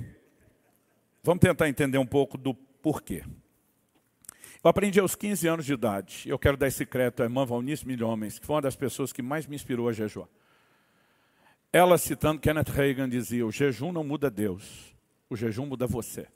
[1.23, 3.23] vamos tentar entender um pouco do porquê.
[4.65, 6.27] Eu aprendi aos 15 anos de idade.
[6.27, 9.21] Eu quero dar esse crédito à irmã Valnice Milhomens, que foi uma das pessoas que
[9.21, 10.29] mais me inspirou a jejuar.
[11.71, 14.97] Ela, citando Kenneth Reagan, dizia, o jejum não muda Deus,
[15.29, 16.27] o jejum muda você.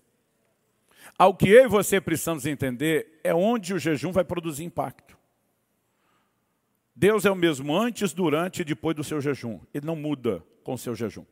[1.19, 5.24] Ao que eu e você precisamos entender é onde o jejum vai produzir impacto.
[6.95, 9.61] Deus é o mesmo antes, durante e depois do seu jejum.
[9.73, 11.25] Ele não muda com o seu jejum.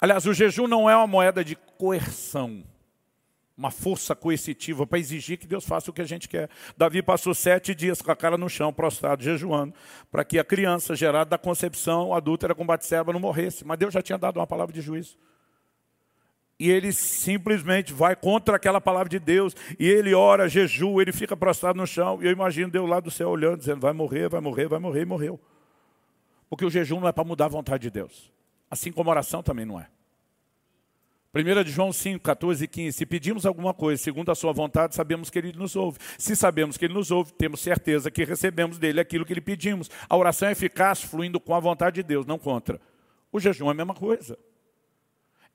[0.00, 2.64] Aliás, o jejum não é uma moeda de coerção
[3.56, 6.50] uma força coercitiva para exigir que Deus faça o que a gente quer.
[6.76, 9.72] Davi passou sete dias com a cara no chão, prostrado, jejuando,
[10.10, 13.64] para que a criança gerada da concepção adúltera com Batseba não morresse.
[13.64, 15.16] Mas Deus já tinha dado uma palavra de juízo.
[16.58, 21.36] E ele simplesmente vai contra aquela palavra de Deus, e ele ora, jejua, ele fica
[21.36, 24.40] prostrado no chão, e eu imagino Deus lá do céu olhando, dizendo, vai morrer, vai
[24.40, 25.40] morrer, vai morrer, e morreu.
[26.48, 28.32] Porque o jejum não é para mudar a vontade de Deus.
[28.70, 29.88] Assim como a oração também não é.
[31.34, 32.96] 1 de João 5, 14 e 15.
[32.96, 35.98] Se pedimos alguma coisa segundo a sua vontade, sabemos que ele nos ouve.
[36.16, 39.90] Se sabemos que ele nos ouve, temos certeza que recebemos dele aquilo que lhe pedimos.
[40.08, 42.80] A oração é eficaz, fluindo com a vontade de Deus, não contra.
[43.30, 44.38] O jejum é a mesma coisa.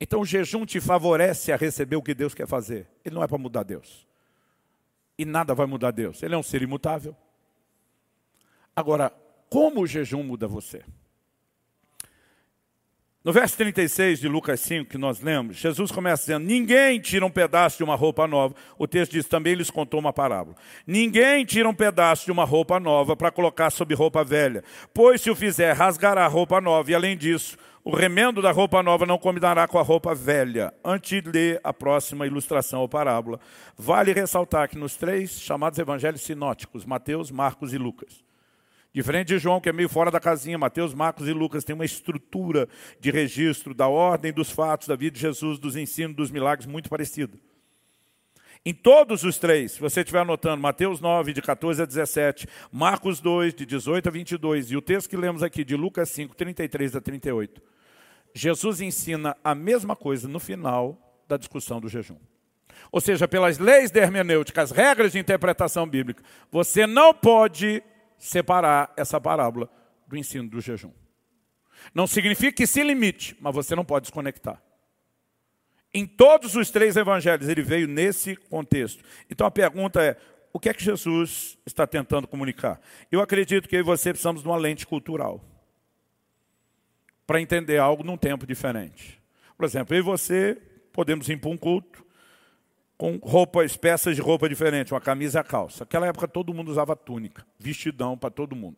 [0.03, 2.87] Então o jejum te favorece a receber o que Deus quer fazer.
[3.05, 4.07] Ele não é para mudar Deus.
[5.15, 6.23] E nada vai mudar Deus.
[6.23, 7.15] Ele é um ser imutável.
[8.75, 9.13] Agora,
[9.47, 10.81] como o jejum muda você.
[13.23, 17.29] No verso 36 de Lucas 5, que nós lemos, Jesus começa dizendo: Ninguém tira um
[17.29, 18.55] pedaço de uma roupa nova.
[18.79, 20.55] O texto diz também, lhes contou uma parábola.
[20.87, 25.29] Ninguém tira um pedaço de uma roupa nova para colocar sobre roupa velha, pois se
[25.29, 29.17] o fizer, rasgará a roupa nova, e além disso, o remendo da roupa nova não
[29.17, 30.73] combinará com a roupa velha.
[30.83, 33.39] Antes de ler a próxima ilustração ou parábola,
[33.77, 38.23] vale ressaltar que nos três chamados evangelhos sinóticos, Mateus, Marcos e Lucas,
[38.93, 41.85] Diferente de João, que é meio fora da casinha, Mateus, Marcos e Lucas têm uma
[41.85, 42.67] estrutura
[42.99, 46.89] de registro da ordem dos fatos da vida de Jesus, dos ensinos, dos milagres muito
[46.89, 47.37] parecida.
[48.65, 53.21] Em todos os três, se você estiver anotando, Mateus 9, de 14 a 17, Marcos
[53.21, 56.95] 2, de 18 a 22, e o texto que lemos aqui, de Lucas 5, 33
[56.97, 57.61] a 38,
[58.33, 62.17] Jesus ensina a mesma coisa no final da discussão do jejum.
[62.91, 67.81] Ou seja, pelas leis da hermenêutica, as regras de interpretação bíblica, você não pode
[68.17, 69.69] separar essa parábola
[70.07, 70.91] do ensino do jejum.
[71.93, 74.61] Não significa que se limite, mas você não pode desconectar.
[75.93, 79.03] Em todos os três evangelhos ele veio nesse contexto.
[79.29, 80.17] Então a pergunta é:
[80.53, 82.79] o que é que Jesus está tentando comunicar?
[83.11, 85.43] Eu acredito que eu e você precisamos de uma lente cultural
[87.25, 89.21] para entender algo num tempo diferente.
[89.57, 92.05] Por exemplo, eu e você podemos ir para um culto
[92.97, 95.83] com roupas, peças de roupa diferentes, uma camisa e calça.
[95.83, 98.77] Naquela época todo mundo usava túnica, vestidão para todo mundo.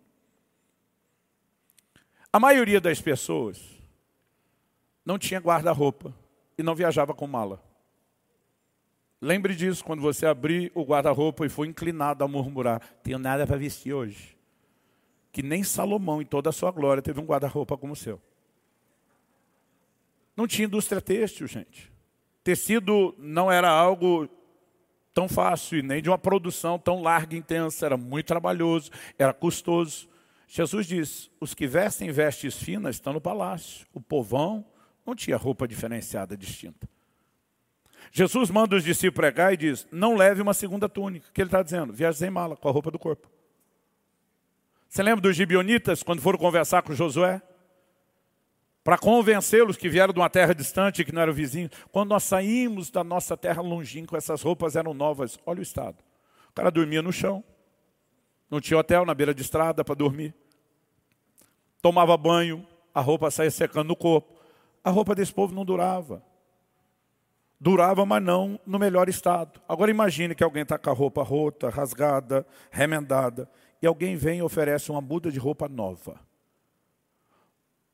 [2.32, 3.62] A maioria das pessoas
[5.06, 6.14] não tinha guarda-roupa
[6.58, 7.62] e não viajava com mala.
[9.22, 13.56] Lembre disso quando você abrir o guarda-roupa e for inclinado a murmurar: Tenho nada para
[13.56, 14.38] vestir hoje.
[15.32, 18.22] Que nem Salomão, em toda a sua glória, teve um guarda-roupa como o seu.
[20.36, 21.92] Não tinha indústria têxtil, gente.
[22.44, 24.28] Tecido não era algo
[25.14, 30.10] tão fácil, nem de uma produção tão larga e intensa, era muito trabalhoso, era custoso.
[30.48, 33.86] Jesus diz: os que vestem vestes finas estão no palácio.
[33.94, 34.66] O povão
[35.06, 36.90] não tinha roupa diferenciada, distinta.
[38.12, 41.30] Jesus manda os discípulos pregar e diz: não leve uma segunda túnica.
[41.30, 41.94] O que ele está dizendo?
[41.94, 43.30] Viaje sem mala, com a roupa do corpo.
[44.90, 47.42] Você lembra dos gibionitas, quando foram conversar com Josué?
[48.84, 51.70] Para convencê-los que vieram de uma terra distante, que não era o vizinho.
[51.92, 55.40] Quando nós saímos da nossa terra longínqua, essas roupas eram novas.
[55.46, 55.98] Olha o estado.
[56.50, 57.44] O cara dormia no chão.
[58.52, 60.36] Não tinha hotel na beira de estrada para dormir.
[61.82, 64.34] Tomava banho, a roupa saía secando no corpo.
[64.84, 66.22] A roupa desse povo não durava.
[67.60, 69.62] Durava, mas não no melhor estado.
[69.68, 73.50] Agora imagine que alguém está com a roupa rota, rasgada, remendada,
[73.82, 76.20] e alguém vem e oferece uma muda de roupa nova.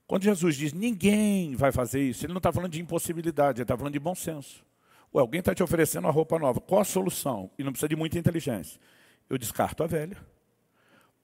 [0.09, 3.77] Quando Jesus diz ninguém vai fazer isso, ele não está falando de impossibilidade, ele está
[3.77, 4.65] falando de bom senso.
[5.13, 7.51] Ué, alguém está te oferecendo uma roupa nova, qual a solução?
[7.59, 8.81] E não precisa de muita inteligência.
[9.29, 10.17] Eu descarto a velha,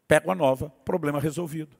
[0.08, 1.76] pego a nova, problema resolvido.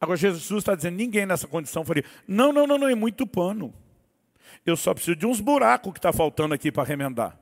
[0.00, 3.74] Agora Jesus está dizendo, ninguém nessa condição faria, não, não, não, não, é muito pano.
[4.64, 7.38] Eu só preciso de uns buracos que está faltando aqui para remendar.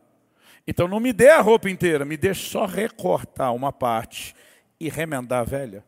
[0.66, 4.34] Então não me dê a roupa inteira, me deixe só recortar uma parte
[4.80, 5.84] e remendar a velha.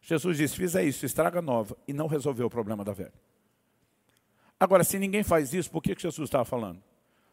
[0.00, 3.12] Jesus disse: fizer isso, estraga nova, e não resolveu o problema da velha.
[4.58, 6.82] Agora, se ninguém faz isso, por que Jesus estava falando?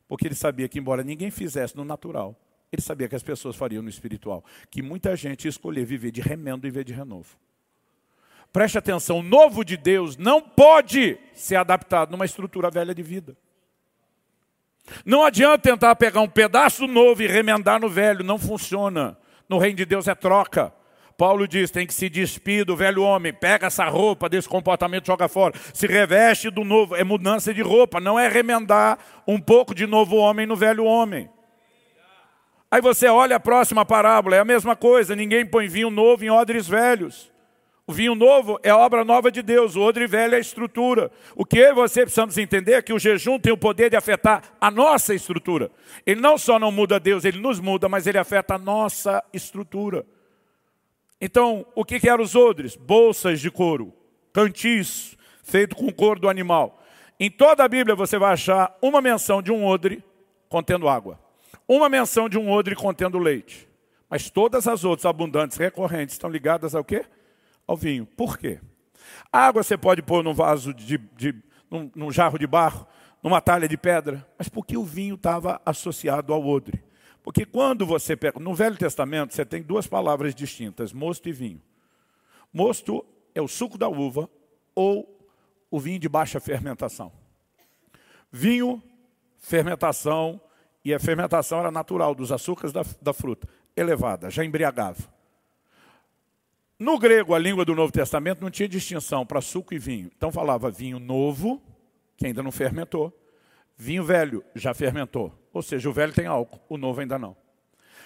[0.07, 2.35] Porque ele sabia que, embora ninguém fizesse no natural,
[2.71, 4.43] ele sabia que as pessoas fariam no espiritual.
[4.69, 7.37] Que muita gente ia escolher viver de remendo em vez de renovo.
[8.51, 13.37] Preste atenção: o novo de Deus não pode ser adaptado numa estrutura velha de vida.
[15.05, 19.17] Não adianta tentar pegar um pedaço novo e remendar no velho, não funciona.
[19.49, 20.73] No reino de Deus é troca.
[21.17, 25.27] Paulo diz: tem que se despir do velho homem, pega essa roupa desse comportamento, joga
[25.27, 26.95] fora, se reveste do novo.
[26.95, 31.27] É mudança de roupa, não é remendar um pouco de novo homem no velho homem.
[32.69, 36.29] Aí você olha a próxima parábola, é a mesma coisa: ninguém põe vinho novo em
[36.29, 37.31] odres velhos.
[37.89, 41.09] O vinho novo é a obra nova de Deus, o odre velho é a estrutura.
[41.35, 44.69] O que você precisamos entender é que o jejum tem o poder de afetar a
[44.69, 45.71] nossa estrutura.
[46.05, 50.05] Ele não só não muda Deus, ele nos muda, mas ele afeta a nossa estrutura.
[51.19, 52.75] Então, o que, que eram os odres?
[52.75, 53.93] Bolsas de couro,
[54.31, 56.83] cantis, feito com couro do animal.
[57.19, 60.03] Em toda a Bíblia você vai achar uma menção de um odre
[60.47, 61.19] contendo água.
[61.67, 63.67] Uma menção de um odre contendo leite.
[64.09, 67.05] Mas todas as outras abundantes, recorrentes, estão ligadas ao quê?
[67.65, 68.05] Ao vinho.
[68.05, 68.59] Por quê?
[69.31, 71.35] A água você pode pôr num vaso de, de
[71.69, 72.87] num, num jarro de barro,
[73.21, 76.83] numa talha de pedra, mas por que o vinho estava associado ao odre?
[77.27, 78.39] Porque quando você pega.
[78.39, 81.61] No Velho Testamento, você tem duas palavras distintas: mosto e vinho.
[82.53, 84.29] Mosto é o suco da uva
[84.73, 85.27] ou
[85.69, 87.11] o vinho de baixa fermentação.
[88.31, 88.81] Vinho,
[89.39, 90.39] fermentação,
[90.85, 95.13] e a fermentação era natural dos açúcares da, da fruta, elevada, já embriagava.
[96.79, 100.09] No grego, a língua do Novo Testamento, não tinha distinção para suco e vinho.
[100.15, 101.61] Então falava vinho novo,
[102.15, 103.13] que ainda não fermentou,
[103.75, 105.37] vinho velho, já fermentou.
[105.57, 107.35] Ou seja, o velho tem álcool, o novo ainda não.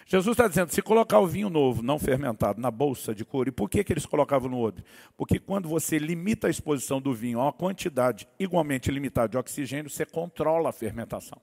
[0.05, 3.51] Jesus está dizendo, se colocar o vinho novo, não fermentado, na bolsa de couro, e
[3.51, 4.85] por que, que eles colocavam no odre?
[5.17, 9.89] Porque quando você limita a exposição do vinho a uma quantidade igualmente limitada de oxigênio,
[9.89, 11.41] você controla a fermentação.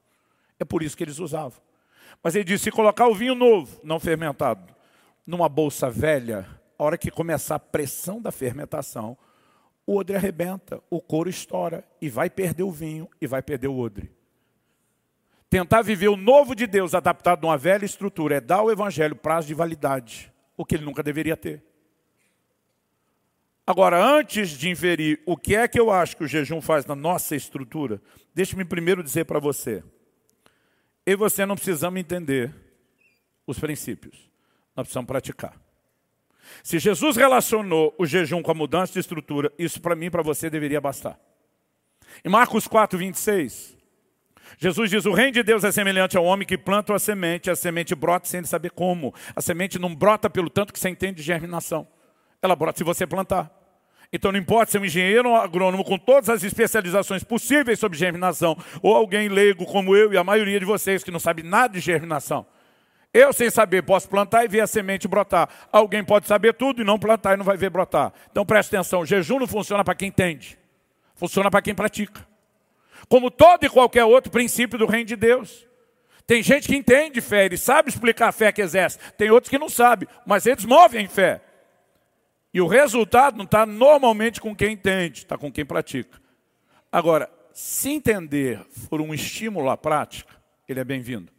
[0.59, 1.61] É por isso que eles usavam.
[2.23, 4.75] Mas ele disse, se colocar o vinho novo, não fermentado,
[5.27, 6.47] numa bolsa velha,
[6.79, 9.15] a hora que começar a pressão da fermentação,
[9.87, 13.79] o odre arrebenta, o couro estoura, e vai perder o vinho, e vai perder o
[13.79, 14.18] odre.
[15.51, 19.17] Tentar viver o novo de Deus adaptado a uma velha estrutura é dar ao Evangelho
[19.17, 21.65] prazo de validade, o que ele nunca deveria ter.
[23.67, 26.95] Agora, antes de inferir o que é que eu acho que o jejum faz na
[26.95, 28.01] nossa estrutura,
[28.35, 29.83] deixe-me primeiro dizer para você.
[31.05, 32.55] Eu e você não precisamos entender
[33.47, 34.31] os princípios,
[34.77, 35.55] nós precisamos praticar.
[36.63, 40.23] Se Jesus relacionou o jejum com a mudança de estrutura, isso para mim e para
[40.23, 41.19] você deveria bastar.
[42.25, 43.78] Em Marcos 4, 26,
[44.57, 47.57] Jesus diz: o reino de Deus é semelhante ao homem que planta a semente, a
[47.57, 49.15] semente brota sem saber como.
[49.37, 51.87] A semente não brota pelo tanto que você entende de germinação.
[52.41, 53.51] Ela brota se você plantar.
[54.11, 57.99] Então não importa ser um engenheiro ou um agrônomo com todas as especializações possíveis sobre
[57.99, 61.75] germinação, ou alguém leigo como eu e a maioria de vocês que não sabe nada
[61.75, 62.47] de germinação.
[63.13, 65.49] Eu, sem saber, posso plantar e ver a semente brotar.
[65.73, 68.13] Alguém pode saber tudo e não plantar e não vai ver brotar.
[68.31, 70.59] Então preste atenção: jejum não funciona para quem entende,
[71.15, 72.28] funciona para quem pratica
[73.09, 75.67] como todo e qualquer outro princípio do reino de Deus.
[76.27, 78.99] Tem gente que entende fé, ele sabe explicar a fé que exerce.
[79.17, 81.41] Tem outros que não sabem, mas eles movem em fé.
[82.53, 86.21] E o resultado não está normalmente com quem entende, está com quem pratica.
[86.93, 90.35] Agora, se entender for um estímulo à prática,
[90.69, 91.33] ele é bem-vindo.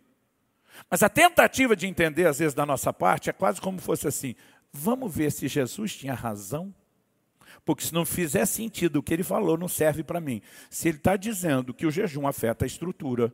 [0.90, 4.36] Mas a tentativa de entender, às vezes, da nossa parte, é quase como fosse assim:
[4.72, 6.74] vamos ver se Jesus tinha razão
[7.70, 10.42] porque se não fizer sentido o que ele falou, não serve para mim.
[10.72, 13.32] Se ele está dizendo que o jejum afeta a estrutura,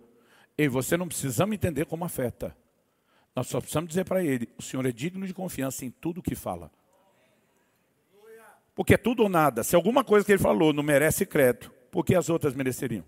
[0.58, 2.54] e você não precisamos entender como afeta.
[3.34, 6.36] Nós só precisamos dizer para ele, o Senhor é digno de confiança em tudo que
[6.36, 6.70] fala.
[8.76, 9.64] Porque é tudo ou nada.
[9.64, 13.06] Se alguma coisa que ele falou não merece crédito, por que as outras mereceriam?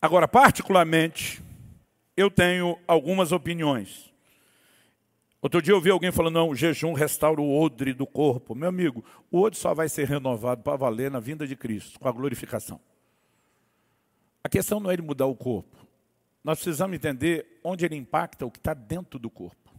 [0.00, 1.42] Agora, particularmente,
[2.16, 4.14] eu tenho algumas opiniões.
[5.40, 8.54] Outro dia eu ouvi alguém falando, não, jejum restaura o odre do corpo.
[8.54, 12.08] Meu amigo, o odre só vai ser renovado para valer na vinda de Cristo, com
[12.08, 12.80] a glorificação.
[14.42, 15.76] A questão não é ele mudar o corpo.
[16.42, 19.72] Nós precisamos entender onde ele impacta o que está dentro do corpo.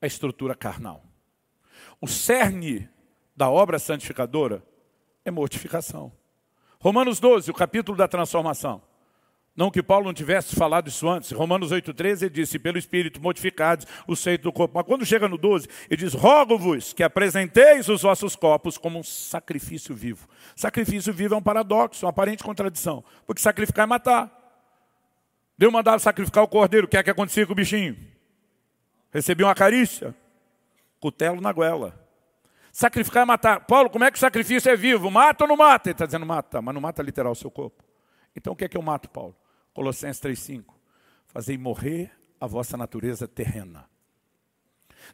[0.00, 1.04] A estrutura carnal.
[2.00, 2.88] O cerne
[3.34, 4.62] da obra santificadora
[5.24, 6.12] é mortificação.
[6.80, 8.80] Romanos 12, o capítulo da transformação.
[9.56, 11.30] Não que Paulo não tivesse falado isso antes.
[11.30, 14.74] Romanos 8,13 ele disse, pelo Espírito modificados o seio do corpo.
[14.76, 19.02] Mas quando chega no 12, ele diz, rogo-vos que apresenteis os vossos corpos como um
[19.02, 20.28] sacrifício vivo.
[20.54, 23.02] Sacrifício vivo é um paradoxo, uma aparente contradição.
[23.26, 24.30] Porque sacrificar é matar.
[25.56, 26.86] Deus mandava sacrificar o cordeiro.
[26.86, 27.96] O que é que acontecia com o bichinho?
[29.10, 30.14] Recebia uma carícia.
[31.00, 31.98] Cutelo na goela.
[32.70, 33.60] Sacrificar é matar.
[33.60, 35.10] Paulo, como é que o sacrifício é vivo?
[35.10, 35.88] Mata ou não mata?
[35.88, 37.82] Ele está dizendo mata, mas não mata literal o seu corpo.
[38.36, 39.34] Então o que é que eu mato, Paulo?
[39.76, 40.64] Colossenses 3,5.
[41.26, 43.84] Fazei morrer a vossa natureza terrena.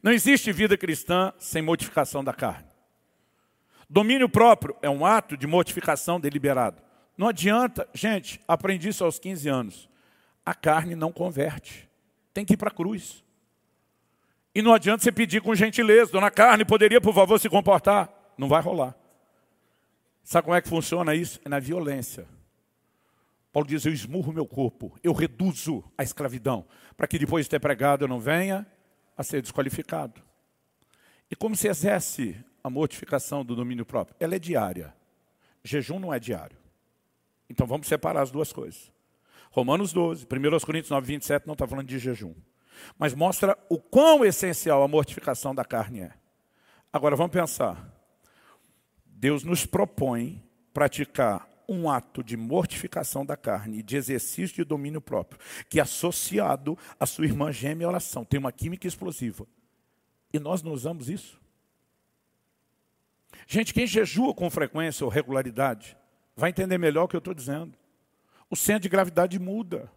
[0.01, 2.69] Não existe vida cristã sem mortificação da carne.
[3.91, 6.81] Domínio próprio é um ato de mortificação deliberado.
[7.19, 9.91] Não adianta, gente, aprendi isso aos 15 anos.
[10.47, 11.91] A carne não converte.
[12.33, 13.25] Tem que ir para a cruz.
[14.55, 18.09] E não adianta você pedir com gentileza, dona carne, poderia por favor se comportar?
[18.39, 18.95] Não vai rolar.
[20.23, 21.41] Sabe como é que funciona isso?
[21.45, 22.29] É na violência.
[23.53, 26.67] Paulo diz: Eu esmurro meu corpo, eu reduzo a escravidão,
[26.97, 28.67] para que depois de ter pregado eu não venha
[29.17, 30.23] a ser desqualificado.
[31.31, 34.17] E como se exerce a mortificação do domínio próprio?
[34.19, 34.95] Ela é diária.
[35.63, 36.57] Jejum não é diário.
[37.49, 38.91] Então vamos separar as duas coisas.
[39.51, 42.35] Romanos 12, 1 Coríntios 9, 27 não está falando de jejum.
[42.99, 46.13] Mas mostra o quão essencial a mortificação da carne é.
[46.91, 47.87] Agora vamos pensar.
[49.05, 55.01] Deus nos propõe praticar um ato de mortificação da carne e de exercício de domínio
[55.01, 59.47] próprio, que associado à sua irmã gêmea oração, tem uma química explosiva.
[60.33, 61.41] E nós não usamos isso.
[63.47, 65.97] Gente, quem jejua com frequência ou regularidade,
[66.37, 67.77] vai entender melhor o que eu estou dizendo.
[68.49, 69.91] O centro de gravidade muda.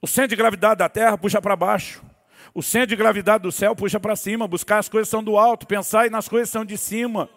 [0.00, 2.02] O centro de gravidade da terra puxa para baixo.
[2.54, 4.48] O centro de gravidade do céu puxa para cima.
[4.48, 7.28] Buscar as coisas são do alto, pensar nas coisas são de cima.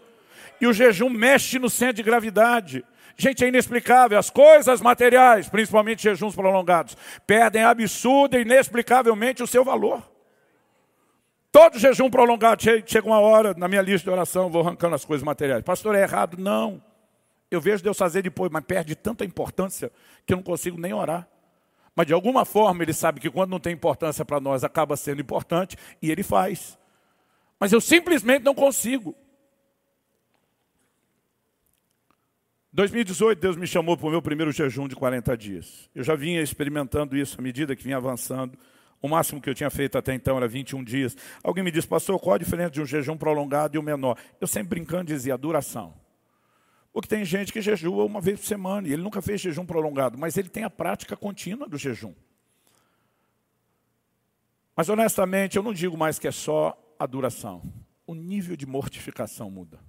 [0.59, 2.83] E o jejum mexe no centro de gravidade.
[3.17, 4.19] Gente, é inexplicável.
[4.19, 10.03] As coisas materiais, principalmente jejuns prolongados, perdem absurda e inexplicavelmente o seu valor.
[11.51, 15.23] Todo jejum prolongado, chega uma hora na minha lista de oração, vou arrancando as coisas
[15.23, 15.63] materiais.
[15.63, 16.37] Pastor, é errado?
[16.37, 16.83] Não.
[17.49, 19.89] Eu vejo Deus fazer depois, mas perde tanta importância
[20.25, 21.25] que eu não consigo nem orar.
[21.95, 25.21] Mas de alguma forma ele sabe que quando não tem importância para nós, acaba sendo
[25.21, 26.77] importante e ele faz.
[27.57, 29.15] Mas eu simplesmente não consigo.
[32.75, 35.89] 2018, Deus me chamou para o meu primeiro jejum de 40 dias.
[35.95, 38.57] Eu já vinha experimentando isso à medida que vinha avançando.
[39.01, 41.15] O máximo que eu tinha feito até então era 21 dias.
[41.41, 44.17] Alguém me disse, pastor, qual a diferença de um jejum prolongado e um menor?
[44.41, 45.93] Eu sempre brincando dizia a duração.
[46.91, 50.17] Porque tem gente que jejua uma vez por semana e ele nunca fez jejum prolongado,
[50.17, 52.13] mas ele tem a prática contínua do jejum.
[54.75, 57.63] Mas honestamente, eu não digo mais que é só a duração.
[58.05, 59.79] O nível de mortificação muda.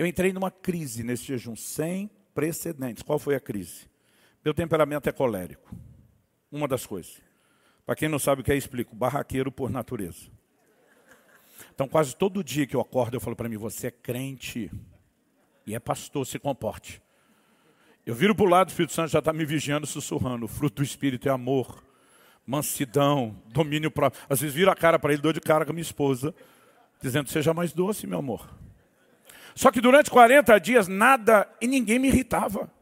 [0.00, 3.02] Eu entrei numa crise nesse jejum sem precedentes.
[3.02, 3.86] Qual foi a crise?
[4.42, 5.76] Meu temperamento é colérico.
[6.50, 7.20] Uma das coisas.
[7.84, 8.96] Para quem não sabe o que é, explico.
[8.96, 10.30] Barraqueiro por natureza.
[11.74, 14.70] Então, quase todo dia que eu acordo, eu falo para mim: você é crente
[15.66, 17.02] e é pastor, se comporte.
[18.06, 20.46] Eu viro para o lado, o Espírito Santo já está me vigiando, sussurrando.
[20.46, 21.84] O fruto do Espírito é amor,
[22.46, 24.24] mansidão, domínio próprio.
[24.30, 26.34] Às vezes viro a cara para ele, dou de cara com a minha esposa,
[27.02, 28.48] dizendo: seja mais doce, meu amor.
[29.60, 32.72] Só que durante 40 dias nada e ninguém me irritava.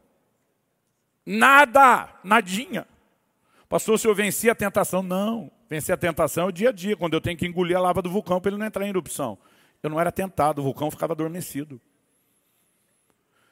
[1.25, 2.87] Nada, nadinha.
[3.67, 5.51] Pastor, se eu venci a tentação, não.
[5.69, 8.01] Vencer a tentação é o dia a dia, quando eu tenho que engolir a lava
[8.01, 9.37] do vulcão para ele não entrar em erupção.
[9.83, 11.81] Eu não era tentado, o vulcão ficava adormecido.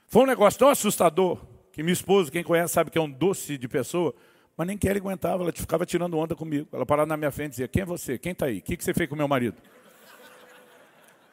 [0.07, 3.57] Foi um negócio tão assustador que minha esposa, quem conhece, sabe que é um doce
[3.57, 4.15] de pessoa,
[4.55, 6.69] mas nem que ela aguentava, ela ficava tirando onda comigo.
[6.71, 8.17] Ela parava na minha frente e dizia: Quem é você?
[8.17, 8.59] Quem está aí?
[8.59, 9.61] O que, que você fez com meu marido?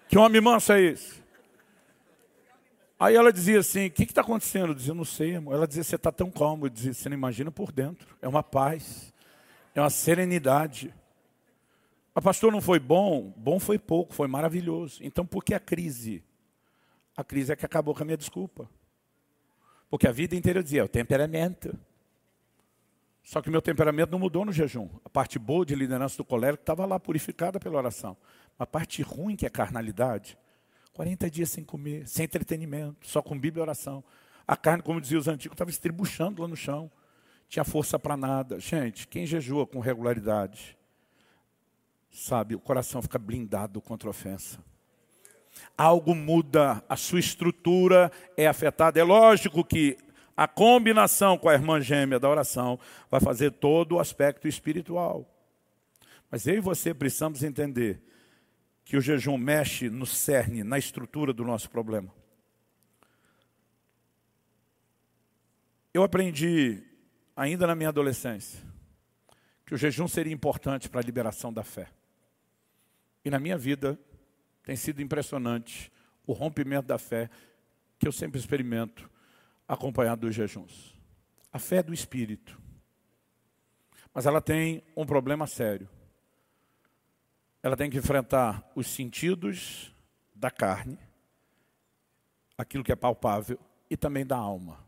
[0.09, 1.24] Que homem manso é esse?
[3.05, 4.69] Aí ela dizia assim: O que está acontecendo?
[4.69, 5.53] Eu dizia: Não sei, amor.
[5.53, 6.65] Ela dizia: Você está tão calmo.
[6.65, 8.17] Eu dizia: Você não imagina por dentro.
[8.23, 9.13] É uma paz,
[9.75, 10.95] é uma serenidade.
[12.15, 13.31] A pastor não foi bom?
[13.37, 15.01] Bom foi pouco, foi maravilhoso.
[15.03, 16.25] Então por que a crise?
[17.15, 18.71] A crise é que acabou com a minha desculpa.
[19.91, 21.79] Porque a vida inteira eu dizia: É o temperamento.
[23.23, 24.89] Só que meu temperamento não mudou no jejum.
[25.05, 28.17] A parte boa de liderança do colérico estava lá, purificada pela oração.
[28.59, 30.39] A parte ruim, que é carnalidade,
[30.95, 34.03] 40 dias sem comer, sem entretenimento, só com Bíblia e oração.
[34.47, 36.91] A carne, como diziam os antigos, estava estribuchando lá no chão.
[37.49, 38.61] Tinha força para nada.
[38.61, 40.79] Gente, quem jejua com regularidade,
[42.11, 44.59] sabe, o coração fica blindado contra a ofensa.
[45.77, 48.99] Algo muda, a sua estrutura é afetada.
[48.99, 49.99] É lógico que
[50.37, 52.79] a combinação com a irmã gêmea da oração
[53.11, 55.29] vai fazer todo o aspecto espiritual.
[56.31, 58.01] Mas eu e você precisamos entender
[58.85, 62.13] que o jejum mexe no cerne, na estrutura do nosso problema.
[65.93, 66.83] Eu aprendi,
[67.35, 68.61] ainda na minha adolescência,
[69.65, 71.89] que o jejum seria importante para a liberação da fé.
[73.25, 73.99] E na minha vida
[74.63, 75.91] tem sido impressionante
[76.27, 77.31] o rompimento da fé
[77.99, 79.11] que eu sempre experimento
[79.67, 80.95] acompanhado dos jejuns.
[81.51, 82.61] A fé é do espírito.
[84.13, 85.89] Mas ela tem um problema sério
[87.65, 89.91] ela tem que enfrentar os sentidos
[90.35, 90.99] da carne,
[92.59, 94.85] aquilo que é palpável, e também da alma.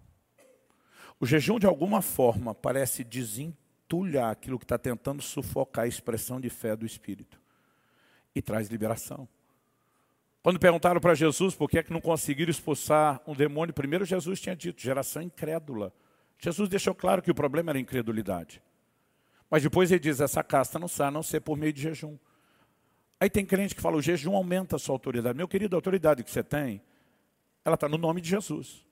[1.18, 6.50] O jejum, de alguma forma, parece desentulhar aquilo que está tentando sufocar a expressão de
[6.50, 7.40] fé do Espírito.
[8.34, 9.26] E traz liberação.
[10.42, 14.38] Quando perguntaram para Jesus por que é que não conseguiram expulsar um demônio, primeiro Jesus
[14.38, 15.94] tinha dito, geração incrédula.
[16.38, 18.62] Jesus deixou claro que o problema era a incredulidade.
[19.50, 22.18] Mas depois ele diz, essa casta não sai a não ser por meio de jejum.
[23.18, 25.36] Aí tem crente que fala, o jejum aumenta a sua autoridade.
[25.36, 26.82] Meu querido, a autoridade que você tem,
[27.64, 28.84] ela está no nome de Jesus.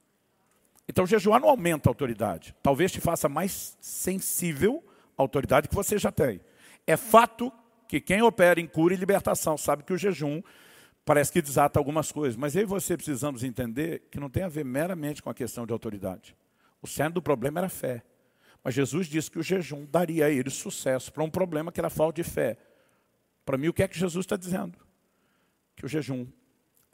[0.88, 2.54] Então, jejuar não aumenta a autoridade.
[2.62, 4.82] Talvez te faça mais sensível
[5.16, 6.40] à autoridade que você já tem.
[6.86, 7.52] É fato
[7.88, 10.42] que quem opera em cura e libertação sabe que o jejum
[11.04, 12.36] parece que desata algumas coisas.
[12.36, 15.66] Mas eu e você precisamos entender que não tem a ver meramente com a questão
[15.66, 16.36] de autoridade.
[16.82, 18.02] O centro do problema era a fé.
[18.62, 21.90] Mas Jesus disse que o jejum daria a ele sucesso para um problema que era
[21.90, 22.58] falta de fé.
[23.44, 24.78] Para mim, o que é que Jesus está dizendo?
[25.76, 26.26] Que o jejum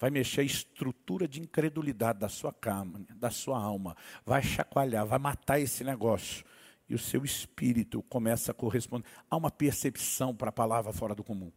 [0.00, 5.18] vai mexer a estrutura de incredulidade da sua carne, da sua alma, vai chacoalhar, vai
[5.18, 6.44] matar esse negócio.
[6.88, 9.06] E o seu espírito começa a corresponder.
[9.30, 11.52] Há uma percepção para a palavra fora do comum.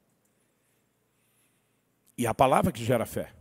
[2.17, 3.33] E a palavra que gera fé.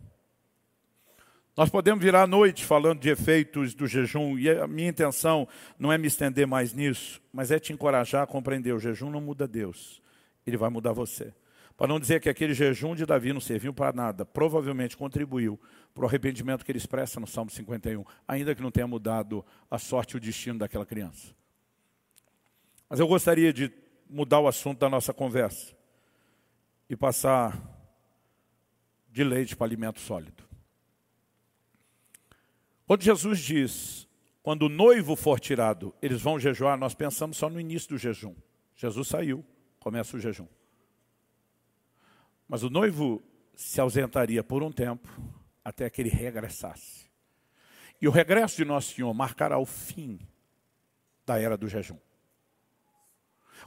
[1.55, 5.47] Nós podemos virar à noite falando de efeitos do jejum, e a minha intenção
[5.79, 9.21] não é me estender mais nisso, mas é te encorajar a compreender: o jejum não
[9.21, 10.01] muda Deus,
[10.47, 11.35] ele vai mudar você.
[11.83, 15.59] Para não dizer que aquele jejum de Davi não serviu para nada, provavelmente contribuiu
[15.93, 19.81] para o arrependimento que ele expressa no Salmo 51, ainda que não tenha mudado a
[19.81, 21.35] sorte e o destino daquela criança.
[22.89, 23.69] Mas eu gostaria de
[24.09, 25.75] mudar o assunto da nossa conversa
[26.89, 27.61] e passar
[29.11, 30.45] de leite para alimento sólido.
[32.87, 34.09] Quando Jesus diz,
[34.41, 38.37] quando o noivo for tirado, eles vão jejuar, nós pensamos só no início do jejum.
[38.77, 39.45] Jesus saiu,
[39.81, 40.47] começa o jejum.
[42.49, 43.23] Mas o noivo
[43.55, 45.09] se ausentaria por um tempo
[45.65, 47.11] até que ele regressasse.
[48.01, 50.19] E o regresso de Nosso Senhor marcará o fim
[51.25, 51.99] da era do jejum.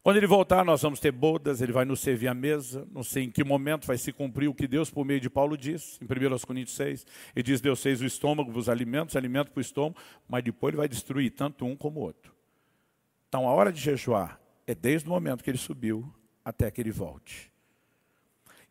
[0.04, 2.88] Quando ele voltar, nós vamos ter bodas, ele vai nos servir à mesa.
[2.92, 5.58] Não sei em que momento vai se cumprir o que Deus, por meio de Paulo,
[5.58, 7.06] diz, em 1 Coríntios 6.
[7.36, 9.98] Ele diz: Deus fez o estômago os alimentos, alimento para o estômago,
[10.28, 12.36] mas depois ele vai destruir tanto um como o outro.
[13.30, 16.14] Então a hora de jejuar é desde o momento que ele subiu
[16.44, 17.52] até que ele volte.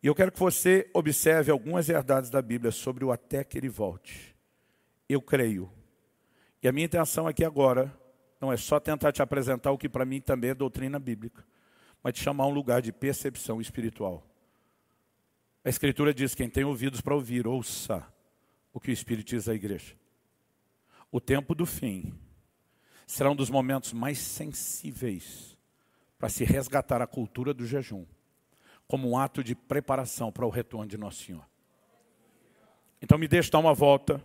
[0.04, 3.70] E eu quero que você observe algumas verdades da Bíblia sobre o até que ele
[3.70, 4.36] volte.
[5.08, 5.72] Eu creio.
[6.62, 7.90] E a minha intenção aqui agora
[8.38, 11.42] não é só tentar te apresentar o que para mim também é doutrina bíblica,
[12.02, 14.28] mas te chamar a um lugar de percepção espiritual.
[15.64, 18.06] A Escritura diz: quem tem ouvidos para ouvir, ouça
[18.74, 19.96] o que o Espírito diz à igreja.
[21.10, 22.12] O tempo do fim
[23.06, 25.56] será um dos momentos mais sensíveis
[26.18, 28.04] para se resgatar a cultura do jejum,
[28.86, 31.44] como um ato de preparação para o retorno de Nosso Senhor.
[33.00, 34.22] Então me deixe dar uma volta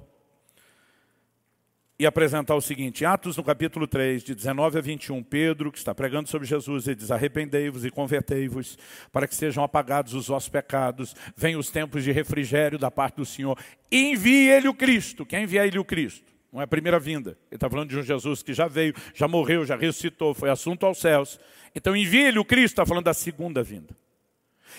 [2.00, 5.94] e apresentar o seguinte, Atos no capítulo 3, de 19 a 21, Pedro, que está
[5.94, 8.78] pregando sobre Jesus, ele diz, arrependei-vos e convertei-vos,
[9.12, 13.26] para que sejam apagados os vossos pecados, venham os tempos de refrigério da parte do
[13.26, 13.60] Senhor,
[13.92, 16.32] e envie ele o Cristo, quem envia ele o Cristo?
[16.54, 19.28] Não é a primeira vinda, ele está falando de um Jesus que já veio, já
[19.28, 21.38] morreu, já ressuscitou, foi assunto aos céus,
[21.76, 23.94] então envie ele o Cristo, está falando da segunda vinda.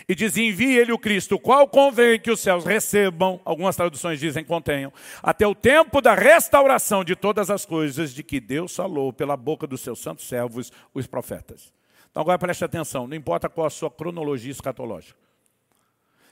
[0.08, 4.44] E diz, envie ele o Cristo, qual convém que os céus recebam, algumas traduções dizem
[4.44, 9.36] contenham, até o tempo da restauração de todas as coisas de que Deus falou pela
[9.36, 11.72] boca dos seus santos servos, os profetas.
[12.10, 15.18] Então agora preste atenção, não importa qual a sua cronologia escatológica.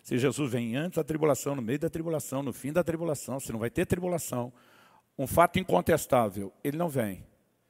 [0.02, 3.52] Se Jesus vem antes da tribulação, no meio da tribulação, no fim da tribulação, se
[3.52, 4.52] não vai ter tribulação,
[5.18, 7.26] um fato incontestável, ele não vem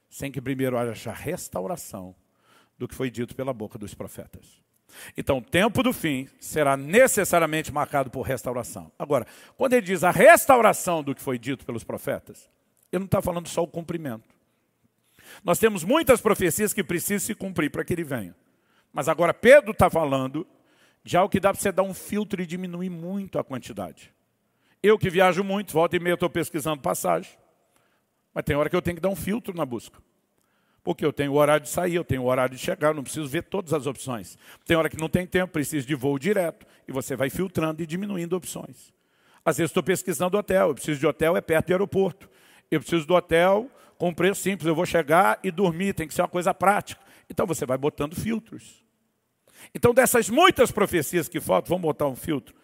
[0.09, 2.15] sem que primeiro haja restauração
[2.79, 4.63] do que foi dito pela boca dos profetas.
[5.17, 8.91] Então, o tempo do fim será necessariamente marcado por restauração.
[8.99, 9.27] Agora,
[9.57, 12.49] quando ele diz a restauração do que foi dito pelos profetas,
[12.91, 14.37] ele não está falando só o cumprimento.
[15.45, 18.35] Nós temos muitas profecias que precisam se cumprir para que ele venha.
[18.93, 20.47] Mas agora Pedro está falando
[21.05, 24.13] de algo que dá para você dar um filtro e diminuir muito a quantidade.
[24.83, 27.31] Eu que viajo muito, volta e meia estou pesquisando passagem.
[28.33, 30.01] Mas tem hora que eu tenho que dar um filtro na busca.
[30.89, 33.29] Porque eu tenho o horário de sair, eu tenho o horário de chegar, não preciso
[33.29, 34.39] ver todas as opções.
[34.65, 36.65] Tem hora que não tem tempo, preciso de voo direto.
[36.89, 38.91] E você vai filtrando e diminuindo opções.
[39.45, 42.27] Às vezes estou pesquisando hotel, eu preciso de hotel, é perto do aeroporto.
[42.71, 46.23] Eu preciso do hotel com preço simples, eu vou chegar e dormir, tem que ser
[46.23, 47.03] uma coisa prática.
[47.29, 48.83] Então você vai botando filtros.
[49.75, 52.55] Então dessas muitas profecias que faltam, vamos botar um filtro.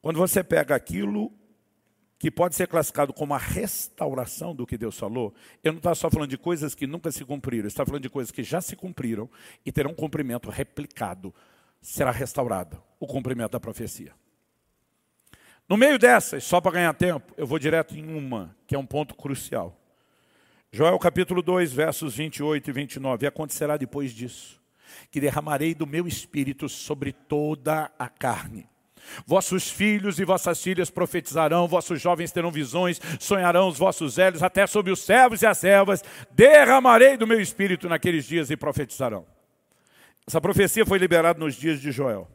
[0.00, 1.30] Quando você pega aquilo
[2.24, 6.08] que pode ser classificado como a restauração do que Deus falou, eu não estou só
[6.08, 9.28] falando de coisas que nunca se cumpriram, está falando de coisas que já se cumpriram
[9.62, 11.34] e terão um cumprimento replicado.
[11.82, 14.14] Será restaurado o cumprimento da profecia.
[15.68, 18.86] No meio dessas, só para ganhar tempo, eu vou direto em uma, que é um
[18.86, 19.78] ponto crucial.
[20.72, 23.26] Joel capítulo 2, versos 28 e 29.
[23.26, 24.58] E acontecerá depois disso,
[25.10, 28.66] que derramarei do meu espírito sobre toda a carne.
[29.26, 34.66] Vossos filhos e vossas filhas profetizarão, vossos jovens terão visões, sonharão os vossos velhos, até
[34.66, 39.26] sobre os servos e as servas, derramarei do meu espírito naqueles dias e profetizarão.
[40.26, 42.28] Essa profecia foi liberada nos dias de Joel.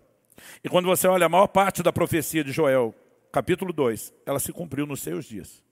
[0.63, 2.93] E quando você olha a maior parte da profecia de Joel,
[3.31, 5.63] capítulo 2, ela se cumpriu nos seus dias.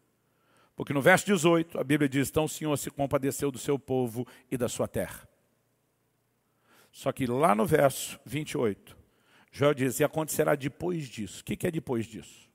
[0.76, 4.28] Porque no verso 18, a Bíblia diz: Então o Senhor se compadeceu do seu povo
[4.50, 5.28] e da sua terra.
[6.92, 8.97] Só que lá no verso 28,
[9.52, 11.42] Joel diz, e acontecerá depois disso.
[11.42, 12.50] O que é depois disso?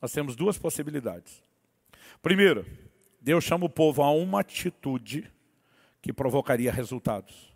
[0.00, 1.42] Nós temos duas possibilidades.
[2.20, 2.66] Primeiro,
[3.20, 5.30] Deus chama o povo a uma atitude
[6.02, 7.54] que provocaria resultados.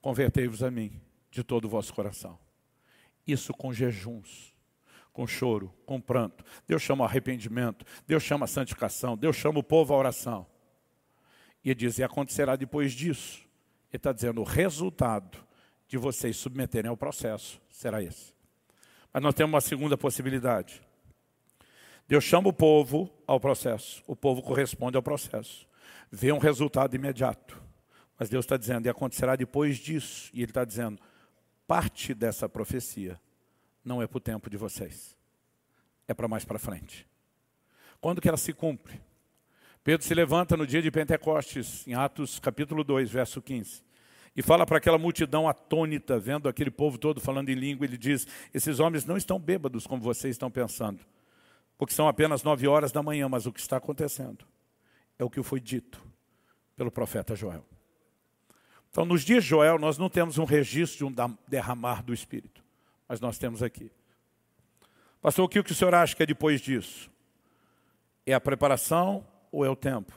[0.00, 1.00] Convertei-vos a mim
[1.30, 2.38] de todo o vosso coração.
[3.26, 4.54] Isso com jejuns,
[5.12, 6.44] com choro, com pranto.
[6.66, 10.46] Deus chama o arrependimento, Deus chama a santificação, Deus chama o povo à oração.
[11.64, 13.40] E ele diz, e acontecerá depois disso.
[13.90, 15.38] Ele está dizendo, o resultado
[15.92, 18.32] de vocês submeterem ao processo será esse.
[19.12, 20.80] Mas nós temos uma segunda possibilidade.
[22.08, 25.68] Deus chama o povo ao processo, o povo corresponde ao processo,
[26.10, 27.62] vê um resultado imediato.
[28.18, 30.98] Mas Deus está dizendo, e acontecerá depois disso, e Ele está dizendo,
[31.66, 33.20] parte dessa profecia
[33.84, 35.14] não é para o tempo de vocês,
[36.08, 37.06] é para mais para frente.
[38.00, 38.98] Quando que ela se cumpre?
[39.84, 43.91] Pedro se levanta no dia de Pentecostes, em Atos capítulo 2, verso 15
[44.34, 48.26] E fala para aquela multidão atônita, vendo aquele povo todo falando em língua, ele diz:
[48.52, 51.04] Esses homens não estão bêbados como vocês estão pensando,
[51.76, 54.46] porque são apenas nove horas da manhã, mas o que está acontecendo
[55.18, 56.02] é o que foi dito
[56.76, 57.64] pelo profeta Joel.
[58.90, 62.64] Então, nos dias de Joel, nós não temos um registro de um derramar do Espírito,
[63.08, 63.90] mas nós temos aqui.
[65.20, 67.10] Pastor, o que o senhor acha que é depois disso?
[68.26, 70.12] É a preparação ou é o tempo?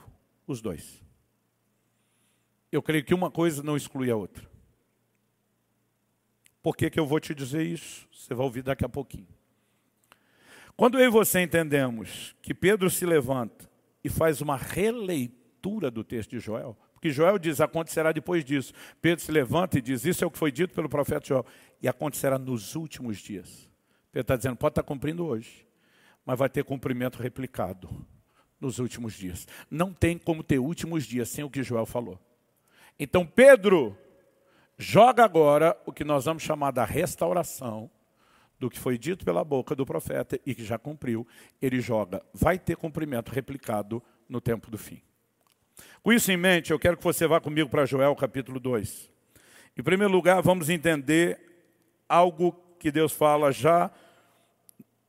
[0.47, 1.04] Os dois.
[2.71, 4.49] Eu creio que uma coisa não exclui a outra.
[6.61, 8.07] Por que, que eu vou te dizer isso?
[8.11, 9.27] Você vai ouvir daqui a pouquinho.
[10.75, 13.69] Quando eu e você entendemos que Pedro se levanta
[14.03, 18.73] e faz uma releitura do texto de Joel, porque Joel diz, acontecerá depois disso.
[18.99, 21.45] Pedro se levanta e diz, isso é o que foi dito pelo profeta Joel,
[21.79, 23.69] e acontecerá nos últimos dias.
[24.11, 25.67] Pedro está dizendo, pode estar cumprindo hoje,
[26.25, 27.87] mas vai ter cumprimento replicado
[28.59, 29.47] nos últimos dias.
[29.69, 32.19] Não tem como ter últimos dias sem o que Joel falou.
[32.99, 33.97] Então Pedro
[34.77, 37.89] joga agora o que nós vamos chamar da restauração
[38.59, 41.27] do que foi dito pela boca do profeta e que já cumpriu,
[41.61, 45.01] ele joga, vai ter cumprimento replicado no tempo do fim.
[46.01, 49.11] Com isso em mente, eu quero que você vá comigo para Joel capítulo 2.
[49.77, 51.39] Em primeiro lugar, vamos entender
[52.07, 53.91] algo que Deus fala já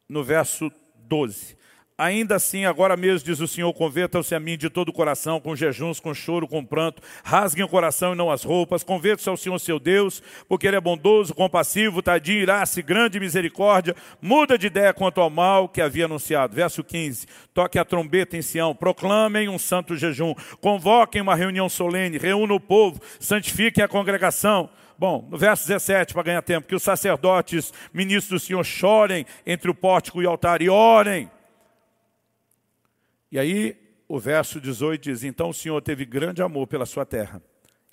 [0.08, 1.56] no verso 12.
[1.98, 5.56] Ainda assim, agora mesmo, diz o Senhor, convertam-se a mim de todo o coração, com
[5.56, 9.58] jejuns, com choro, com pranto, rasguem o coração e não as roupas, convertam-se ao Senhor
[9.58, 15.22] seu Deus, porque Ele é bondoso, compassivo, tadinho, irace, grande misericórdia, muda de ideia quanto
[15.22, 16.54] ao mal que havia anunciado.
[16.54, 22.18] Verso 15, toque a trombeta em Sião, proclamem um santo jejum, convoquem uma reunião solene,
[22.18, 24.68] reúnam o povo, santifiquem a congregação,
[24.98, 29.70] Bom, no verso 17, para ganhar tempo, que os sacerdotes, ministros do Senhor, chorem entre
[29.70, 31.30] o pórtico e o altar e orem.
[33.30, 33.76] E aí,
[34.08, 37.42] o verso 18 diz: Então o Senhor teve grande amor pela sua terra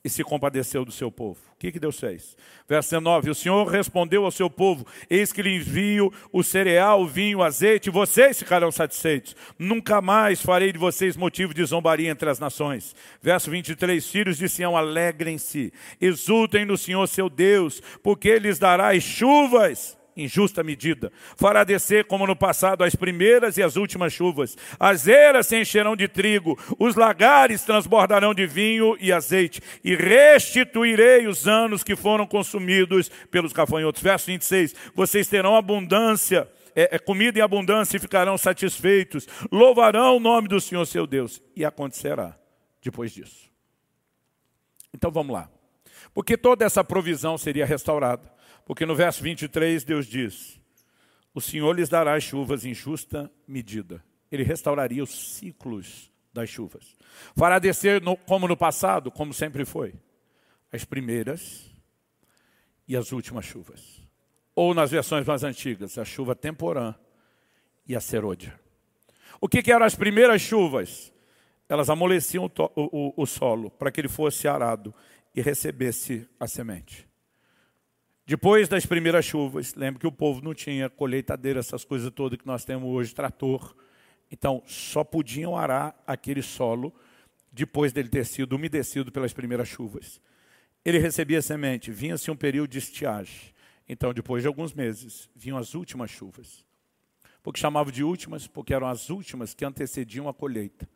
[0.03, 1.39] e se compadeceu do seu povo.
[1.53, 2.35] O que, que Deus fez?
[2.67, 7.07] Verso 19: O Senhor respondeu ao seu povo: Eis que lhe envio o cereal, o
[7.07, 9.35] vinho, o azeite, e vocês ficarão satisfeitos.
[9.57, 12.95] Nunca mais farei de vocês motivo de zombaria entre as nações.
[13.21, 15.71] Verso 23: Filhos de Sião, alegrem-se,
[16.01, 21.11] exultem no Senhor seu Deus, porque lhes dará as chuvas em justa medida.
[21.35, 24.58] Fará descer, como no passado, as primeiras e as últimas chuvas.
[24.80, 31.27] As eiras se encherão de trigo, os lagares transbordarão de vinho e azeite, e restituirei
[31.27, 34.01] os anos que foram consumidos pelos gafanhotos.
[34.01, 34.75] Verso 26.
[34.95, 36.48] Vocês terão abundância.
[36.75, 41.40] É, é, comida em abundância e ficarão satisfeitos, louvarão o nome do Senhor seu Deus.
[41.56, 42.35] E acontecerá
[42.82, 43.51] depois disso.
[44.92, 45.50] Então vamos lá.
[46.14, 48.32] Porque toda essa provisão seria restaurada.
[48.66, 50.59] Porque no verso 23 Deus diz:
[51.33, 54.03] O Senhor lhes dará as chuvas em justa medida.
[54.32, 56.95] Ele restauraria os ciclos das chuvas.
[57.35, 59.93] Fará descer, no, como no passado, como sempre foi,
[60.72, 61.72] as primeiras
[62.88, 64.01] e as últimas chuvas.
[64.56, 66.95] Ou nas versões mais antigas, a chuva temporã
[67.88, 68.59] e a serôdia.
[69.40, 71.11] O que, que eram as primeiras chuvas?
[71.67, 74.93] Elas amoleciam o, o, o solo para que ele fosse arado
[75.35, 77.08] e recebesse a semente.
[78.26, 82.48] Depois das primeiras chuvas, lembra que o povo não tinha colheitadeira, essas coisas todas que
[82.48, 83.76] nós temos hoje, trator.
[84.32, 86.93] Então, só podiam arar aquele solo
[87.52, 90.22] depois dele ter sido umedecido pelas primeiras chuvas.
[90.85, 93.53] Ele recebia semente, vinha-se um período de estiagem.
[93.88, 96.66] Então, depois de alguns meses, vinham as últimas chuvas.
[97.43, 100.88] Porque chamavam de últimas, porque eram as últimas que antecediam a colheita.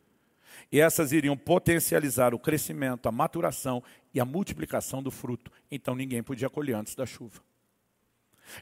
[0.70, 5.50] E essas iriam potencializar o crescimento, a maturação e a multiplicação do fruto.
[5.70, 7.40] Então ninguém podia colher antes da chuva.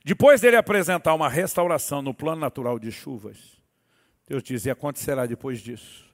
[0.05, 3.61] Depois dele apresentar uma restauração no plano natural de chuvas,
[4.27, 6.13] Deus diz: e acontecerá depois disso,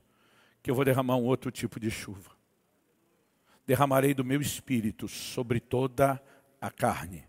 [0.62, 2.31] que eu vou derramar um outro tipo de chuva.
[3.67, 6.20] Derramarei do meu espírito sobre toda
[6.61, 7.25] a carne.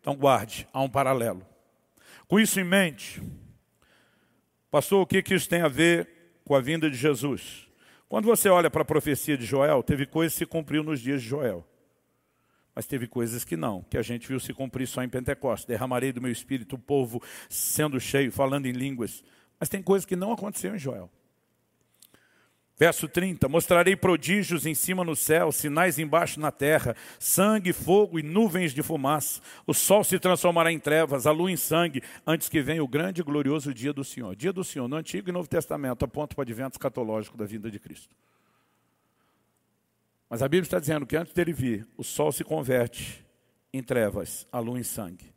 [0.00, 1.46] Então guarde, há um paralelo.
[2.28, 3.20] Com isso em mente,
[4.70, 6.08] pastor, o que, que isso tem a ver
[6.44, 7.68] com a vinda de Jesus?
[8.10, 11.22] Quando você olha para a profecia de Joel, teve coisas que se cumpriu nos dias
[11.22, 11.64] de Joel.
[12.74, 15.64] Mas teve coisas que não, que a gente viu se cumprir só em Pentecostes.
[15.64, 19.22] Derramarei do meu espírito o povo sendo cheio, falando em línguas.
[19.60, 21.08] Mas tem coisas que não aconteceram em Joel.
[22.80, 28.22] Verso 30, mostrarei prodígios em cima no céu, sinais embaixo na terra, sangue, fogo e
[28.22, 29.42] nuvens de fumaça.
[29.66, 33.20] O sol se transformará em trevas, a lua em sangue, antes que venha o grande
[33.20, 34.34] e glorioso dia do Senhor.
[34.34, 37.70] Dia do Senhor, no Antigo e Novo Testamento, aponta para o advento escatológico da vinda
[37.70, 38.16] de Cristo.
[40.30, 43.22] Mas a Bíblia está dizendo que antes dele vir, o sol se converte
[43.74, 45.30] em trevas, a lua em sangue.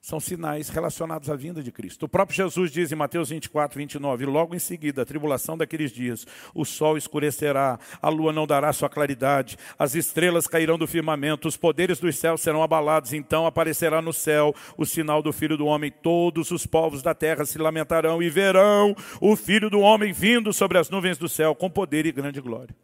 [0.00, 2.04] São sinais relacionados à vinda de Cristo.
[2.04, 6.26] O próprio Jesus diz em Mateus 24, 29, logo em seguida, a tribulação daqueles dias,
[6.54, 11.56] o sol escurecerá, a lua não dará sua claridade, as estrelas cairão do firmamento, os
[11.56, 15.90] poderes dos céus serão abalados, então aparecerá no céu o sinal do Filho do Homem,
[15.90, 20.78] todos os povos da terra se lamentarão e verão o Filho do Homem vindo sobre
[20.78, 22.74] as nuvens do céu com poder e grande glória.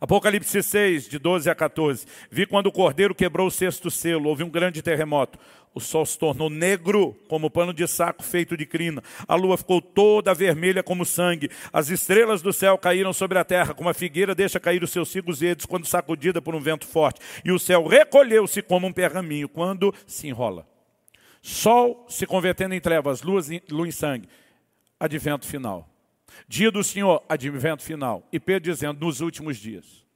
[0.00, 2.06] Apocalipse 6, de 12 a 14.
[2.30, 5.38] Vi quando o cordeiro quebrou o sexto selo, houve um grande terremoto.
[5.74, 9.02] O sol se tornou negro como pano de saco feito de crina.
[9.26, 11.50] A lua ficou toda vermelha como sangue.
[11.72, 15.08] As estrelas do céu caíram sobre a terra, como a figueira deixa cair os seus
[15.08, 17.20] cigos verdes quando sacudida por um vento forte.
[17.44, 20.66] E o céu recolheu-se como um pergaminho quando se enrola.
[21.40, 24.28] Sol se convertendo em trevas, lua em sangue.
[24.98, 25.87] Advento final.
[26.46, 28.26] Dia do Senhor, advento final.
[28.32, 30.06] E Pedro dizendo, nos últimos dias.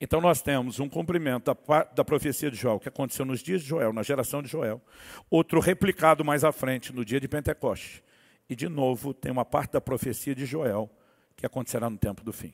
[0.00, 3.68] Então nós temos um cumprimento da, da, profecia de Joel, que aconteceu nos dias de
[3.68, 4.82] Joel, na geração de Joel.
[5.30, 8.02] Outro replicado mais à frente, no dia de Pentecoste.
[8.48, 10.90] E de novo tem uma parte da profecia de Joel,
[11.36, 12.52] que acontecerá no tempo do fim.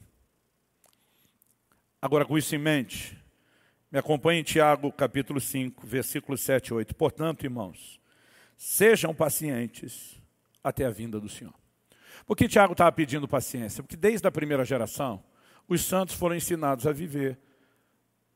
[2.01, 3.19] Agora, com isso em mente,
[3.91, 6.95] me acompanhe em Tiago, capítulo 5, versículos 7 e 8.
[6.95, 8.01] Portanto, irmãos,
[8.57, 10.21] sejam pacientes
[10.63, 11.60] até a vinda do Senhor.
[12.31, 13.83] Por que Tiago estava pedindo paciência?
[13.83, 15.21] Porque desde a primeira geração,
[15.67, 17.37] os santos foram ensinados a viver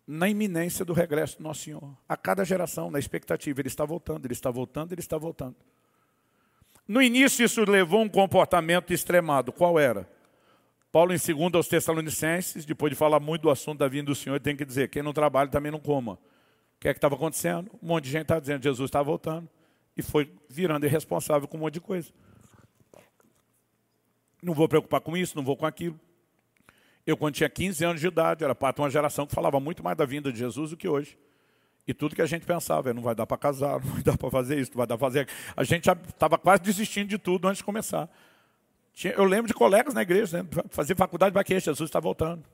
[0.05, 1.97] na iminência do regresso do Nosso Senhor.
[2.09, 5.55] A cada geração, na expectativa, ele está voltando, ele está voltando, ele está voltando.
[6.89, 9.53] No início, isso levou um comportamento extremado.
[9.53, 10.11] Qual era?
[10.91, 14.41] Paulo, em 2 aos Tessalonicenses, depois de falar muito do assunto da vinda do Senhor,
[14.41, 16.15] tem que dizer: quem não trabalha também não coma.
[16.15, 16.19] O
[16.81, 17.71] que é que estava acontecendo?
[17.81, 19.49] Um monte de gente estava dizendo: Jesus está voltando.
[19.97, 22.13] E foi virando irresponsável com um monte de coisa.
[24.45, 25.99] Não vou preocupar com isso, não vou com aquilo.
[27.07, 29.83] Eu, quando tinha 15 anos de idade, era parte de uma geração que falava muito
[29.83, 31.19] mais da vinda de Jesus do que hoje.
[31.87, 34.31] E tudo que a gente pensava, não vai dar para casar, não vai dar para
[34.31, 37.59] fazer isso, não vai dar para fazer A gente estava quase desistindo de tudo antes
[37.59, 38.09] de começar.
[39.17, 41.59] Eu lembro de colegas na igreja, né, fazer faculdade para quê?
[41.59, 42.45] Jesus está voltando.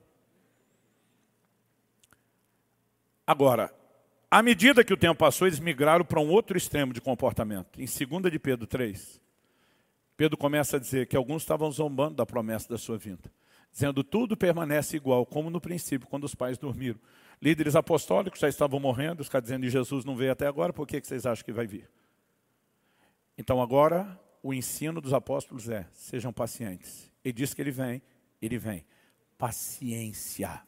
[3.25, 3.71] Agora,
[4.29, 7.79] à medida que o tempo passou, eles migraram para um outro extremo de comportamento.
[7.79, 9.21] Em 2 de Pedro 3,
[10.21, 13.33] Pedro começa a dizer que alguns estavam zombando da promessa da sua vinda,
[13.71, 16.99] dizendo tudo permanece igual, como no princípio, quando os pais dormiram.
[17.41, 21.01] Líderes apostólicos já estavam morrendo, os caras dizendo, Jesus não veio até agora, por que
[21.01, 21.89] vocês acham que vai vir?
[23.35, 27.11] Então agora, o ensino dos apóstolos é, sejam pacientes.
[27.25, 27.99] Ele diz que ele vem,
[28.39, 28.85] ele vem.
[29.39, 30.61] Paciência.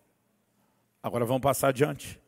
[1.04, 2.20] Agora vamos passar adiante.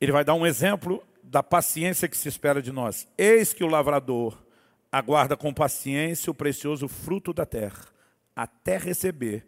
[0.00, 3.08] Ele vai dar um exemplo da paciência que se espera de nós.
[3.18, 4.46] Eis que o lavrador
[4.90, 7.86] aguarda com paciência o precioso fruto da terra,
[8.34, 9.46] até receber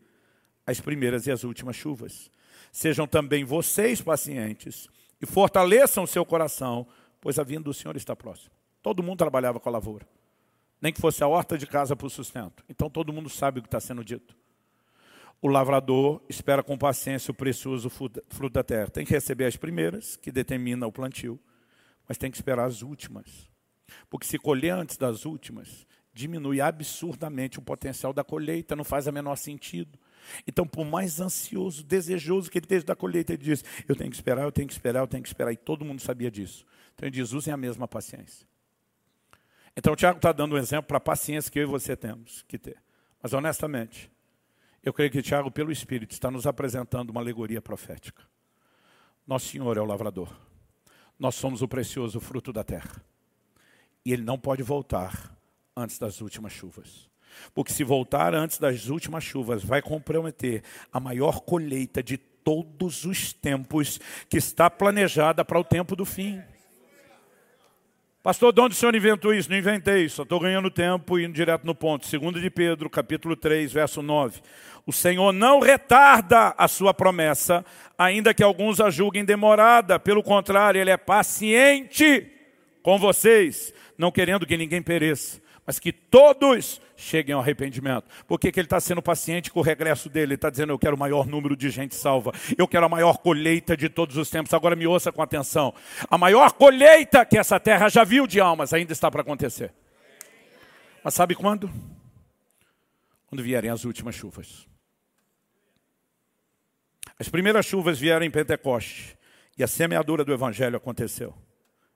[0.66, 2.30] as primeiras e as últimas chuvas.
[2.70, 4.88] Sejam também vocês pacientes
[5.20, 6.86] e fortaleçam o seu coração,
[7.20, 8.52] pois a vinda do Senhor está próxima.
[8.82, 10.06] Todo mundo trabalhava com a lavoura,
[10.80, 12.64] nem que fosse a horta de casa para o sustento.
[12.68, 14.36] Então todo mundo sabe o que está sendo dito.
[15.42, 18.90] O lavrador espera com paciência o precioso fruto da terra.
[18.90, 21.40] Tem que receber as primeiras, que determina o plantio,
[22.06, 23.49] mas tem que esperar as últimas.
[24.08, 29.12] Porque se colher antes das últimas, diminui absurdamente o potencial da colheita, não faz o
[29.12, 29.98] menor sentido.
[30.46, 34.16] Então, por mais ansioso, desejoso que ele esteja da colheita, ele diz: Eu tenho que
[34.16, 35.52] esperar, eu tenho que esperar, eu tenho que esperar.
[35.52, 36.64] E todo mundo sabia disso.
[36.94, 38.46] Então, ele diz: usem a mesma paciência.
[39.76, 42.42] Então, o Tiago está dando um exemplo para a paciência que eu e você temos
[42.46, 42.76] que ter.
[43.22, 44.10] Mas, honestamente,
[44.82, 48.22] eu creio que o Tiago, pelo Espírito, está nos apresentando uma alegoria profética.
[49.26, 50.34] Nosso Senhor é o lavrador.
[51.18, 53.02] Nós somos o precioso fruto da terra
[54.04, 55.36] e ele não pode voltar
[55.76, 57.08] antes das últimas chuvas.
[57.54, 60.62] Porque se voltar antes das últimas chuvas, vai comprometer
[60.92, 66.42] a maior colheita de todos os tempos que está planejada para o tempo do fim.
[68.22, 69.50] Pastor, de onde o senhor inventou isso?
[69.50, 72.06] Não inventei, só estou ganhando tempo e indo direto no ponto.
[72.06, 74.42] Segundo de Pedro, capítulo 3, verso 9.
[74.84, 77.64] O Senhor não retarda a sua promessa,
[77.96, 79.98] ainda que alguns a julguem demorada.
[79.98, 82.30] Pelo contrário, Ele é paciente
[82.82, 88.04] com vocês, não querendo que ninguém pereça, mas que todos cheguem ao arrependimento.
[88.26, 90.28] Por que, que ele está sendo paciente com o regresso dele?
[90.28, 92.32] Ele está dizendo, eu quero o maior número de gente salva.
[92.56, 94.54] Eu quero a maior colheita de todos os tempos.
[94.54, 95.74] Agora me ouça com atenção.
[96.10, 99.72] A maior colheita que essa terra já viu de almas ainda está para acontecer.
[101.04, 101.70] Mas sabe quando?
[103.26, 104.66] Quando vierem as últimas chuvas.
[107.18, 109.16] As primeiras chuvas vieram em Pentecoste.
[109.58, 111.34] E a semeadura do Evangelho aconteceu.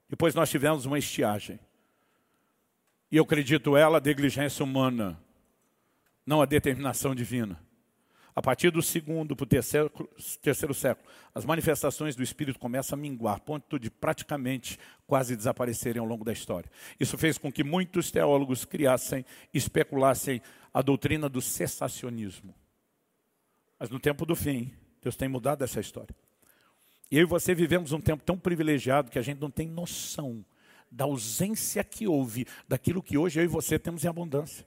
[0.09, 1.59] Depois nós tivemos uma estiagem.
[3.11, 5.21] E eu acredito ela a negligência humana,
[6.27, 7.61] não a determinação divina.
[8.37, 9.89] A partir do segundo para o terceiro,
[10.43, 14.77] terceiro século, as manifestações do Espírito começam a minguar, ponto de praticamente
[15.07, 16.69] quase desaparecerem ao longo da história.
[16.99, 20.43] Isso fez com que muitos teólogos criassem, especulassem
[20.73, 22.53] a doutrina do cessacionismo.
[23.79, 26.15] Mas no tempo do fim, Deus tem mudado essa história.
[27.11, 30.45] E eu e você vivemos um tempo tão privilegiado que a gente não tem noção
[30.95, 34.65] da ausência que houve daquilo que hoje eu e você temos em abundância.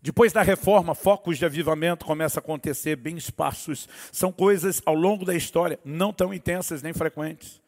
[0.00, 3.88] Depois da reforma, focos de avivamento começam a acontecer bem esparsos.
[4.12, 7.60] São coisas ao longo da história, não tão intensas nem frequentes.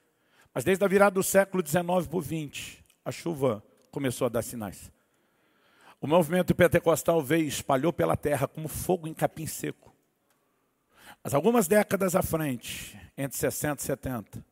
[0.55, 4.43] Mas desde a virada do século XIX para o XX, a chuva começou a dar
[4.43, 4.93] sinais.
[6.01, 9.93] O movimento pentecostal veio e espalhou pela terra como fogo em capim seco.
[11.23, 14.50] Mas algumas décadas à frente, entre 60 e 70,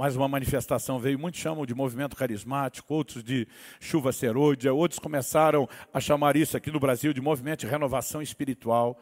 [0.00, 3.46] mais uma manifestação veio, muitos chamam de movimento carismático, outros de
[3.78, 8.98] chuva serôdia, outros começaram a chamar isso aqui no Brasil de movimento de renovação espiritual.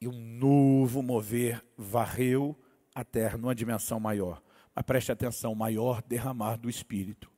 [0.00, 2.56] E um novo mover varreu
[2.94, 4.40] a terra numa dimensão maior.
[4.74, 7.30] Mas preste atenção, maior derramar do Espírito.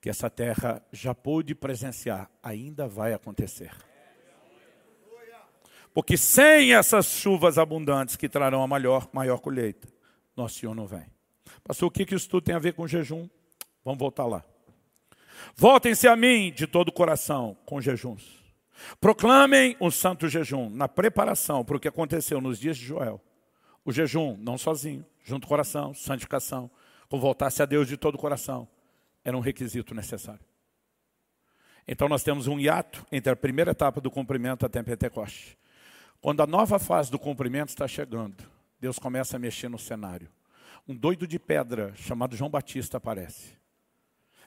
[0.00, 3.72] Que essa terra já pôde presenciar, ainda vai acontecer.
[5.92, 9.86] Porque sem essas chuvas abundantes que trarão a maior, maior colheita,
[10.34, 11.14] nosso Senhor não vem.
[11.66, 13.28] Pastor, o que, isso tudo tem a ver com jejum?
[13.84, 14.44] Vamos voltar lá.
[15.56, 18.40] Voltem-se a mim de todo o coração com jejuns.
[19.00, 23.20] Proclamem um santo jejum na preparação para o que aconteceu nos dias de Joel.
[23.84, 26.70] O jejum, não sozinho, junto o coração, santificação,
[27.08, 28.68] com voltar-se a Deus de todo o coração,
[29.24, 30.44] era um requisito necessário.
[31.88, 35.58] Então nós temos um hiato entre a primeira etapa do cumprimento até Pentecoste.
[36.20, 38.44] Quando a nova fase do cumprimento está chegando,
[38.80, 40.30] Deus começa a mexer no cenário
[40.88, 43.56] um doido de pedra chamado João Batista aparece.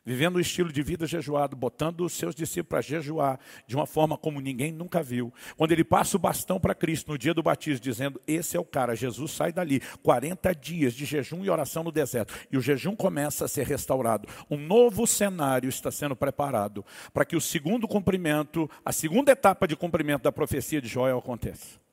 [0.05, 3.37] Vivendo o estilo de vida jejuado, botando os seus discípulos para jejuar
[3.67, 5.31] de uma forma como ninguém nunca viu.
[5.57, 8.65] Quando ele passa o bastão para Cristo no dia do batismo, dizendo: Esse é o
[8.65, 9.81] cara, Jesus sai dali.
[10.01, 12.33] 40 dias de jejum e oração no deserto.
[12.49, 14.27] E o jejum começa a ser restaurado.
[14.49, 19.75] Um novo cenário está sendo preparado para que o segundo cumprimento, a segunda etapa de
[19.75, 21.88] cumprimento da profecia de Joel aconteça.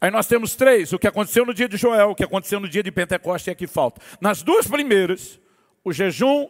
[0.00, 2.68] Aí nós temos três: o que aconteceu no dia de Joel, o que aconteceu no
[2.68, 4.00] dia de Pentecoste e aqui falta.
[4.20, 5.38] Nas duas primeiras,
[5.84, 6.48] o jejum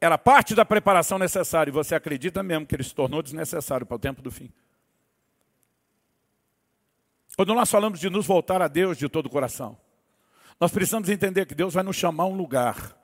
[0.00, 3.96] era parte da preparação necessária, e você acredita mesmo que ele se tornou desnecessário para
[3.96, 4.52] o tempo do fim.
[7.36, 9.76] Quando nós falamos de nos voltar a Deus de todo o coração,
[10.60, 12.96] nós precisamos entender que Deus vai nos chamar a um lugar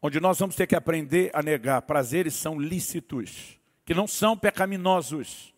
[0.00, 5.54] onde nós vamos ter que aprender a negar prazeres são lícitos, que não são pecaminosos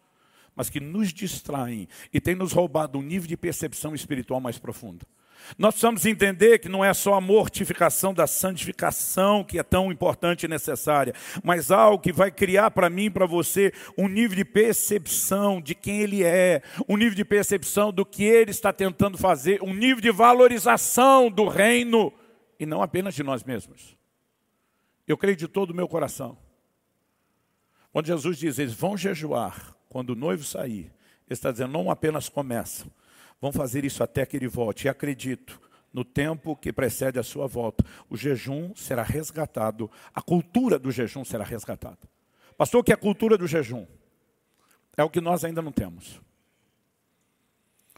[0.59, 5.07] mas que nos distraem e têm nos roubado um nível de percepção espiritual mais profundo.
[5.57, 10.43] Nós precisamos entender que não é só a mortificação da santificação que é tão importante
[10.43, 11.15] e necessária,
[11.45, 15.77] mas algo que vai criar para mim e para você um nível de percepção de
[15.77, 20.03] quem Ele é, um nível de percepção do que Ele está tentando fazer, um nível
[20.03, 22.13] de valorização do reino
[22.59, 23.97] e não apenas de nós mesmos.
[25.07, 26.37] Eu creio de todo o meu coração.
[27.93, 30.93] Quando Jesus diz, eles vão jejuar, quando o noivo sair,
[31.27, 32.91] ele está dizendo, não apenas começam,
[33.41, 34.87] vão fazer isso até que ele volte.
[34.87, 35.61] E acredito,
[35.93, 41.25] no tempo que precede a sua volta, o jejum será resgatado, a cultura do jejum
[41.25, 41.99] será resgatada.
[42.57, 43.87] Pastor, o que é a cultura do jejum?
[44.97, 46.21] É o que nós ainda não temos.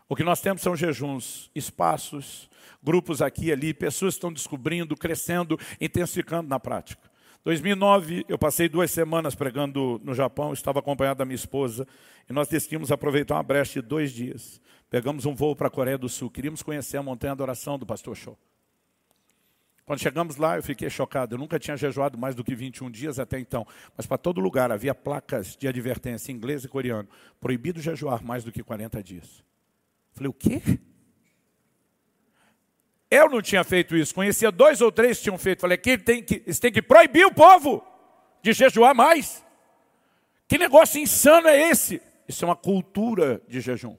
[0.08, 2.50] O que nós temos são jejuns, espaços,
[2.82, 7.09] grupos aqui e ali, pessoas estão descobrindo, crescendo, intensificando na prática.
[7.44, 11.86] 2009, eu passei duas semanas pregando no Japão, estava acompanhado da minha esposa,
[12.28, 14.60] e nós decidimos aproveitar uma brecha de dois dias.
[14.90, 17.86] Pegamos um voo para a Coreia do Sul, queríamos conhecer a montanha de oração do
[17.86, 18.38] pastor Show.
[19.90, 21.34] Quando chegamos lá, eu fiquei chocado.
[21.34, 23.66] Eu nunca tinha jejuado mais do que 21 dias até então.
[23.96, 27.08] Mas para todo lugar havia placas de advertência em inglês e coreano.
[27.40, 29.42] Proibido jejuar mais do que 40 dias.
[30.12, 30.62] Falei, o quê?
[33.10, 35.60] Eu não tinha feito isso, conhecia dois ou três que tinham feito.
[35.60, 37.84] Falei, que tem que, eles têm que proibir o povo
[38.40, 39.44] de jejuar mais.
[40.46, 42.00] Que negócio insano é esse?
[42.28, 43.96] Isso é uma cultura de jejum.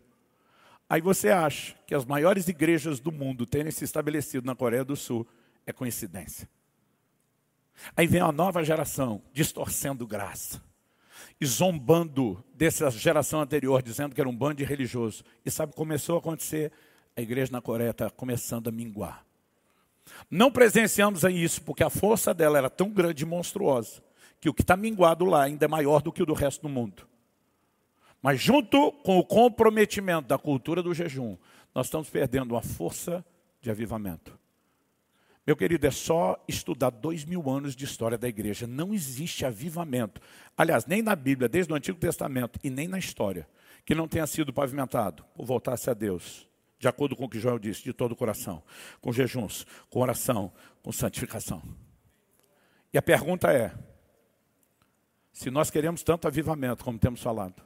[0.89, 4.95] Aí você acha que as maiores igrejas do mundo terem se estabelecido na Coreia do
[4.95, 5.27] Sul
[5.65, 6.49] é coincidência.
[7.95, 10.61] Aí vem uma nova geração distorcendo graça
[11.39, 15.23] e zombando dessa geração anterior, dizendo que era um bando de religioso.
[15.45, 16.71] E sabe, começou a acontecer
[17.15, 19.25] a igreja na Coreia está começando a minguar.
[20.29, 24.01] Não presenciamos isso porque a força dela era tão grande e monstruosa
[24.39, 26.69] que o que está minguado lá ainda é maior do que o do resto do
[26.69, 27.07] mundo.
[28.21, 31.37] Mas junto com o comprometimento da cultura do jejum,
[31.73, 33.23] nós estamos perdendo uma força
[33.61, 34.39] de avivamento.
[35.45, 38.67] Meu querido, é só estudar dois mil anos de história da igreja.
[38.67, 40.21] Não existe avivamento.
[40.55, 43.47] Aliás, nem na Bíblia, desde o Antigo Testamento, e nem na história,
[43.83, 46.47] que não tenha sido pavimentado por voltar-se a Deus,
[46.81, 48.63] de acordo com o que Joel disse, de todo o coração,
[48.99, 50.51] com jejuns, com oração,
[50.81, 51.61] com santificação.
[52.91, 53.71] E a pergunta é:
[55.31, 57.61] se nós queremos tanto avivamento como temos falado,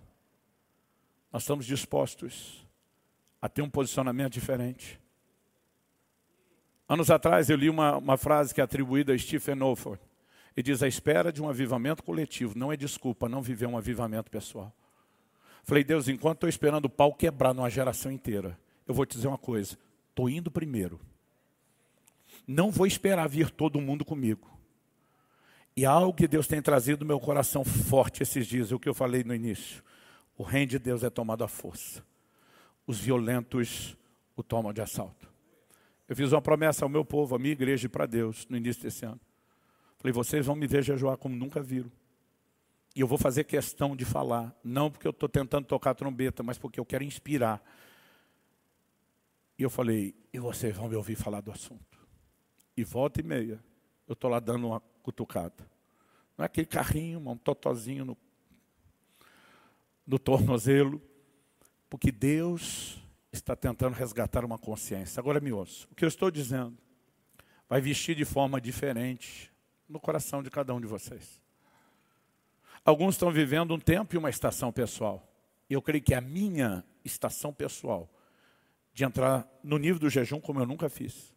[1.31, 2.67] nós estamos dispostos
[3.41, 4.99] a ter um posicionamento diferente?
[6.87, 10.01] Anos atrás eu li uma, uma frase que é atribuída a Stephen Olford.
[10.57, 14.29] E diz: a espera de um avivamento coletivo não é desculpa não viver um avivamento
[14.29, 14.75] pessoal.
[15.63, 19.27] Falei, Deus, enquanto estou esperando o pau quebrar numa geração inteira, eu vou te dizer
[19.27, 19.77] uma coisa:
[20.09, 20.99] estou indo primeiro.
[22.47, 24.49] Não vou esperar vir todo mundo comigo.
[25.75, 28.93] E algo que Deus tem trazido no meu coração forte esses dias, o que eu
[28.93, 29.83] falei no início.
[30.38, 32.03] O reino de Deus é tomado à força.
[32.88, 33.97] Os violentos
[34.35, 35.30] o tomam de assalto.
[36.07, 38.83] Eu fiz uma promessa ao meu povo, à minha igreja e para Deus, no início
[38.83, 39.19] desse ano.
[39.97, 41.91] Falei, vocês vão me ver jejuar como nunca viram.
[42.95, 46.57] E eu vou fazer questão de falar, não porque eu estou tentando tocar trombeta, mas
[46.57, 47.61] porque eu quero inspirar.
[49.58, 51.98] E eu falei, e vocês vão me ouvir falar do assunto.
[52.75, 53.64] E volta e meia,
[54.08, 55.69] eu estou lá dando uma cutucada.
[56.38, 58.17] Não é aquele carrinho, um totozinho no,
[60.06, 61.01] no tornozelo.
[61.90, 63.01] Porque Deus
[63.32, 65.19] está tentando resgatar uma consciência.
[65.19, 65.88] Agora me ouça.
[65.92, 66.77] O que eu estou dizendo
[67.69, 69.51] vai vestir de forma diferente
[69.88, 71.42] no coração de cada um de vocês.
[72.84, 75.27] Alguns estão vivendo um tempo e uma estação pessoal.
[75.69, 78.09] Eu creio que a minha estação pessoal
[78.95, 81.35] de entrar no nível do jejum como eu nunca fiz.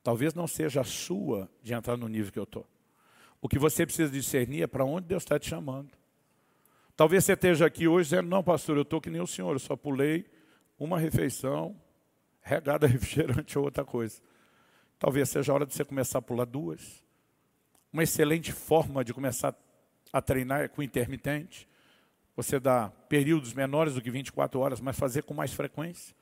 [0.00, 2.64] Talvez não seja a sua de entrar no nível que eu estou.
[3.40, 5.90] O que você precisa discernir é para onde Deus está te chamando.
[6.96, 9.58] Talvez você esteja aqui hoje dizendo, não, pastor, eu estou que nem o senhor, eu
[9.58, 10.24] só pulei
[10.78, 11.76] uma refeição
[12.40, 14.22] regada refrigerante ou outra coisa.
[15.00, 17.02] Talvez seja a hora de você começar a pular duas.
[17.92, 19.52] Uma excelente forma de começar
[20.12, 21.68] a treinar é com intermitente.
[22.36, 26.14] Você dá períodos menores do que 24 horas, mas fazer com mais frequência.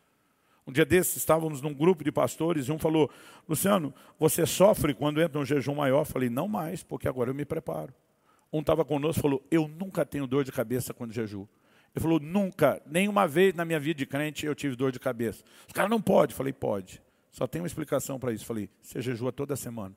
[0.71, 3.11] Um dia desses, estávamos num grupo de pastores e um falou,
[3.49, 6.03] Luciano, você sofre quando entra um jejum maior?
[6.03, 7.93] Eu falei, não mais, porque agora eu me preparo.
[8.53, 11.49] Um estava conosco e falou, eu nunca tenho dor de cabeça quando jejuo.
[11.93, 15.43] Ele falou, nunca, nenhuma vez na minha vida de crente eu tive dor de cabeça.
[15.67, 16.35] Os caras não pode.
[16.35, 17.03] Falei, pode.
[17.33, 18.47] Só tem uma explicação para isso.
[18.47, 19.97] Falei, você jejua toda semana.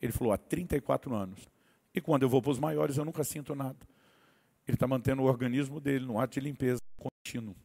[0.00, 1.48] Ele falou, há 34 anos.
[1.92, 3.78] E quando eu vou para os maiores, eu nunca sinto nada.
[4.68, 7.56] Ele está mantendo o organismo dele no ato de limpeza contínuo.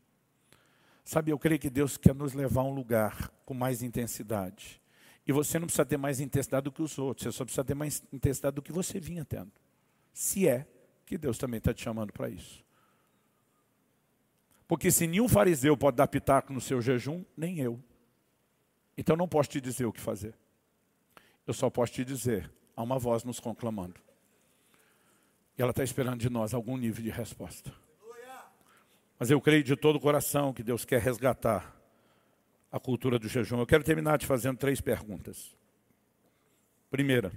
[1.08, 4.82] Sabe, eu creio que Deus quer nos levar a um lugar com mais intensidade.
[5.26, 7.76] E você não precisa ter mais intensidade do que os outros, você só precisa ter
[7.76, 9.54] mais intensidade do que você vinha tendo.
[10.12, 10.68] Se é
[11.06, 12.62] que Deus também está te chamando para isso.
[14.68, 17.82] Porque se nenhum fariseu pode dar pitaco no seu jejum, nem eu.
[18.98, 20.36] Então não posso te dizer o que fazer.
[21.48, 23.96] Eu só posso te dizer, há uma voz nos conclamando.
[25.58, 27.87] E ela está esperando de nós algum nível de resposta.
[29.20, 31.76] Mas eu creio de todo o coração que Deus quer resgatar
[32.72, 33.60] a cultura do jejum.
[33.60, 35.56] Eu quero terminar te fazendo três perguntas.
[36.90, 37.32] Primeira,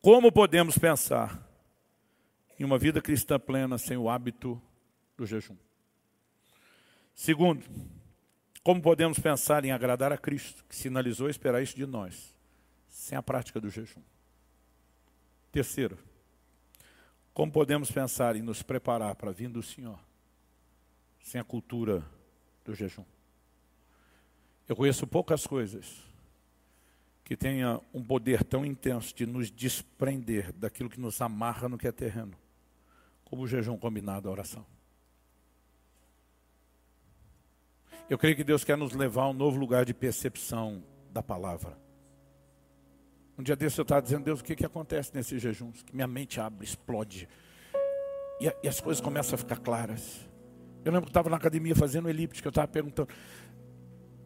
[0.00, 1.48] como podemos pensar
[2.58, 4.60] em uma vida cristã plena sem o hábito
[5.16, 5.56] do jejum.
[7.14, 7.64] Segundo,
[8.62, 12.34] como podemos pensar em agradar a Cristo, que sinalizou esperar isso de nós,
[12.88, 14.02] sem a prática do jejum?
[15.50, 15.98] Terceiro,
[17.38, 19.96] como podemos pensar em nos preparar para a vinda do Senhor,
[21.22, 22.04] sem a cultura
[22.64, 23.04] do jejum?
[24.68, 26.04] Eu conheço poucas coisas
[27.22, 31.86] que tenha um poder tão intenso de nos desprender daquilo que nos amarra no que
[31.86, 32.36] é terreno,
[33.24, 34.66] como o jejum combinado à oração.
[38.10, 41.78] Eu creio que Deus quer nos levar a um novo lugar de percepção da palavra.
[43.38, 45.84] Um dia desse eu estava dizendo, Deus, o que, que acontece nesses jejuns?
[45.84, 47.28] Que minha mente abre, explode.
[48.40, 50.28] E, e as coisas começam a ficar claras.
[50.84, 53.08] Eu lembro que estava na academia fazendo elíptica, eu estava perguntando.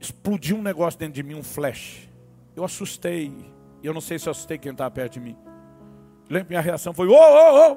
[0.00, 2.08] Explodiu um negócio dentro de mim, um flash.
[2.56, 3.30] Eu assustei.
[3.82, 5.36] Eu não sei se eu assustei quem estava perto de mim.
[6.30, 7.76] Lembro que minha reação foi, ô, ô, ô!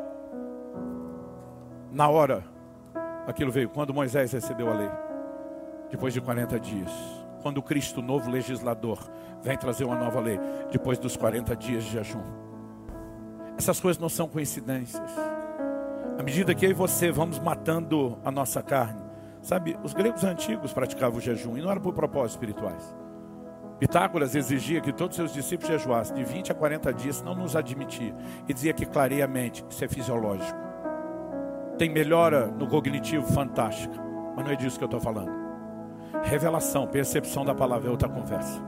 [1.91, 2.45] Na hora,
[3.27, 4.89] aquilo veio, quando Moisés recebeu a lei
[5.91, 6.91] depois de 40 dias.
[7.45, 8.97] Quando o Cristo, novo legislador,
[9.43, 10.39] vem trazer uma nova lei,
[10.71, 12.23] depois dos 40 dias de jejum.
[13.55, 15.11] Essas coisas não são coincidências.
[16.17, 18.99] À medida que eu e você vamos matando a nossa carne,
[19.43, 22.95] sabe, os gregos antigos praticavam o jejum e não era por propósitos espirituais.
[23.77, 28.15] Pitágoras exigia que todos seus discípulos jejuassem de 20 a 40 dias, não nos admitia.
[28.49, 30.59] E dizia que clareamente isso é fisiológico.
[31.77, 34.03] Tem melhora no cognitivo fantástica,
[34.35, 35.44] mas não é disso que eu estou falando.
[36.25, 38.59] Revelação, percepção da palavra é outra conversa.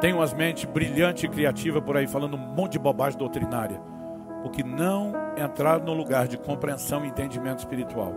[0.00, 3.80] Tem umas mentes brilhantes e criativas por aí falando um monte de bobagem doutrinária.
[4.42, 8.14] Porque não entraram no lugar de compreensão e entendimento espiritual.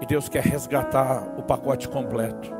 [0.00, 2.52] E Deus quer resgatar o pacote completo.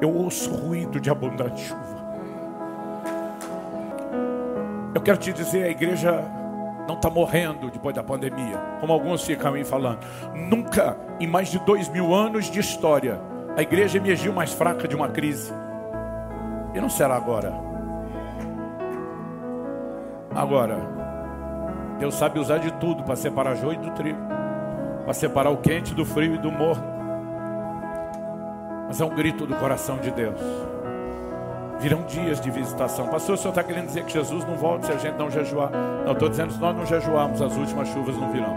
[0.00, 2.04] Eu ouço ruído de abundante chuva.
[4.94, 6.24] Eu quero te dizer, a igreja
[6.86, 10.00] não está morrendo depois da pandemia, como alguns ficam aí falando.
[10.34, 13.20] Nunca, em mais de dois mil anos de história,
[13.56, 15.52] a igreja emergiu mais fraca de uma crise.
[16.74, 17.52] E não será agora.
[20.34, 20.78] Agora,
[21.98, 24.18] Deus sabe usar de tudo para separar joio do trigo,
[25.04, 26.92] para separar o quente do frio e do morno.
[28.88, 30.38] Mas é um grito do coração de Deus.
[31.84, 33.08] Virão dias de visitação.
[33.08, 35.70] Pastor, o senhor está querendo dizer que Jesus não volta se a gente não jejuar?
[35.70, 38.56] Não, estou dizendo se nós não jejuarmos, as últimas chuvas não virão.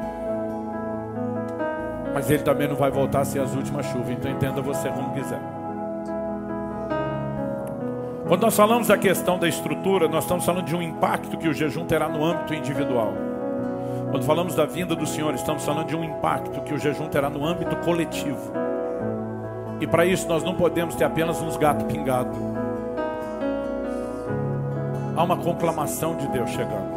[2.14, 4.12] Mas ele também não vai voltar se as últimas chuvas.
[4.12, 5.42] Então entenda você como quiser.
[8.30, 11.54] Quando nós falamos da questão da estrutura, nós estamos falando de um impacto que o
[11.54, 13.12] jejum terá no âmbito individual.
[14.10, 17.30] Quando falamos da vinda do Senhor, estamos falando de um impacto que o jejum terá
[17.30, 18.54] no âmbito coletivo.
[19.82, 22.57] E para isso nós não podemos ter apenas uns gatos pingados.
[25.18, 26.96] Há uma conclamação de Deus chegando.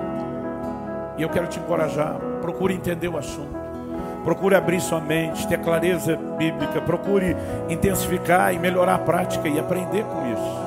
[1.16, 2.16] E eu quero te encorajar.
[2.42, 3.58] Procure entender o assunto.
[4.22, 6.82] Procure abrir sua mente, ter clareza bíblica.
[6.82, 7.34] Procure
[7.70, 10.60] intensificar e melhorar a prática e aprender com isso.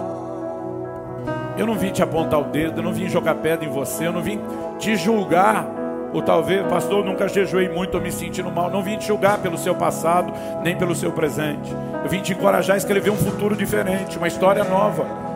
[1.55, 4.11] Eu não vim te apontar o dedo, eu não vim jogar pedra em você, eu
[4.11, 4.41] não vim
[4.79, 5.67] te julgar.
[6.11, 8.71] Ou talvez, pastor, nunca jejuei muito, eu me sentindo mal.
[8.71, 10.33] Não vim te julgar pelo seu passado,
[10.63, 11.71] nem pelo seu presente.
[12.03, 15.32] Eu vim te encorajar a escrever um futuro diferente, uma história nova.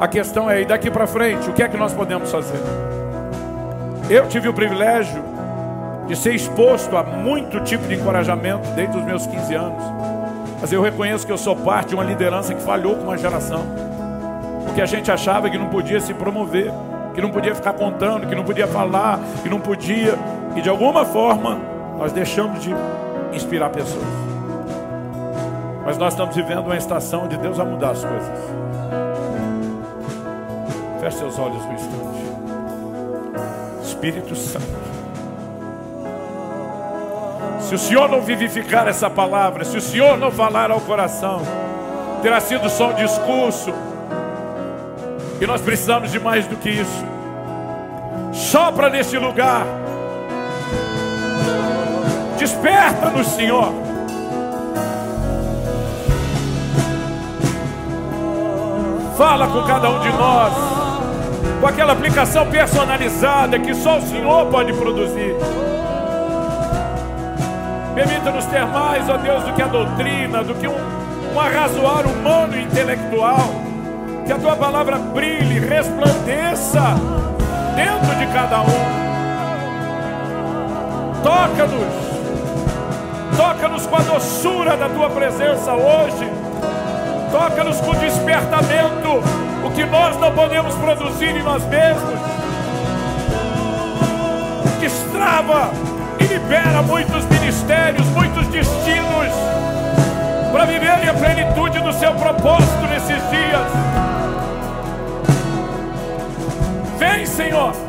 [0.00, 2.60] A questão é, e daqui para frente, o que é que nós podemos fazer?
[4.08, 5.20] Eu tive o privilégio
[6.06, 9.82] de ser exposto a muito tipo de encorajamento desde os meus 15 anos.
[10.60, 13.64] Mas eu reconheço que eu sou parte de uma liderança que falhou com uma geração.
[14.64, 16.72] Porque a gente achava que não podia se promover,
[17.12, 20.14] que não podia ficar contando, que não podia falar, que não podia.
[20.54, 21.58] E de alguma forma
[21.98, 22.72] nós deixamos de
[23.32, 24.06] inspirar pessoas.
[25.84, 28.68] Mas nós estamos vivendo uma estação de Deus a mudar as coisas.
[31.00, 32.18] Feche seus olhos um instante.
[33.82, 34.66] Espírito Santo.
[37.60, 41.42] Se o Senhor não vivificar essa palavra, se o Senhor não falar ao coração,
[42.22, 43.72] terá sido só um discurso.
[45.40, 47.04] E nós precisamos de mais do que isso.
[48.32, 49.66] Sopra neste lugar.
[52.38, 53.72] Desperta-nos, Senhor.
[59.16, 60.67] Fala com cada um de nós
[61.60, 65.34] com aquela aplicação personalizada que só o Senhor pode produzir.
[67.94, 70.76] Permita-nos ter mais, ó Deus, do que a doutrina, do que um,
[71.34, 73.50] um arrazoar humano e intelectual.
[74.24, 76.94] Que a tua palavra brilhe, resplandeça
[77.74, 78.98] dentro de cada um.
[81.22, 86.30] Toca-nos, toca-nos com a doçura da tua presença hoje.
[87.32, 92.18] Toca-nos com despertamento o que nós não podemos produzir em nós mesmos.
[94.80, 95.70] Destrava
[96.20, 99.32] e libera muitos ministérios, muitos destinos
[100.52, 103.68] para viverem a plenitude do seu propósito nesses dias.
[106.98, 107.87] Vem, Senhor.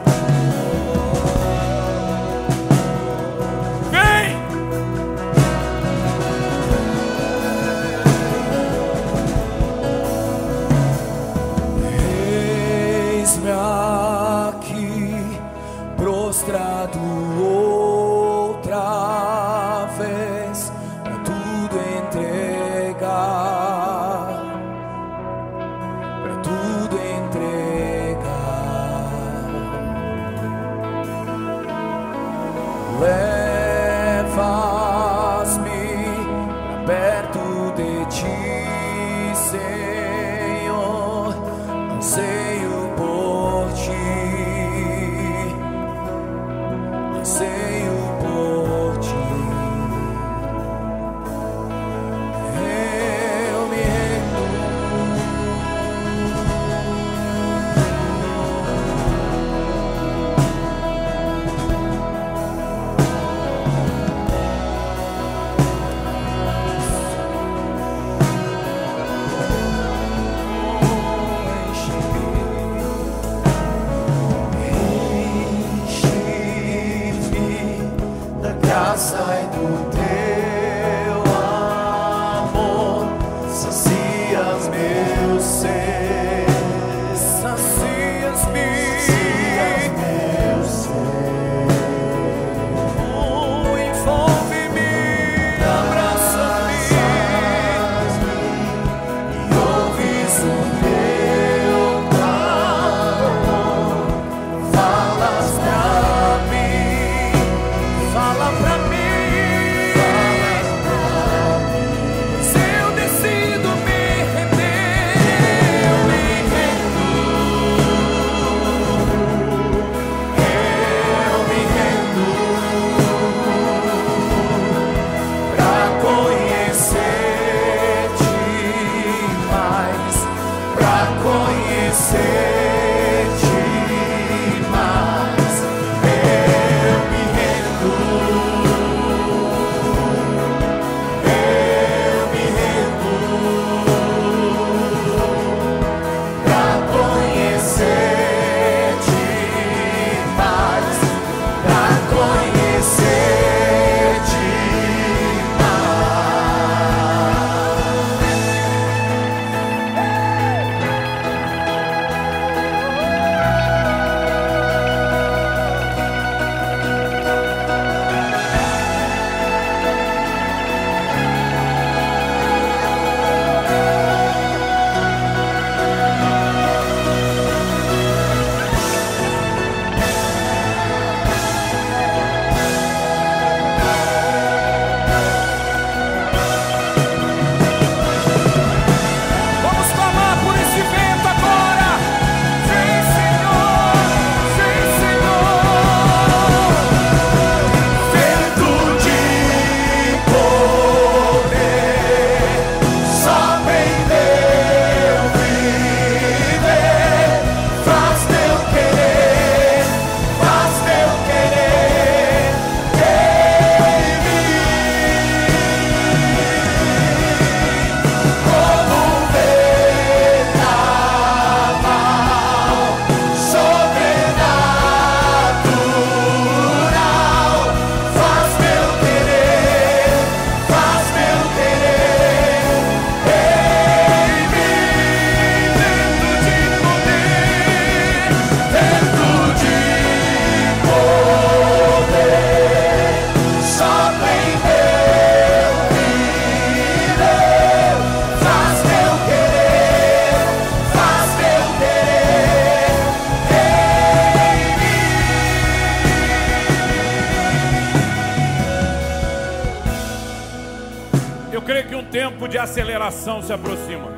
[263.49, 264.11] Se aproxima.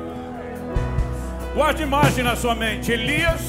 [1.54, 3.40] Guarde imagem na sua mente: Elias,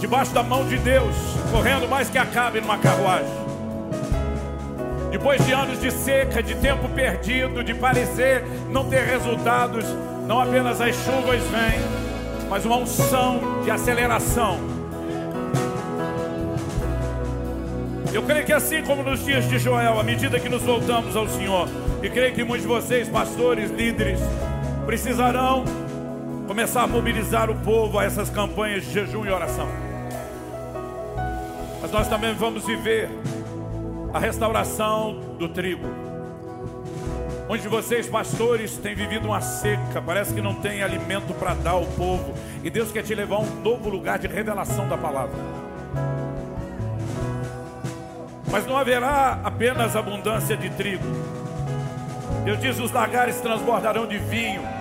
[0.00, 1.16] debaixo da mão de Deus,
[1.50, 3.32] correndo mais que acabe numa carruagem.
[5.10, 9.86] Depois de anos de seca, de tempo perdido, de parecer não ter resultados,
[10.26, 11.80] não apenas as chuvas vêm,
[12.50, 14.58] mas uma unção de aceleração.
[18.12, 21.26] Eu creio que assim como nos dias de Joel, à medida que nos voltamos ao
[21.28, 21.66] Senhor,
[22.02, 24.20] e creio que muitos de vocês, pastores, líderes,
[24.88, 25.66] precisarão
[26.46, 29.68] começar a mobilizar o povo a essas campanhas de jejum e oração.
[31.82, 33.10] Mas nós também vamos viver
[34.14, 35.86] a restauração do trigo.
[37.46, 41.72] Muitos de vocês, pastores, têm vivido uma seca, parece que não tem alimento para dar
[41.72, 42.32] ao povo,
[42.64, 45.36] e Deus quer te levar a um novo lugar de revelação da palavra.
[48.50, 51.04] Mas não haverá apenas abundância de trigo,
[52.48, 54.77] Deus diz: os lagares transbordarão de vinho.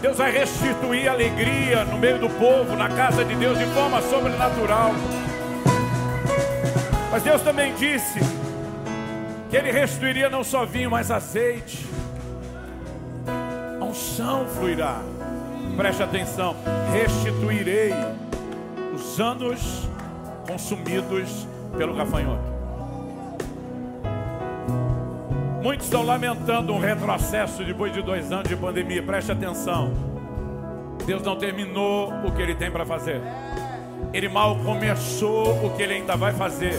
[0.00, 4.92] Deus vai restituir alegria no meio do povo, na casa de Deus, de forma sobrenatural.
[7.10, 8.20] Mas Deus também disse
[9.50, 11.84] que Ele restituiria não só vinho, mas azeite.
[13.80, 15.00] A unção fluirá.
[15.76, 16.54] Preste atenção:
[16.92, 17.92] restituirei
[18.94, 19.88] os anos
[20.46, 21.46] consumidos
[21.76, 22.47] pelo gafanhoto.
[25.68, 29.02] Muitos estão lamentando um retrocesso depois de dois anos de pandemia.
[29.02, 29.92] Preste atenção.
[31.04, 33.20] Deus não terminou o que Ele tem para fazer.
[34.10, 36.72] Ele mal começou o que Ele ainda vai fazer.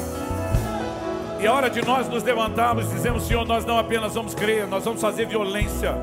[1.39, 4.65] E é hora de nós nos levantarmos e dizermos: Senhor, nós não apenas vamos crer,
[4.65, 5.95] nós vamos fazer violência.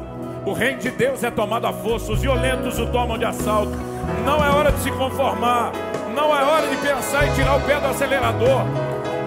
[0.44, 3.76] O reino de Deus é tomado à força, os violentos o tomam de assalto.
[4.24, 5.72] Não é hora de se conformar,
[6.14, 8.62] não é hora de pensar em tirar o pé do acelerador,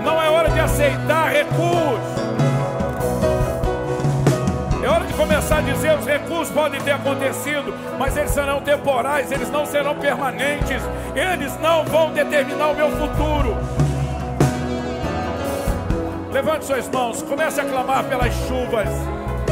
[0.01, 2.18] não é hora de aceitar recuos.
[5.29, 9.95] Começar a dizer: os recursos podem ter acontecido, mas eles serão temporais, eles não serão
[9.95, 10.81] permanentes,
[11.15, 13.55] eles não vão determinar o meu futuro.
[16.31, 18.89] Levante suas mãos, comece a clamar pelas chuvas,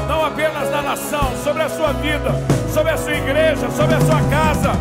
[0.07, 2.31] não apenas na nação, sobre a sua vida,
[2.73, 4.71] sobre a sua igreja, sobre a sua casa.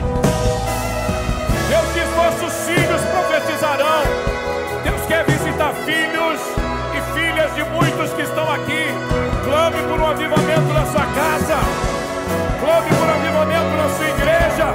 [1.68, 4.02] Deus diz: vossos filhos profetizarão.
[4.83, 6.41] Deus quer visitar filhos
[6.97, 11.58] e filhas de muitos que estão aqui Clame por um avivamento na sua casa.
[12.58, 14.75] Clame por um avivamento na sua igreja.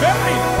[0.00, 0.59] Vem!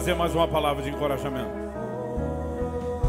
[0.00, 1.50] Trazer mais uma palavra de encorajamento.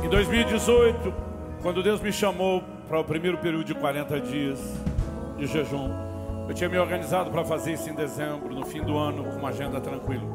[0.03, 1.13] Em 2018,
[1.61, 4.59] quando Deus me chamou para o primeiro período de 40 dias
[5.37, 5.89] de jejum,
[6.49, 9.47] eu tinha me organizado para fazer isso em dezembro, no fim do ano, com uma
[9.47, 10.27] agenda tranquila.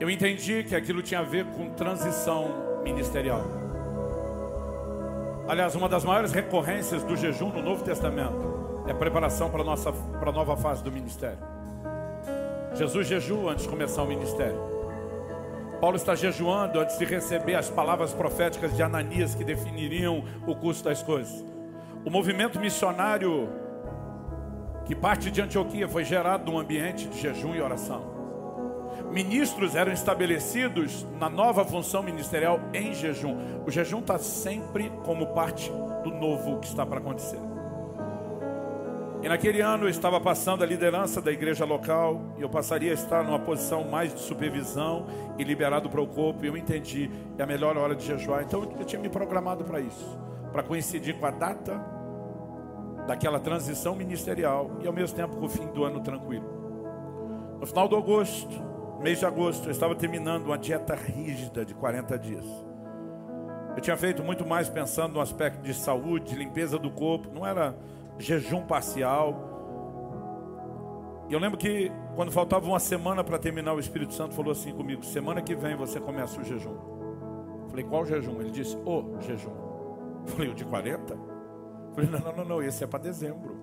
[0.00, 3.44] Eu entendi que aquilo tinha a ver com transição ministerial.
[5.46, 9.64] Aliás, uma das maiores recorrências do jejum no Novo Testamento é a preparação para a
[9.64, 11.38] nossa para nova fase do ministério.
[12.74, 14.75] Jesus jejua antes de começar o ministério.
[15.80, 20.82] Paulo está jejuando antes de receber as palavras proféticas de Ananias que definiriam o curso
[20.82, 21.44] das coisas.
[22.04, 23.48] O movimento missionário
[24.86, 28.16] que parte de Antioquia foi gerado num ambiente de jejum e oração.
[29.10, 33.36] Ministros eram estabelecidos na nova função ministerial em jejum.
[33.66, 35.70] O jejum está sempre como parte
[36.02, 37.55] do novo que está para acontecer.
[39.26, 42.94] E naquele ano eu estava passando a liderança da igreja local e eu passaria a
[42.94, 45.04] estar numa posição mais de supervisão
[45.36, 46.44] e liberado para o corpo.
[46.44, 48.44] E eu entendi, é a melhor hora de jejuar.
[48.44, 50.16] Então eu tinha me programado para isso,
[50.52, 51.74] para coincidir com a data
[53.08, 56.46] daquela transição ministerial e ao mesmo tempo com o fim do ano tranquilo.
[57.58, 58.56] No final de agosto,
[59.02, 62.46] mês de agosto, eu estava terminando uma dieta rígida de 40 dias.
[63.74, 67.44] Eu tinha feito muito mais pensando no aspecto de saúde, de limpeza do corpo, não
[67.44, 67.74] era
[68.18, 69.54] jejum parcial.
[71.28, 74.72] E eu lembro que quando faltava uma semana para terminar, o Espírito Santo falou assim
[74.72, 76.76] comigo: semana que vem você começa o jejum.
[77.68, 78.40] Falei, qual jejum?
[78.40, 79.52] Ele disse, o jejum.
[80.26, 81.12] Falei, o de 40?
[81.12, 81.20] Eu
[81.94, 83.56] falei, não, não, não, não, esse é para dezembro.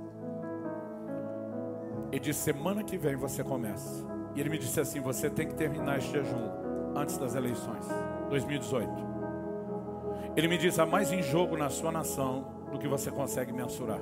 [2.11, 4.05] Ele disse, semana que vem você começa.
[4.35, 6.49] E ele me disse assim: você tem que terminar esse jejum
[6.95, 7.85] antes das eleições,
[8.29, 8.89] 2018.
[10.35, 13.99] Ele me disse: há mais em jogo na sua nação do que você consegue mensurar.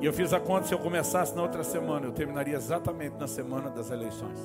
[0.00, 3.26] E eu fiz a conta: se eu começasse na outra semana, eu terminaria exatamente na
[3.26, 4.38] semana das eleições.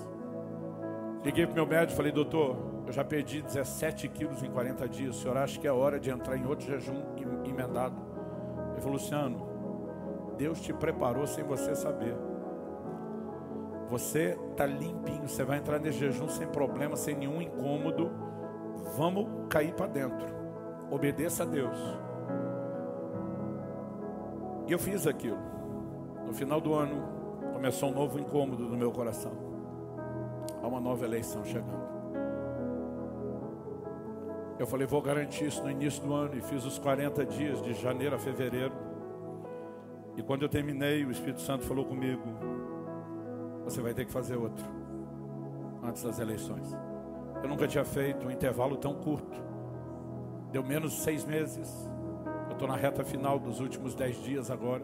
[1.24, 4.88] Liguei para o meu médico e falei: doutor, eu já perdi 17 quilos em 40
[4.88, 5.18] dias.
[5.18, 7.02] O senhor acha que é hora de entrar em outro jejum
[7.46, 7.96] emendado?
[8.72, 9.50] Ele falou: Luciano,
[10.38, 12.16] Deus te preparou sem você saber.
[13.90, 18.12] Você está limpinho, você vai entrar nesse jejum sem problema, sem nenhum incômodo.
[18.96, 20.28] Vamos cair para dentro.
[20.92, 21.78] Obedeça a Deus.
[24.70, 25.40] E eu fiz aquilo.
[26.28, 27.02] No final do ano,
[27.54, 29.32] começou um novo incômodo no meu coração.
[30.62, 31.90] Há uma nova eleição chegando.
[34.60, 36.38] Eu falei, vou garantir isso no início do ano.
[36.38, 38.74] E fiz os 40 dias, de janeiro a fevereiro.
[40.16, 42.22] E quando eu terminei, o Espírito Santo falou comigo:
[43.64, 44.66] você vai ter que fazer outro
[45.82, 46.78] antes das eleições.
[47.42, 49.42] Eu nunca tinha feito um intervalo tão curto.
[50.52, 51.90] Deu menos de seis meses.
[52.60, 54.84] Estou na reta final dos últimos dez dias agora.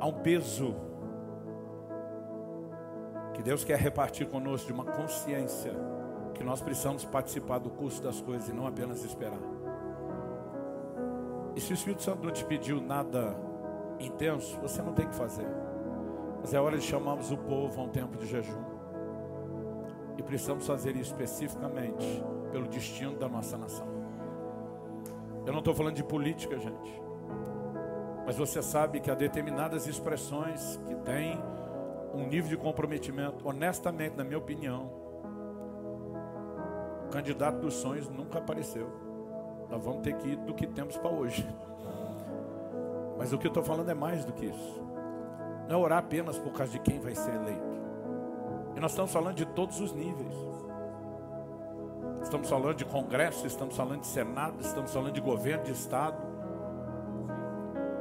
[0.00, 0.74] Há um peso
[3.34, 5.74] que Deus quer repartir conosco de uma consciência
[6.32, 9.38] que nós precisamos participar do curso das coisas e não apenas esperar.
[11.54, 13.36] E se o Espírito Santo não te pediu nada
[14.00, 15.46] intenso, você não tem que fazer.
[16.40, 18.64] Mas é hora de chamarmos o povo a um tempo de jejum.
[20.16, 23.97] E precisamos fazer isso especificamente pelo destino da nossa nação.
[25.48, 27.02] Eu não estou falando de política, gente.
[28.26, 31.42] Mas você sabe que há determinadas expressões que têm
[32.12, 34.92] um nível de comprometimento, honestamente, na minha opinião,
[37.06, 38.90] o candidato dos sonhos nunca apareceu.
[39.70, 41.48] Nós vamos ter que ir do que temos para hoje.
[43.16, 44.82] Mas o que eu estou falando é mais do que isso.
[45.66, 47.78] Não é orar apenas por causa de quem vai ser eleito.
[48.76, 50.47] E nós estamos falando de todos os níveis.
[52.28, 56.18] Estamos falando de Congresso, estamos falando de Senado, estamos falando de governo, de Estado.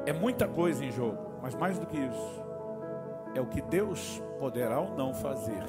[0.05, 2.45] É muita coisa em jogo, mas mais do que isso,
[3.33, 5.63] é o que Deus poderá ou não fazer,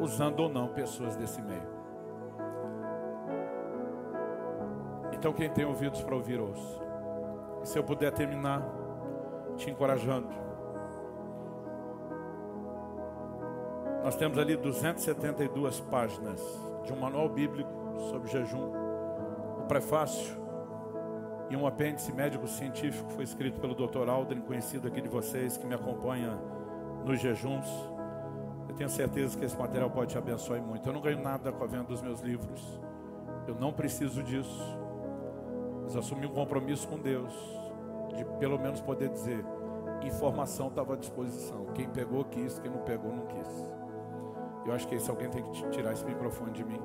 [0.00, 1.62] usando ou não pessoas desse meio.
[5.12, 6.82] Então, quem tem ouvidos para ouvir, ouça.
[7.62, 8.66] E se eu puder terminar
[9.56, 10.34] te encorajando.
[14.02, 17.70] Nós temos ali 272 páginas de um manual bíblico
[18.10, 18.70] sobre jejum.
[19.58, 20.40] O prefácio
[21.50, 24.08] e um apêndice médico-científico foi escrito pelo Dr.
[24.08, 26.38] Aldrin, conhecido aqui de vocês, que me acompanha
[27.04, 27.66] nos jejuns.
[28.68, 30.88] Eu tenho certeza que esse material pode te abençoar muito.
[30.88, 32.80] Eu não ganho nada com a venda dos meus livros.
[33.46, 34.78] Eu não preciso disso.
[35.82, 37.32] Mas assumi um compromisso com Deus
[38.16, 39.44] de pelo menos poder dizer:
[40.02, 41.66] informação estava à disposição.
[41.74, 43.81] Quem pegou quis, quem não pegou não quis.
[44.64, 46.80] Eu acho que esse alguém tem que tirar esse microfone de mim.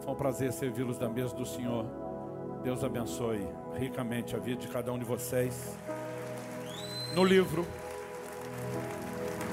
[0.00, 1.84] Foi um prazer servi-los da mesa do Senhor.
[2.62, 5.76] Deus abençoe ricamente a vida de cada um de vocês.
[7.14, 7.66] No livro,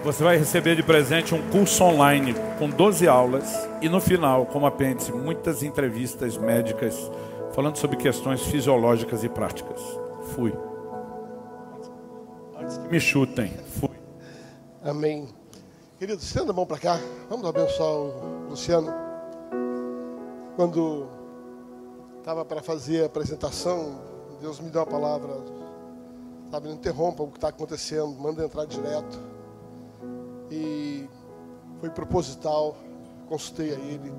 [0.03, 4.67] Você vai receber de presente um curso online com 12 aulas e no final, como
[4.67, 7.11] apêndice, muitas entrevistas médicas
[7.53, 9.81] falando sobre questões fisiológicas e práticas.
[10.35, 10.53] Fui.
[12.55, 13.47] Antes que me chutem,
[13.79, 13.89] fui.
[14.83, 15.44] Amém.
[16.05, 16.99] Querido, estenda a mão para cá.
[17.27, 18.93] Vamos abençoar o Luciano.
[20.55, 21.07] Quando
[22.19, 23.99] estava para fazer a apresentação,
[24.39, 25.33] Deus me deu uma palavra.
[26.51, 29.19] Sabe, não interrompa o que está acontecendo, manda entrar direto.
[30.51, 31.09] E
[31.79, 32.77] foi proposital,
[33.27, 34.13] consultei a ele.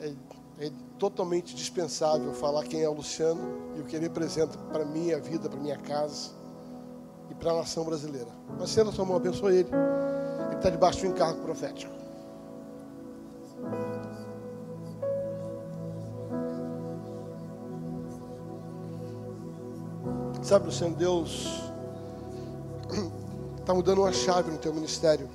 [0.00, 0.12] É,
[0.66, 3.40] é totalmente dispensável falar quem é o Luciano
[3.76, 6.32] e o que ele representa para minha vida, para minha casa
[7.30, 8.32] e para a nação brasileira.
[8.58, 9.70] Mas sendo a sua mão, abençoa ele.
[10.56, 11.92] Ele está debaixo de um encargo profético.
[20.42, 21.46] Sabe, Luciano, Deus
[23.58, 25.28] está mudando uma chave no teu ministério.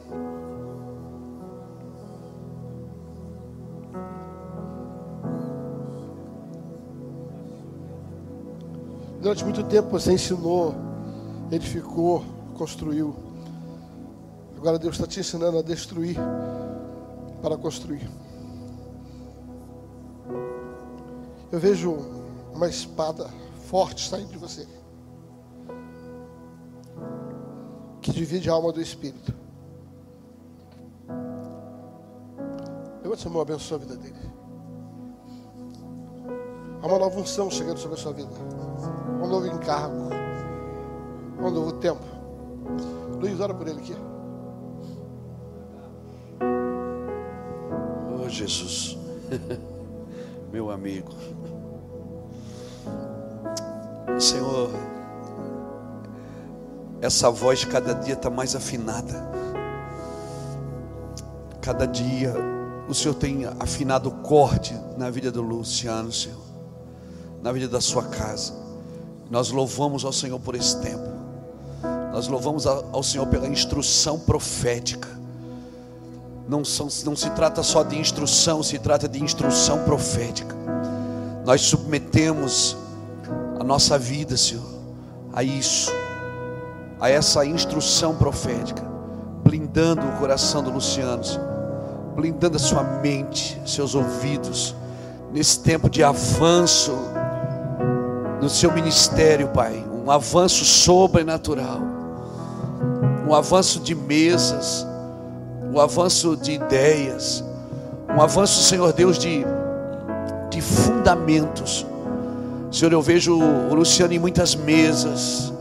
[9.21, 10.73] Durante muito tempo você ensinou,
[11.51, 12.23] edificou,
[12.57, 13.30] construiu.
[14.61, 16.15] Agora Deus está te ensinando a destruir
[17.41, 18.07] para construir.
[21.51, 21.97] Eu vejo
[22.53, 23.27] uma espada
[23.65, 24.67] forte saindo de você.
[28.03, 29.33] Que divide a alma do espírito.
[33.01, 34.31] Levante sua mão, abençoa a vida dele.
[36.83, 38.29] Há uma nova unção chegando sobre a sua vida.
[39.23, 40.09] Um novo encargo.
[41.39, 42.05] Um novo tempo.
[43.19, 44.10] Luiz, ora por ele aqui.
[48.31, 48.97] Jesus.
[50.51, 51.13] Meu amigo.
[54.19, 54.69] Senhor,
[57.01, 59.29] essa voz cada dia está mais afinada.
[61.61, 62.33] Cada dia
[62.87, 66.41] o Senhor tem afinado o corte na vida do Luciano, Senhor,
[67.41, 68.53] na vida da sua casa.
[69.29, 71.09] Nós louvamos ao Senhor por esse tempo.
[72.11, 75.20] Nós louvamos ao Senhor pela instrução profética.
[76.51, 80.53] Não, são, não se trata só de instrução, se trata de instrução profética.
[81.45, 82.75] Nós submetemos
[83.57, 84.65] a nossa vida, Senhor,
[85.31, 85.89] a isso,
[86.99, 88.83] a essa instrução profética,
[89.45, 91.47] blindando o coração do Luciano, Senhor,
[92.17, 94.75] blindando a sua mente, seus ouvidos,
[95.31, 96.91] nesse tempo de avanço
[98.41, 101.79] no seu ministério, Pai, um avanço sobrenatural,
[103.25, 104.85] um avanço de mesas,
[105.71, 107.43] um avanço de ideias,
[108.13, 109.45] um avanço, Senhor Deus, de,
[110.49, 111.85] de fundamentos.
[112.69, 115.51] Senhor, eu vejo o Luciano em muitas mesas,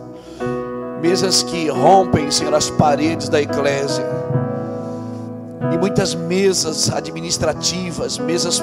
[1.00, 4.04] mesas que rompem, Senhor, as paredes da eclésia,
[5.72, 8.60] e muitas mesas administrativas, mesas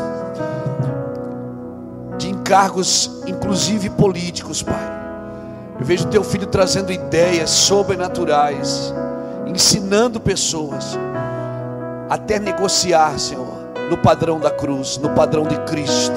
[2.17, 4.98] de encargos, inclusive políticos, Pai.
[5.80, 8.93] Eu vejo teu filho trazendo ideias sobrenaturais,
[9.45, 10.98] ensinando pessoas
[12.10, 13.53] até negociar, Senhor,
[13.90, 16.16] no padrão da cruz, no padrão de Cristo.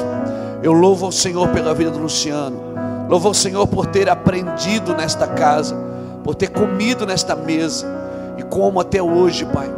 [0.63, 2.71] Eu louvo ao Senhor pela vida do Luciano.
[3.09, 5.77] Louvo ao Senhor por ter aprendido nesta casa,
[6.23, 7.87] por ter comido nesta mesa
[8.39, 9.69] e como até hoje, Pai.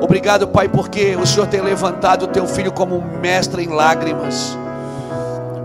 [0.00, 4.56] Obrigado, Pai, porque o Senhor tem levantado o teu filho como um mestre em lágrimas.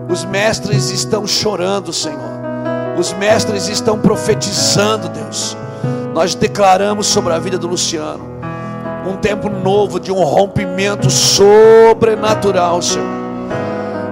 [0.10, 2.34] Os mestres estão chorando, Senhor.
[2.98, 5.58] Os mestres estão profetizando, Deus.
[6.14, 8.33] Nós declaramos sobre a vida do Luciano
[9.06, 13.23] um tempo novo de um rompimento sobrenatural, Senhor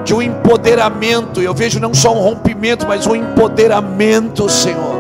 [0.04, 1.42] de um empoderamento.
[1.42, 5.00] Eu vejo não só um rompimento, mas um empoderamento, Senhor.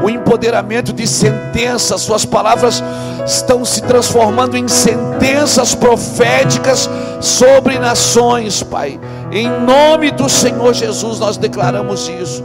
[0.00, 2.82] O um empoderamento de sentenças, Suas palavras
[3.26, 6.88] estão se transformando em sentenças proféticas
[7.20, 8.98] sobre nações, Pai.
[9.30, 12.42] Em nome do Senhor Jesus, nós declaramos isso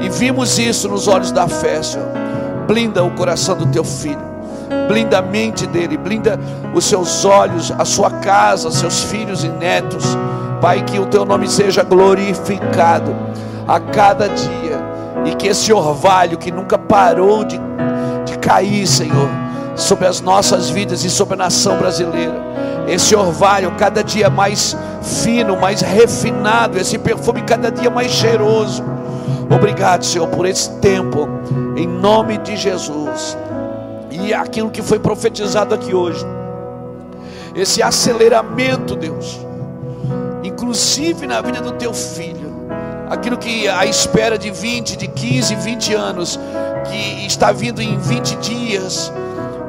[0.00, 2.08] e vimos isso nos olhos da fé, Senhor.
[2.66, 4.31] Blinda o coração do teu filho
[4.88, 6.38] blinda a mente dele, blinda
[6.74, 10.16] os seus olhos, a sua casa, seus filhos e netos.
[10.60, 13.14] Pai, que o teu nome seja glorificado
[13.66, 14.80] a cada dia
[15.24, 17.58] e que esse orvalho que nunca parou de,
[18.24, 19.28] de cair, Senhor,
[19.74, 22.40] sobre as nossas vidas e sobre a nação brasileira,
[22.86, 28.84] esse orvalho cada dia mais fino, mais refinado, esse perfume cada dia mais cheiroso.
[29.50, 31.28] Obrigado, Senhor, por esse tempo,
[31.76, 33.36] em nome de Jesus.
[34.12, 36.24] E aquilo que foi profetizado aqui hoje,
[37.54, 39.40] esse aceleramento, Deus
[40.42, 42.52] inclusive na vida do teu filho.
[43.08, 46.40] Aquilo que a espera de 20, de 15, 20 anos,
[46.88, 49.12] que está vindo em 20 dias,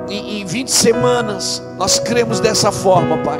[0.09, 1.61] em, em 20 semanas.
[1.77, 3.39] Nós cremos dessa forma, Pai.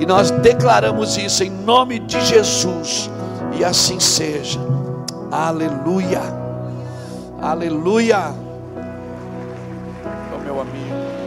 [0.00, 3.10] E nós declaramos isso em nome de Jesus.
[3.58, 4.60] E assim seja.
[5.30, 6.22] Aleluia.
[7.40, 8.47] Aleluia.
[10.60, 11.18] Amigo.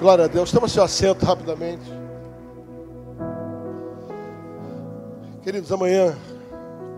[0.00, 0.50] Glória a Deus.
[0.50, 1.84] Toma seu assento rapidamente.
[5.42, 6.16] Queridos, amanhã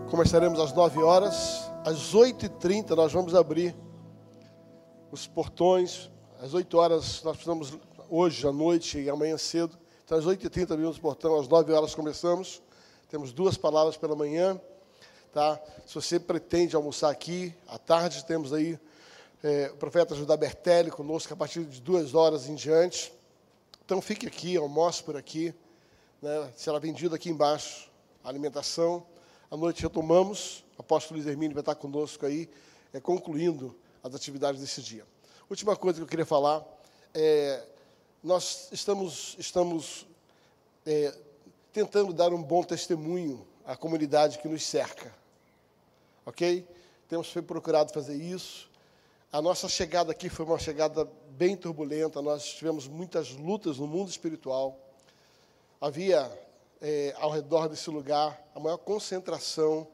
[0.09, 1.69] começaremos às 9 horas.
[1.85, 3.75] Às 8h30 nós vamos abrir
[5.11, 6.11] os portões.
[6.41, 7.77] Às 8 horas nós precisamos,
[8.09, 9.77] hoje à noite e amanhã cedo.
[10.05, 12.63] Então às 8h30 abrimos o portão, às 9 horas começamos.
[13.09, 14.61] Temos duas palavras pela manhã.
[15.33, 15.59] Tá?
[15.87, 18.79] Se você pretende almoçar aqui, à tarde temos aí
[19.43, 23.11] é, o profeta Judá Bertelli conosco a partir de duas horas em diante.
[23.83, 25.55] Então fique aqui, almoce por aqui.
[26.21, 26.53] Né?
[26.55, 27.91] Será vendido aqui embaixo
[28.23, 29.07] a alimentação.
[29.51, 30.65] À noite retomamos.
[30.77, 32.47] O apóstolo Luiz Hermínio vai estar conosco aí,
[32.93, 35.07] é, concluindo as atividades desse dia.
[35.49, 36.63] Última coisa que eu queria falar
[37.15, 37.65] é,
[38.23, 40.07] nós estamos, estamos
[40.85, 41.15] é,
[41.73, 45.22] tentando dar um bom testemunho à comunidade que nos cerca.
[46.25, 46.67] Ok?
[47.09, 48.71] Temos procurado fazer isso.
[49.33, 54.11] A nossa chegada aqui foi uma chegada bem turbulenta, nós tivemos muitas lutas no mundo
[54.11, 54.79] espiritual.
[55.81, 56.31] Havia
[56.81, 59.89] é, ao redor desse lugar a maior concentração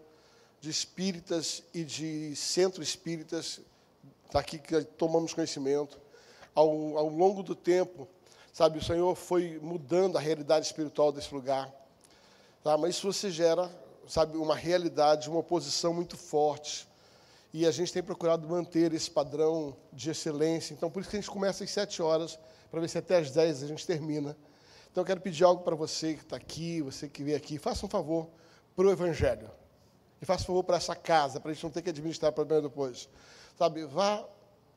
[0.60, 3.60] de espíritas e de centro espíritas,
[4.32, 6.00] daqui que tomamos conhecimento.
[6.54, 8.08] Ao, ao longo do tempo,
[8.52, 11.72] sabe, o Senhor foi mudando a realidade espiritual desse lugar.
[12.64, 12.76] Tá?
[12.76, 13.70] Mas isso você gera,
[14.08, 16.88] sabe, uma realidade, uma oposição muito forte
[17.52, 20.74] e a gente tem procurado manter esse padrão de excelência.
[20.74, 22.38] Então, por isso que a gente começa às sete horas,
[22.70, 24.36] para ver se até às dez a gente termina.
[24.90, 27.58] Então, eu quero pedir algo para você que está aqui, você que veio aqui.
[27.58, 28.28] Faça um favor
[28.76, 29.50] para o Evangelho.
[30.20, 32.62] E faça um favor para essa casa, para a gente não ter que administrar problema
[32.62, 33.08] depois.
[33.56, 34.26] Sabe, vá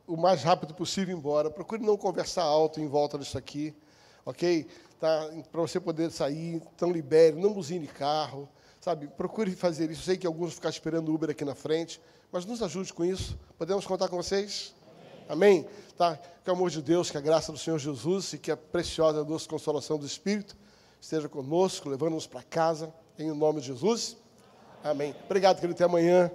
[0.06, 1.50] o mais rápido possível embora.
[1.50, 3.74] Procure não conversar alto em volta disso aqui,
[4.24, 4.66] ok?
[4.98, 5.30] Tá?
[5.50, 8.48] Para você poder sair, então libere, não buzine carro,
[8.82, 9.06] sabe?
[9.06, 10.02] Procure fazer isso.
[10.02, 13.04] Sei que alguns vão ficar esperando o Uber aqui na frente, mas nos ajude com
[13.04, 13.38] isso.
[13.56, 14.74] Podemos contar com vocês?
[15.28, 15.66] Amém?
[15.96, 16.18] Tá?
[16.44, 19.24] Que o amor de Deus, que a graça do Senhor Jesus e que a preciosa
[19.24, 20.56] doce consolação do Espírito
[21.00, 24.16] esteja conosco, levando-nos para casa, em nome de Jesus.
[24.82, 25.14] Amém.
[25.26, 25.74] Obrigado, querido.
[25.74, 26.30] Até amanhã.